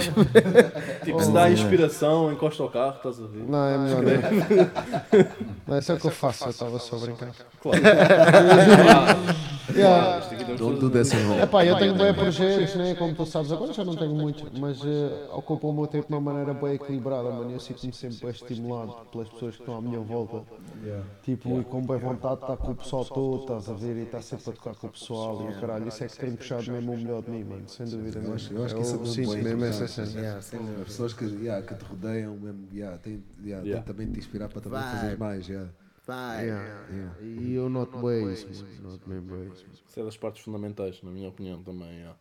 Tipo, 1.03 1.21
se 1.21 1.31
dá 1.31 1.51
inspiração, 1.51 2.31
encosta 2.31 2.63
o 2.63 2.69
carro, 2.69 2.95
estás 2.97 3.19
a 3.19 3.27
ver? 3.27 3.43
Não, 3.43 3.65
é 3.65 3.77
melhor 3.77 4.01
não. 4.01 4.13
Não, 5.67 5.77
isso 5.77 5.91
é 5.91 5.95
o 5.95 5.99
que 5.99 6.07
eu 6.07 6.11
faço, 6.11 6.45
eu 6.45 6.49
estava 6.49 6.79
só 6.79 6.95
a 6.95 6.99
brincar. 6.99 7.31
Claro. 7.61 7.81
Yeah. 9.73 10.19
Isto 10.19 10.33
aqui 10.33 10.43
temos 10.45 10.59
Don't 10.59 10.79
todos- 10.79 10.91
do 10.91 10.99
this 11.03 11.13
at 11.13 11.21
home. 11.25 11.41
Epá, 11.41 11.65
eu 11.65 11.77
tenho 11.77 11.95
bem 11.95 12.13
projetos, 12.13 12.75
né? 12.75 12.95
como 12.95 13.15
tu 13.15 13.25
sabes, 13.25 13.51
agora 13.51 13.71
já 13.71 13.85
não 13.85 13.95
tenho 13.95 14.13
muitos, 14.13 14.43
mas 14.59 14.81
eh, 14.83 15.27
ocupa 15.31 15.67
o 15.67 15.73
meu 15.73 15.87
tempo 15.87 16.07
de 16.07 16.13
uma 16.13 16.19
maneira 16.21 16.53
bem 16.53 16.73
equilibrada, 16.73 17.29
mano. 17.31 17.49
Eu 17.51 17.59
sinto-me 17.59 17.93
sempre 17.93 18.17
bem 18.17 18.29
estimulado 18.31 18.93
pelas 19.11 19.29
pessoas 19.29 19.55
que 19.55 19.61
estão 19.61 19.77
à 19.77 19.81
minha 19.81 19.99
volta. 19.99 20.41
Yeah. 20.83 21.03
Tipo, 21.23 21.61
e 21.61 21.63
com 21.63 21.81
bem 21.81 21.97
vontade 21.97 22.35
de 22.37 22.41
estar 22.41 22.57
com 22.57 22.71
o 22.71 22.75
pessoal 22.75 23.05
todo, 23.05 23.41
estás 23.41 23.69
a 23.69 23.73
ver, 23.73 23.95
e 23.95 24.01
estar 24.03 24.21
sempre 24.21 24.49
a 24.49 24.53
tocar 24.53 24.75
com 24.75 24.87
o 24.87 24.89
pessoal 24.89 25.41
e 25.49 25.53
o 25.53 25.61
caralho. 25.61 25.87
Isso 25.87 26.03
é 26.03 26.07
que 26.07 26.17
tem 26.17 26.35
puxado 26.35 26.69
mesmo 26.71 26.91
o 26.93 26.97
melhor 26.97 27.21
de 27.21 27.31
mim, 27.31 27.43
mano, 27.45 27.63
sem 27.69 27.85
dúvida. 27.85 28.19
Eu 28.19 28.33
acho- 28.33 28.53
eu 28.53 28.65
acho 28.65 28.75
que 28.75 28.81
isso 28.81 28.95
é 28.95 28.97
muito 28.97 29.11
sinto 29.13 29.37
mesmo 29.37 29.63
essa 29.65 29.87
cena. 29.87 30.11
Yeah, 30.19 30.39
pessoas 30.85 31.13
que, 31.13 31.23
yeah, 31.25 31.65
que 31.65 31.73
te 31.73 31.85
rodeiam 31.85 32.35
mesmo, 32.35 32.67
yeah, 32.73 32.97
tem, 32.97 33.23
yeah, 33.45 33.65
Yeah. 33.65 33.85
também 33.85 34.07
de 34.07 34.13
te 34.13 34.19
inspirar 34.19 34.49
para 34.49 34.59
também 34.61 34.81
fazer 34.81 35.17
mais. 35.17 35.47
Yeah. 35.47 35.69
Vai. 36.05 36.45
Yeah. 36.45 36.87
Yeah. 36.89 37.21
E 37.21 37.53
eu 37.53 37.69
noto 37.69 37.97
bem 38.01 38.33
isso. 38.33 38.65
Noto 38.81 39.07
bem 39.09 39.51
isso. 39.51 39.65
Isso 39.87 39.99
é 39.99 40.03
das 40.03 40.17
partes 40.17 40.43
fundamentais, 40.43 41.01
na 41.01 41.11
minha 41.11 41.29
opinião 41.29 41.63
também. 41.63 41.89
yeah. 41.97 42.17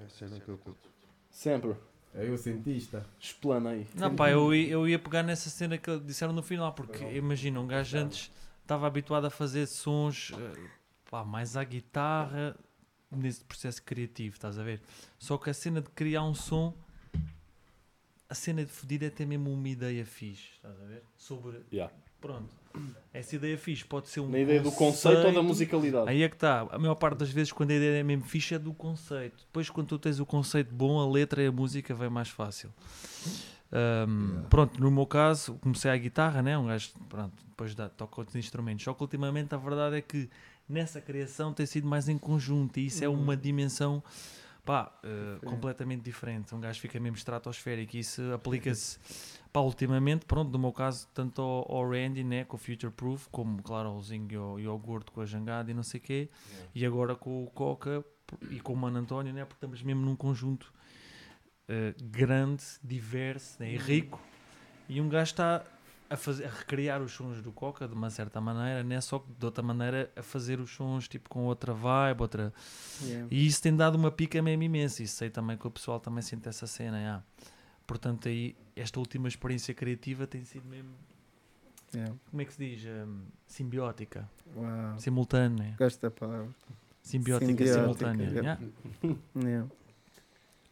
É 0.00 0.04
a 0.04 0.08
cena 0.08 0.38
que 0.40 0.48
eu 0.48 0.58
curto. 0.58 0.88
Sempre. 1.30 1.74
É 2.14 2.28
o 2.30 2.38
cientista. 2.38 3.04
Explana 3.18 3.70
aí. 3.70 3.86
Não, 3.94 4.14
pá, 4.14 4.30
eu, 4.30 4.54
ia- 4.54 4.68
eu 4.70 4.86
ia 4.88 4.98
pegar 4.98 5.24
nessa 5.24 5.50
cena 5.50 5.76
que 5.76 5.98
disseram 6.00 6.32
no 6.32 6.42
final, 6.42 6.72
porque 6.72 7.04
imagina, 7.16 7.58
um 7.60 7.66
gajo 7.66 7.96
antes 7.98 8.30
estava 8.62 8.86
habituado 8.86 9.24
a 9.24 9.30
fazer 9.30 9.66
sons 9.66 10.30
eh, 10.32 10.68
pá, 11.10 11.24
mais 11.24 11.56
à 11.56 11.64
guitarra 11.64 12.56
nesse 13.10 13.44
processo 13.44 13.82
criativo, 13.82 14.36
estás 14.36 14.56
a 14.58 14.62
ver? 14.62 14.80
Só 15.18 15.36
que 15.38 15.50
a 15.50 15.54
cena 15.54 15.80
de 15.80 15.90
criar 15.90 16.22
um 16.22 16.34
som, 16.34 16.72
a 18.28 18.34
cena 18.34 18.64
de 18.64 18.70
fodir 18.70 19.02
é 19.02 19.10
ter 19.10 19.26
mesmo 19.26 19.52
uma 19.52 19.68
ideia 19.68 20.04
fixe, 20.06 20.52
estás 20.56 20.80
a 20.80 20.84
ver? 20.84 21.02
Sobre 21.16 21.62
Yeah. 21.72 21.92
Pronto. 22.20 22.54
Essa 23.12 23.36
ideia 23.36 23.56
fixe 23.56 23.84
pode 23.84 24.08
ser 24.08 24.20
um 24.20 24.28
Na 24.28 24.38
ideia 24.40 24.60
do 24.60 24.72
conceito 24.72 25.26
ou 25.26 25.32
da 25.32 25.42
musicalidade? 25.42 26.08
Aí 26.08 26.22
é 26.22 26.28
que 26.28 26.34
está. 26.34 26.66
A 26.70 26.78
maior 26.78 26.96
parte 26.96 27.18
das 27.18 27.30
vezes, 27.30 27.52
quando 27.52 27.70
a 27.70 27.74
ideia 27.74 28.00
é 28.00 28.02
mesmo 28.02 28.24
fixe, 28.24 28.54
é 28.54 28.58
do 28.58 28.74
conceito. 28.74 29.44
Depois, 29.46 29.70
quando 29.70 29.86
tu 29.86 29.98
tens 29.98 30.18
o 30.18 30.26
conceito 30.26 30.74
bom, 30.74 30.98
a 30.98 31.08
letra 31.08 31.42
e 31.42 31.46
a 31.46 31.52
música 31.52 31.94
vem 31.94 32.10
mais 32.10 32.28
fácil. 32.28 32.72
Ahm, 33.72 34.42
Pronto, 34.50 34.80
no 34.80 34.90
meu 34.90 35.06
caso, 35.06 35.54
comecei 35.60 35.90
a 35.90 35.96
guitarra, 35.96 36.42
né? 36.42 36.58
Um 36.58 36.66
gajo, 36.66 36.90
pronto, 37.08 37.32
depois 37.46 37.74
dá, 37.74 37.88
toca 37.88 38.20
outros 38.20 38.36
instrumentos. 38.36 38.84
Só 38.84 38.92
que 38.92 39.02
ultimamente 39.02 39.54
a 39.54 39.58
verdade 39.58 39.96
é 39.96 40.00
que 40.00 40.28
nessa 40.68 41.00
criação 41.00 41.52
tem 41.52 41.66
sido 41.66 41.86
mais 41.86 42.08
em 42.08 42.18
conjunto 42.18 42.78
e 42.80 42.86
isso 42.86 43.04
é 43.04 43.08
uma 43.08 43.36
dimensão 43.36 44.02
pá, 44.64 44.92
eh, 45.02 45.38
completamente 45.44 46.02
diferente. 46.02 46.54
Um 46.54 46.60
gajo 46.60 46.80
fica 46.80 46.98
mesmo 46.98 47.16
estratosférico 47.16 47.96
e 47.96 48.00
isso 48.00 48.22
aplica-se 48.32 48.98
pá, 49.54 49.60
ultimamente, 49.60 50.26
pronto, 50.26 50.50
no 50.50 50.58
meu 50.58 50.72
caso, 50.72 51.06
tanto 51.14 51.40
ao, 51.40 51.72
ao 51.72 51.88
Randy, 51.88 52.24
né, 52.24 52.44
com 52.44 52.56
o 52.56 52.58
Future 52.58 52.92
Proof, 52.92 53.28
como 53.30 53.62
claro 53.62 53.90
ao 53.90 54.02
Zinho 54.02 54.26
e 54.28 54.34
ao, 54.34 54.60
e 54.60 54.66
ao 54.66 54.76
Gordo 54.76 55.12
com 55.12 55.20
a 55.20 55.24
Jangada 55.24 55.70
e 55.70 55.74
não 55.74 55.84
sei 55.84 56.00
o 56.00 56.02
quê, 56.02 56.28
e 56.74 56.84
agora 56.84 57.14
com 57.14 57.44
o 57.44 57.46
Coca 57.46 58.04
e 58.50 58.58
com 58.58 58.72
o 58.72 58.76
Mano 58.76 58.98
António, 58.98 59.32
né, 59.32 59.44
porque 59.44 59.58
estamos 59.58 59.80
mesmo 59.80 60.04
num 60.04 60.16
conjunto 60.16 60.74
eh, 61.68 61.94
grande, 62.02 62.64
diverso 62.82 63.62
né, 63.62 63.72
e 63.72 63.76
rico, 63.76 64.20
e 64.88 65.00
um 65.00 65.08
gajo 65.08 65.30
está 65.30 65.64
a, 66.10 66.16
fazer, 66.16 66.46
a 66.46 66.50
recriar 66.50 67.00
os 67.00 67.12
sons 67.12 67.40
do 67.40 67.52
Coca 67.52 67.86
de 67.86 67.94
uma 67.94 68.10
certa 68.10 68.40
maneira, 68.40 68.82
né, 68.82 69.00
só 69.00 69.20
que 69.20 69.32
de 69.38 69.46
outra 69.46 69.62
maneira 69.62 70.10
a 70.16 70.22
fazer 70.22 70.58
os 70.58 70.72
sons 70.72 71.06
tipo 71.06 71.28
com 71.28 71.44
outra 71.44 71.72
vibe, 71.72 72.22
outra 72.22 72.52
Yeah. 73.00 73.28
e 73.30 73.46
isso 73.46 73.62
tem 73.62 73.76
dado 73.76 73.94
uma 73.94 74.10
pica 74.10 74.42
mesmo 74.42 74.64
imensa. 74.64 75.02
E 75.02 75.06
sei 75.06 75.30
também 75.30 75.56
que 75.56 75.66
o 75.66 75.70
pessoal 75.70 76.00
também 76.00 76.22
sente 76.22 76.48
essa 76.48 76.66
cena. 76.66 77.24
Portanto, 77.86 78.28
aí, 78.28 78.56
esta 78.76 78.98
última 78.98 79.28
experiência 79.28 79.72
criativa 79.74 80.26
tem 80.26 80.44
sido 80.44 80.66
mesmo, 80.68 80.90
Yeah. 81.94 82.12
como 82.28 82.42
é 82.42 82.44
que 82.44 82.52
se 82.52 82.58
diz? 82.76 82.84
Hum, 82.86 83.20
simbiótica, 83.46 84.28
Uau. 84.56 84.98
simultânea. 84.98 85.76
Gosto 85.78 86.00
da 86.00 86.10
palavra. 86.10 86.48
Simbiótica, 87.00 87.46
Simbiótica, 87.46 87.80
simultânea. 87.80 88.26
yep. 88.30 88.42
já. 88.44 88.58
Yeah. 89.40 89.70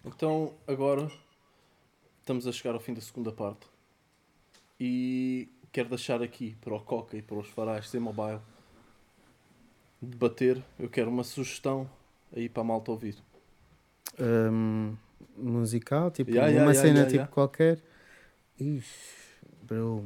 Então, 0.05 0.53
agora 0.67 1.09
estamos 2.21 2.45
a 2.49 2.51
chegar 2.51 2.75
ao 2.75 2.81
fim 2.81 2.93
da 2.93 3.01
segunda 3.01 3.31
parte 3.31 3.67
e 4.81 5.49
quero 5.71 5.91
deixar 5.91 6.21
aqui 6.23 6.57
para 6.61 6.75
o 6.75 6.81
Coca 6.81 7.17
e 7.17 7.23
para 7.23 7.37
os 7.37 7.47
farais 7.49 7.89
sem 7.89 8.01
mobile 8.01 8.41
debater. 10.01 10.61
Eu 10.79 10.89
quero 10.89 11.09
uma 11.09 11.23
sugestão 11.23 11.89
aí 12.35 12.49
para 12.49 12.63
a 12.63 12.65
malta 12.65 12.91
ouvir. 12.91 13.17
Um, 14.19 14.97
musical, 15.37 16.11
tipo, 16.11 16.31
Yeah, 16.33 16.49
uma 16.51 16.73
yeah, 16.73 16.73
yeah, 16.73 16.81
cena 16.81 16.99
yeah, 17.01 17.07
tipo 17.09 17.17
yeah. 17.21 17.33
qualquer. 17.33 17.81
Ixi, 18.59 18.87
bro. 19.67 20.05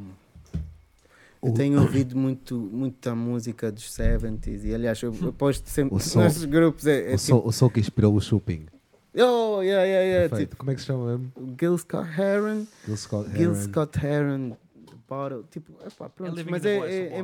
Eu 1.42 1.52
tenho 1.52 1.80
ouvido 1.80 2.16
muito, 2.16 2.56
muita 2.56 3.14
música 3.14 3.70
dos 3.70 3.84
70s 3.92 4.64
e 4.64 4.74
aliás 4.74 5.00
eu, 5.02 5.14
eu 5.22 5.32
posto 5.34 5.68
sempre 5.68 5.94
O 5.94 5.98
nos 5.98 6.14
nossos 6.14 6.44
grupos 6.44 6.86
é, 6.86 7.12
é 7.12 7.14
O 7.14 7.18
som, 7.18 7.42
o 7.44 7.52
som 7.52 7.68
que 7.70 7.78
inspirou 7.78 8.14
o 8.14 8.20
Shopping. 8.20 8.66
tipo, 9.14 9.24
oh, 9.24 9.62
yeah, 9.62 9.84
yeah, 9.84 10.04
yeah, 10.04 10.28
Perfeito. 10.28 10.50
tipo, 10.50 10.56
Como 10.58 10.70
é 10.70 10.74
que 10.74 10.80
se 10.80 10.86
chama 10.86 11.06
mesmo? 11.18 11.32
Gil 11.60 11.78
Scott 11.78 12.08
Heron, 12.20 12.66
Gil 12.84 12.96
Scott 12.96 13.30
Gil 13.30 13.52
Heron. 13.52 13.54
Scott 13.62 13.98
Heron, 14.06 14.56
Bottle, 15.08 15.44
tipo, 15.50 15.72
epá, 15.86 16.06
É 16.06 16.08
pronto, 16.08 16.34
Living 16.34 16.50
mas 16.50 16.64
é, 16.64 16.76
é, 16.76 16.80
o 16.80 16.84
é, 16.84 17.18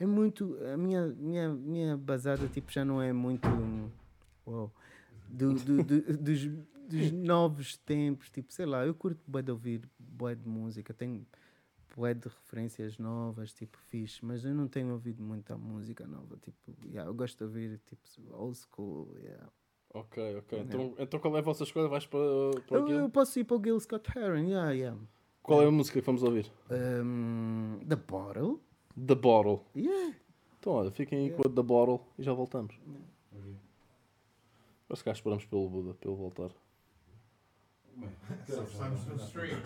é 0.00 0.06
muito, 0.06 0.58
a 0.72 0.76
minha, 0.76 1.06
minha, 1.06 1.48
minha 1.48 1.96
basada 1.96 2.46
tipo, 2.48 2.70
já 2.70 2.84
não 2.84 3.00
é 3.00 3.12
muito 3.12 3.48
hum, 3.48 3.88
uau, 4.46 4.70
do, 5.28 5.54
do, 5.54 5.82
do- 5.82 6.16
dos, 6.18 6.50
dos 6.88 7.10
novos 7.12 7.76
tempos, 7.76 8.30
tipo, 8.30 8.52
sei 8.52 8.66
lá, 8.66 8.86
eu 8.86 8.94
curto 8.94 9.20
bué 9.26 9.42
de 9.42 9.50
ouvir 9.50 9.88
bué 9.98 10.34
de 10.34 10.48
música, 10.48 10.92
tenho 10.92 11.26
bué 11.96 12.14
de 12.14 12.28
referências 12.28 12.98
novas, 12.98 13.52
tipo, 13.52 13.78
fixe, 13.78 14.24
mas 14.24 14.44
eu 14.44 14.54
não 14.54 14.68
tenho 14.68 14.92
ouvido 14.92 15.22
muita 15.22 15.56
música 15.56 16.06
nova, 16.06 16.36
tipo, 16.38 16.74
yeah, 16.86 17.08
eu 17.08 17.14
gosto 17.14 17.38
de 17.38 17.44
ouvir, 17.44 17.80
tipo, 17.86 18.02
old 18.34 18.56
school, 18.56 19.14
yeah. 19.18 19.48
Ok, 19.94 20.38
ok. 20.38 20.60
Então, 20.60 20.94
então 20.98 21.20
qual 21.20 21.36
é 21.36 21.40
a 21.40 21.42
vossa 21.42 21.64
escolha? 21.64 21.86
Vais 21.86 22.06
para, 22.06 22.20
para 22.66 22.78
Eu, 22.78 22.88
eu 22.88 23.10
posso 23.10 23.38
ir 23.38 23.44
para 23.44 23.56
o 23.56 23.62
Gil 23.62 23.78
Scott 23.78 24.10
Heron, 24.16 24.46
yeah, 24.46 24.70
yeah. 24.72 24.98
Qual 25.42 25.60
é 25.62 25.66
a 25.66 25.70
música 25.70 26.00
que 26.00 26.06
vamos 26.06 26.22
ouvir? 26.22 26.50
Um, 26.70 27.80
The 27.86 27.96
Bottle, 27.96 28.60
The 29.06 29.14
Bottle. 29.14 29.60
yeah. 29.76 30.16
Então, 30.58 30.74
olha, 30.74 30.90
fiquem 30.92 31.18
aí 31.18 31.30
com 31.30 31.42
a 31.46 31.50
The 31.52 31.62
Bottle 31.62 32.00
e 32.16 32.22
já 32.22 32.32
voltamos. 32.32 32.78
Ou 34.88 34.96
se 34.96 35.02
cá 35.02 35.10
esperamos 35.10 35.44
pelo 35.46 35.68
Buda, 35.68 35.94
pelo 35.94 36.14
voltar. 36.14 36.50
Estamos 38.48 39.06
no 39.06 39.16
stream. 39.16 39.58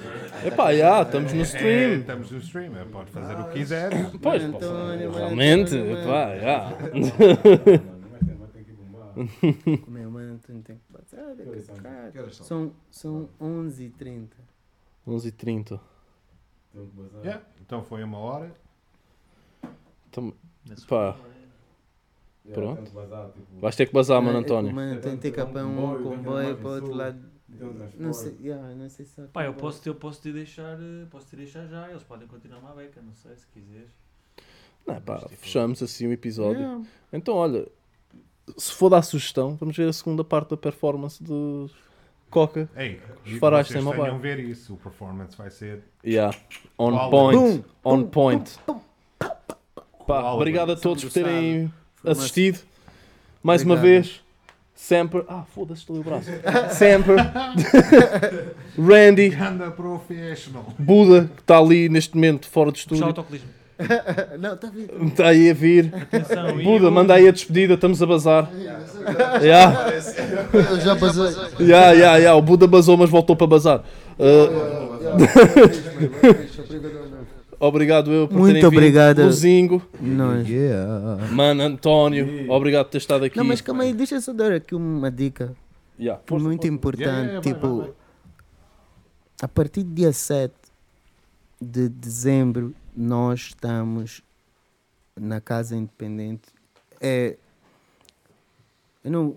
Epá, 0.45 0.75
já, 0.75 1.03
estamos 1.03 1.33
no 1.33 1.41
É, 1.41 1.43
stream. 1.43 2.01
estamos 2.01 2.31
no 2.31 2.39
stream, 2.39 2.77
é, 2.77 2.85
pode 2.85 3.11
fazer 3.11 3.35
o 3.41 3.45
que 3.45 3.53
quiser. 3.53 3.91
Pois, 4.21 4.43
Mano 4.43 4.57
António, 4.57 5.09
mano 5.13 5.17
realmente, 5.19 5.75
António, 5.77 5.99
epá, 6.01 6.37
já. 6.39 6.73
Meu 9.89 10.11
mano, 10.11 10.39
tu 10.45 10.53
não 10.53 10.63
tem 10.63 10.77
que 10.77 10.93
passar. 10.93 11.31
é 11.31 12.11
que 12.13 12.19
horas 12.19 12.37
são? 12.37 12.47
São, 12.47 12.73
são 12.91 13.29
11h30. 13.41 14.29
11h30. 15.07 15.81
Yeah, 17.25 17.43
Então 17.63 17.83
foi 17.83 18.03
uma 18.05 18.19
hora. 18.19 18.53
Então, 20.11 20.35
Pá. 20.89 21.17
Pronto. 22.53 22.83
tipo, 22.85 23.61
vais 23.61 23.75
ter 23.75 23.87
que 23.87 23.93
bazar, 23.95 24.21
mano 24.23 24.39
É 24.39 24.41
o 24.41 24.45
António. 24.45 24.75
Mano, 24.75 25.01
tem 25.01 25.17
que 25.33 25.41
para 25.47 25.65
um 25.67 26.03
Comboio, 26.03 26.57
para 26.57 26.69
outro 26.69 26.87
sul, 26.89 26.97
lado. 26.97 27.36
Não 27.49 28.13
sei, 28.13 28.37
yeah, 28.43 28.75
não 28.75 28.89
sei 28.89 29.07
se 29.07 29.23
Pá, 29.33 29.45
eu 29.45 29.55
posso, 29.55 29.81
te, 29.81 29.89
eu 29.89 29.95
posso 29.95 30.21
te 30.21 30.33
deixar, 30.33 30.77
eh, 30.81 31.07
posso 31.11 31.27
te 31.29 31.37
deixar 31.37 31.67
já, 31.67 31.89
eles 31.89 32.03
podem 32.03 32.27
continuar 32.27 32.59
uma 32.59 32.73
beca, 32.75 33.01
não 33.01 33.15
sei 33.15 33.37
se 33.37 33.47
quiseres. 33.47 33.89
Não, 34.87 35.01
pá, 35.01 35.21
fechamos 35.31 35.83
assim 35.83 36.07
o 36.09 36.13
episódio. 36.13 36.61
Yeah. 36.61 36.85
Então, 37.13 37.35
olha, 37.37 37.67
se 38.57 38.73
for 38.73 38.89
dar 38.91 39.03
sugestão, 39.03 39.55
vamos 39.57 39.77
ver 39.77 39.89
a 39.89 39.93
segunda 39.93 40.25
parte 40.25 40.51
da 40.51 40.57
performance 40.57 41.23
de 41.23 41.69
Coca. 42.31 42.69
Ei, 42.77 43.01
Os 43.25 43.39
sem 43.69 43.81
tenham 43.81 43.85
mobile. 43.97 44.19
ver 44.19 44.39
isso. 44.41 44.75
O 44.75 44.77
performance 44.77 45.37
vai 45.37 45.51
ser. 45.51 45.85
Yeah, 46.05 46.37
on 46.79 46.93
Qual? 46.93 47.11
point. 47.11 47.65
On 47.85 48.03
point. 48.05 48.59
Pá, 50.07 50.33
obrigado 50.33 50.73
a 50.73 50.77
todos 50.77 51.03
por 51.05 51.13
terem 51.13 51.73
uma- 52.03 52.13
assistido. 52.13 52.61
Mais 53.43 53.63
uma 53.63 53.75
Obrigado. 53.75 54.03
vez, 54.03 54.25
sempre. 54.77 55.25
Ah, 55.29 55.43
foda-se, 55.55 55.81
estou 55.81 55.97
o 55.97 56.03
braço. 56.05 56.31
sempre. 56.73 57.17
Randy, 58.79 59.31
Ganda 59.31 59.71
professional. 59.71 60.67
Buda, 60.79 61.31
que 61.35 61.41
está 61.41 61.59
ali 61.59 61.89
neste 61.89 62.15
momento 62.15 62.47
fora 62.49 62.69
o 62.71 62.73
estúdio. 62.73 63.03
Não, 63.03 63.11
está 64.55 64.69
vindo. 64.71 65.05
Está 65.07 65.29
aí 65.29 65.51
a 65.51 65.55
vir. 65.55 65.93
Atenção, 65.95 66.61
e 66.61 66.65
Buda, 66.65 66.87
eu- 66.87 66.91
manda 66.91 67.13
aí 67.15 67.29
a 67.29 67.31
despedida, 67.33 67.75
estamos 67.75 68.03
a 68.03 68.07
bazar. 68.07 68.49
Yeah. 69.43 69.93
Eu 70.53 70.81
já 70.81 70.95
basei. 70.95 71.27
Ya, 71.61 71.93
ya, 71.93 72.17
ya, 72.17 72.35
o 72.35 72.41
Buda 72.43 72.67
basou, 72.67 72.97
mas 72.97 73.11
voltou 73.11 73.37
para 73.37 73.47
bazar. 73.47 73.83
Uh, 74.19 74.97
obrigado 77.59 78.13
eu 78.13 78.29
por 78.29 78.39
Muito 78.39 78.55
terem 78.55 78.63
vindo. 78.63 78.77
obrigado. 78.77 79.23
Luzingo, 79.25 79.83
Nós. 80.01 80.49
Yeah. 80.49 81.27
mano, 81.33 81.63
António, 81.63 82.51
obrigado 82.51 82.87
por 82.87 82.93
ter 82.93 82.99
estado 82.99 83.25
aqui. 83.25 83.37
Não, 83.37 83.45
mas 83.45 83.61
calma 83.61 83.83
aí, 83.85 83.93
deixa 83.95 84.17
eu 84.17 84.21
só 84.21 84.33
dar 84.33 84.53
aqui 84.53 84.75
uma 84.75 85.11
dica 85.11 85.55
Ya, 85.99 86.21
força, 86.27 86.45
muito 86.45 86.61
força. 86.63 86.75
importante. 86.75 87.03
Yeah, 87.09 87.27
yeah, 87.27 87.41
vai, 87.45 87.53
tipo, 87.55 87.77
vai, 87.79 87.87
vai. 87.87 87.95
a 89.43 89.49
partir 89.49 89.83
do 89.83 89.95
dia 89.95 90.13
7 90.13 90.53
de 91.61 91.89
dezembro, 91.89 92.75
nós 92.95 93.41
estamos 93.49 94.23
na 95.19 95.41
Casa 95.41 95.75
Independente. 95.77 96.49
É. 97.01 97.37
Eu 99.03 99.11
não. 99.11 99.37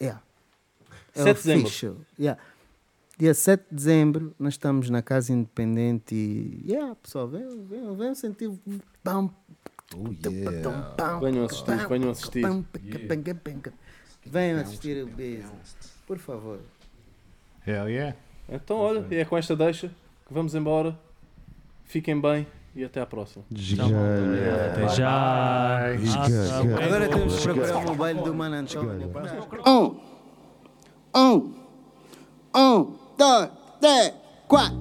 Yeah. 0.00 0.22
É 1.14 1.22
7 1.22 1.42
de 1.42 1.42
dezembro. 1.64 2.06
Yeah. 2.18 2.40
Dia 3.18 3.34
7 3.34 3.64
de 3.70 3.76
dezembro, 3.76 4.34
nós 4.38 4.54
estamos 4.54 4.88
na 4.90 5.02
Casa 5.02 5.32
Independente 5.32 6.14
e. 6.14 6.64
Yeah, 6.70 6.94
pessoal, 6.96 7.28
venham, 7.28 7.64
venham, 7.64 7.94
venham 7.94 8.14
sentir. 8.14 8.46
o 8.48 8.58
Pam, 9.04 9.30
Oh, 9.94 10.08
yeah. 10.24 11.18
Venham 11.20 11.44
assistir, 11.44 11.88
venham 11.88 12.10
assistir. 12.10 12.42
Venham 14.24 14.60
assistir 14.60 15.04
o 15.04 15.06
Beza. 15.06 15.52
Por 16.06 16.18
favor. 16.18 16.60
Hell 17.66 17.88
yeah. 17.88 18.16
Então, 18.48 18.76
olha, 18.78 19.06
é 19.10 19.24
com 19.24 19.36
esta 19.36 19.54
deixa 19.54 19.88
que 19.88 20.32
vamos 20.32 20.54
embora. 20.54 20.98
Fiquem 21.84 22.18
bem 22.20 22.46
e 22.74 22.84
até 22.84 23.00
à 23.00 23.06
próxima. 23.06 23.44
Tchau. 23.54 23.86
Até 24.70 24.88
já. 24.94 25.80
Agora 26.84 27.08
temos 27.08 27.36
que 27.36 27.42
procurar 27.42 27.76
o 27.76 27.96
mobile 27.96 28.22
do 28.22 28.34
Mano 28.34 28.56
António. 28.56 29.10
Um, 29.66 30.00
um, 31.14 31.54
um, 32.56 33.01
dois, 33.22 33.48
três, 33.80 34.12
quatro. 34.48 34.76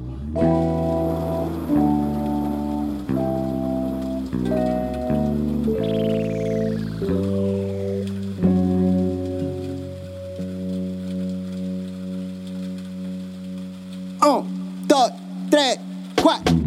Um, 14.23 14.43
dois, 14.87 15.11
três, 15.51 15.79
quatro. 16.19 16.60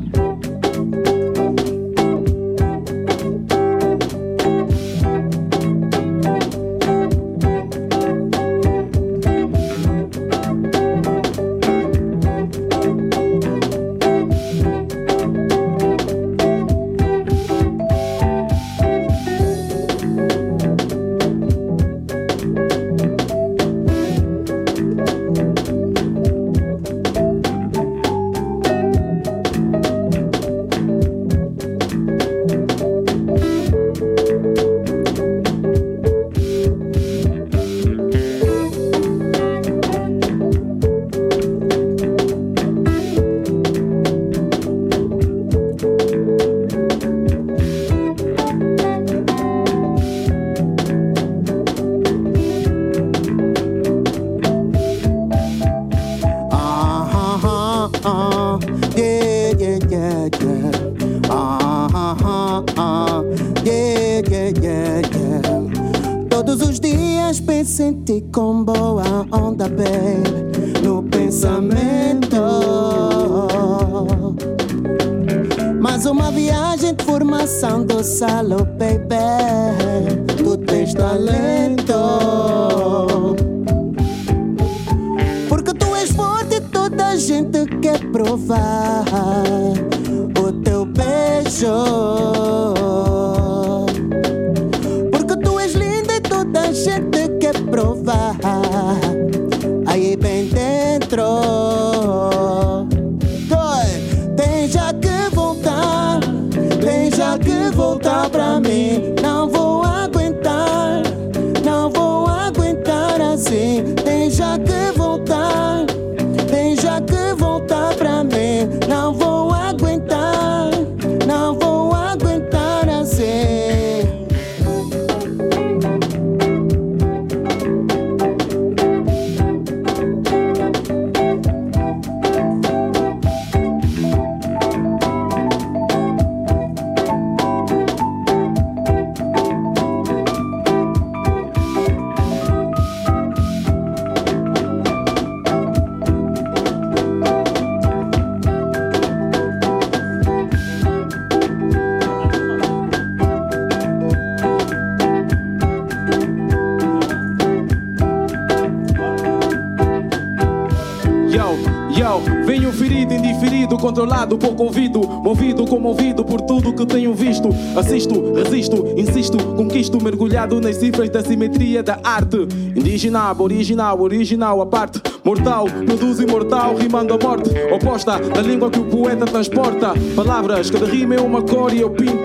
Controlado, 163.94 164.36
pouco 164.36 164.64
ouvido, 164.64 164.98
movido, 164.98 165.64
comovido 165.64 166.24
por 166.24 166.40
tudo 166.40 166.74
que 166.74 166.84
tenho 166.84 167.14
visto. 167.14 167.48
Assisto, 167.78 168.32
resisto, 168.32 168.84
insisto, 168.96 169.38
conquisto, 169.54 170.02
mergulhado 170.02 170.60
nas 170.60 170.76
cifras 170.76 171.08
da 171.08 171.22
simetria 171.22 171.80
da 171.80 172.00
arte. 172.02 172.38
Indígena, 172.74 173.30
aboriginal, 173.30 174.00
original, 174.00 174.60
a 174.60 174.66
parte. 174.66 175.00
Mortal, 175.22 175.66
produz 175.86 176.18
imortal, 176.18 176.74
rimando 176.74 177.14
a 177.14 177.18
morte. 177.18 177.50
Oposta 177.72 178.18
da 178.18 178.42
língua 178.42 178.68
que 178.68 178.80
o 178.80 178.84
poeta 178.84 179.26
transporta. 179.26 179.92
Palavras, 180.16 180.70
cada 180.70 180.86
rima 180.86 181.14
é 181.14 181.20
uma 181.20 181.40
cor 181.40 181.72
e 181.72 181.80
eu 181.80 181.90
pinto. 181.90 182.23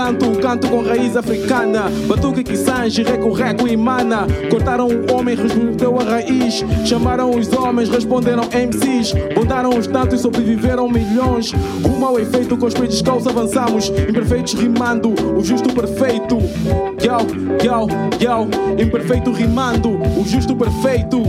Planto, 0.00 0.30
canto 0.40 0.66
com 0.66 0.80
raiz 0.80 1.14
africana. 1.14 1.90
Batuque 2.08 2.42
que 2.42 2.56
sange, 2.56 3.02
reco, 3.02 3.32
reco 3.32 3.68
e 3.68 3.76
mana. 3.76 4.26
Cortaram 4.48 4.88
o 4.88 5.12
homem, 5.12 5.36
respondeu 5.36 6.00
a 6.00 6.02
raiz. 6.02 6.64
Chamaram 6.86 7.28
os 7.28 7.52
homens, 7.52 7.90
responderam 7.90 8.44
MCs. 8.44 9.12
Bondaram 9.34 9.68
os 9.78 9.86
tantos 9.86 10.22
sobreviveram 10.22 10.88
milhões. 10.88 11.52
Rumo 11.84 12.06
ao 12.06 12.18
efeito, 12.18 12.56
com 12.56 12.64
os 12.64 12.72
pés 12.72 12.88
descalços 12.88 13.26
avançamos. 13.26 13.90
Imperfeitos 13.90 14.54
rimando, 14.54 15.12
o 15.36 15.44
justo 15.44 15.70
perfeito. 15.70 16.38
Yo, 17.02 17.18
yo, 17.62 17.86
yo. 18.18 18.82
Imperfeito 18.82 19.30
rimando, 19.32 19.90
o 20.18 20.24
justo 20.24 20.56
perfeito. 20.56 21.20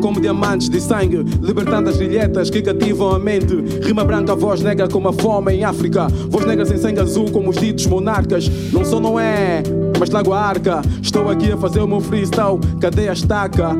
Como 0.00 0.20
diamantes 0.20 0.68
de 0.68 0.80
sangue, 0.80 1.24
libertando 1.40 1.90
as 1.90 2.00
ilhetas 2.00 2.50
que 2.50 2.62
cativam 2.62 3.10
a 3.14 3.18
mente. 3.18 3.54
Rima 3.82 4.04
branca, 4.04 4.34
voz 4.34 4.60
negra 4.60 4.88
como 4.88 5.08
a 5.08 5.12
fome 5.12 5.54
em 5.54 5.64
África, 5.64 6.08
voz 6.28 6.44
negra 6.44 6.64
sem 6.66 6.76
sangue 6.78 7.00
azul 7.00 7.30
como 7.30 7.50
os 7.50 7.56
ditos 7.56 7.86
monarcas. 7.86 8.48
Não 8.72 8.84
sou, 8.84 9.00
não 9.00 9.18
é, 9.18 9.62
mas 9.98 10.08
trago 10.08 10.32
a 10.32 10.40
arca. 10.40 10.82
Estou 11.02 11.30
aqui 11.30 11.52
a 11.52 11.56
fazer 11.56 11.80
o 11.80 11.86
meu 11.86 12.00
freestyle, 12.00 12.58
cadê 12.80 13.08
a 13.08 13.12
estaca? 13.12 13.76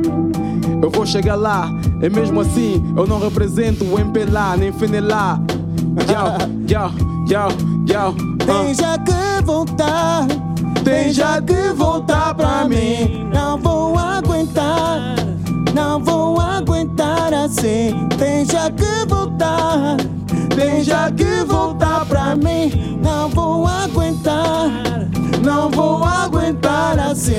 Eu 0.81 0.89
vou 0.89 1.05
chegar 1.05 1.35
lá, 1.35 1.69
é 2.01 2.09
mesmo 2.09 2.39
assim, 2.39 2.81
eu 2.95 3.05
não 3.05 3.19
represento 3.19 3.83
o 3.83 3.99
MPLA 3.99 4.55
nem 4.57 4.71
FNLA. 4.71 5.41
Yo, 6.07 6.67
yo, 6.67 6.91
yo, 7.27 7.47
yo, 7.85 8.09
uh. 8.09 8.63
Tem 8.63 8.73
já 8.73 8.97
que 8.97 9.43
voltar, 9.43 10.25
tem 10.83 11.11
já 11.11 11.41
que 11.41 11.73
voltar 11.75 12.33
pra 12.33 12.65
mim. 12.67 13.27
Não 13.33 13.57
vou 13.57 13.97
aguentar, 13.97 15.15
não 15.79 16.03
vou 16.03 16.41
aguentar 16.41 17.33
assim. 17.33 17.91
Já 18.51 18.69
que 18.69 19.05
voltar, 19.07 19.95
já 20.83 21.09
que 21.09 21.43
voltar 21.45 22.05
pra 22.05 22.35
mim. 22.35 22.99
Não 23.01 23.29
vou 23.29 23.65
aguentar, 23.65 24.69
não 25.41 25.69
vou 25.69 26.03
aguentar 26.03 26.99
assim. 26.99 27.33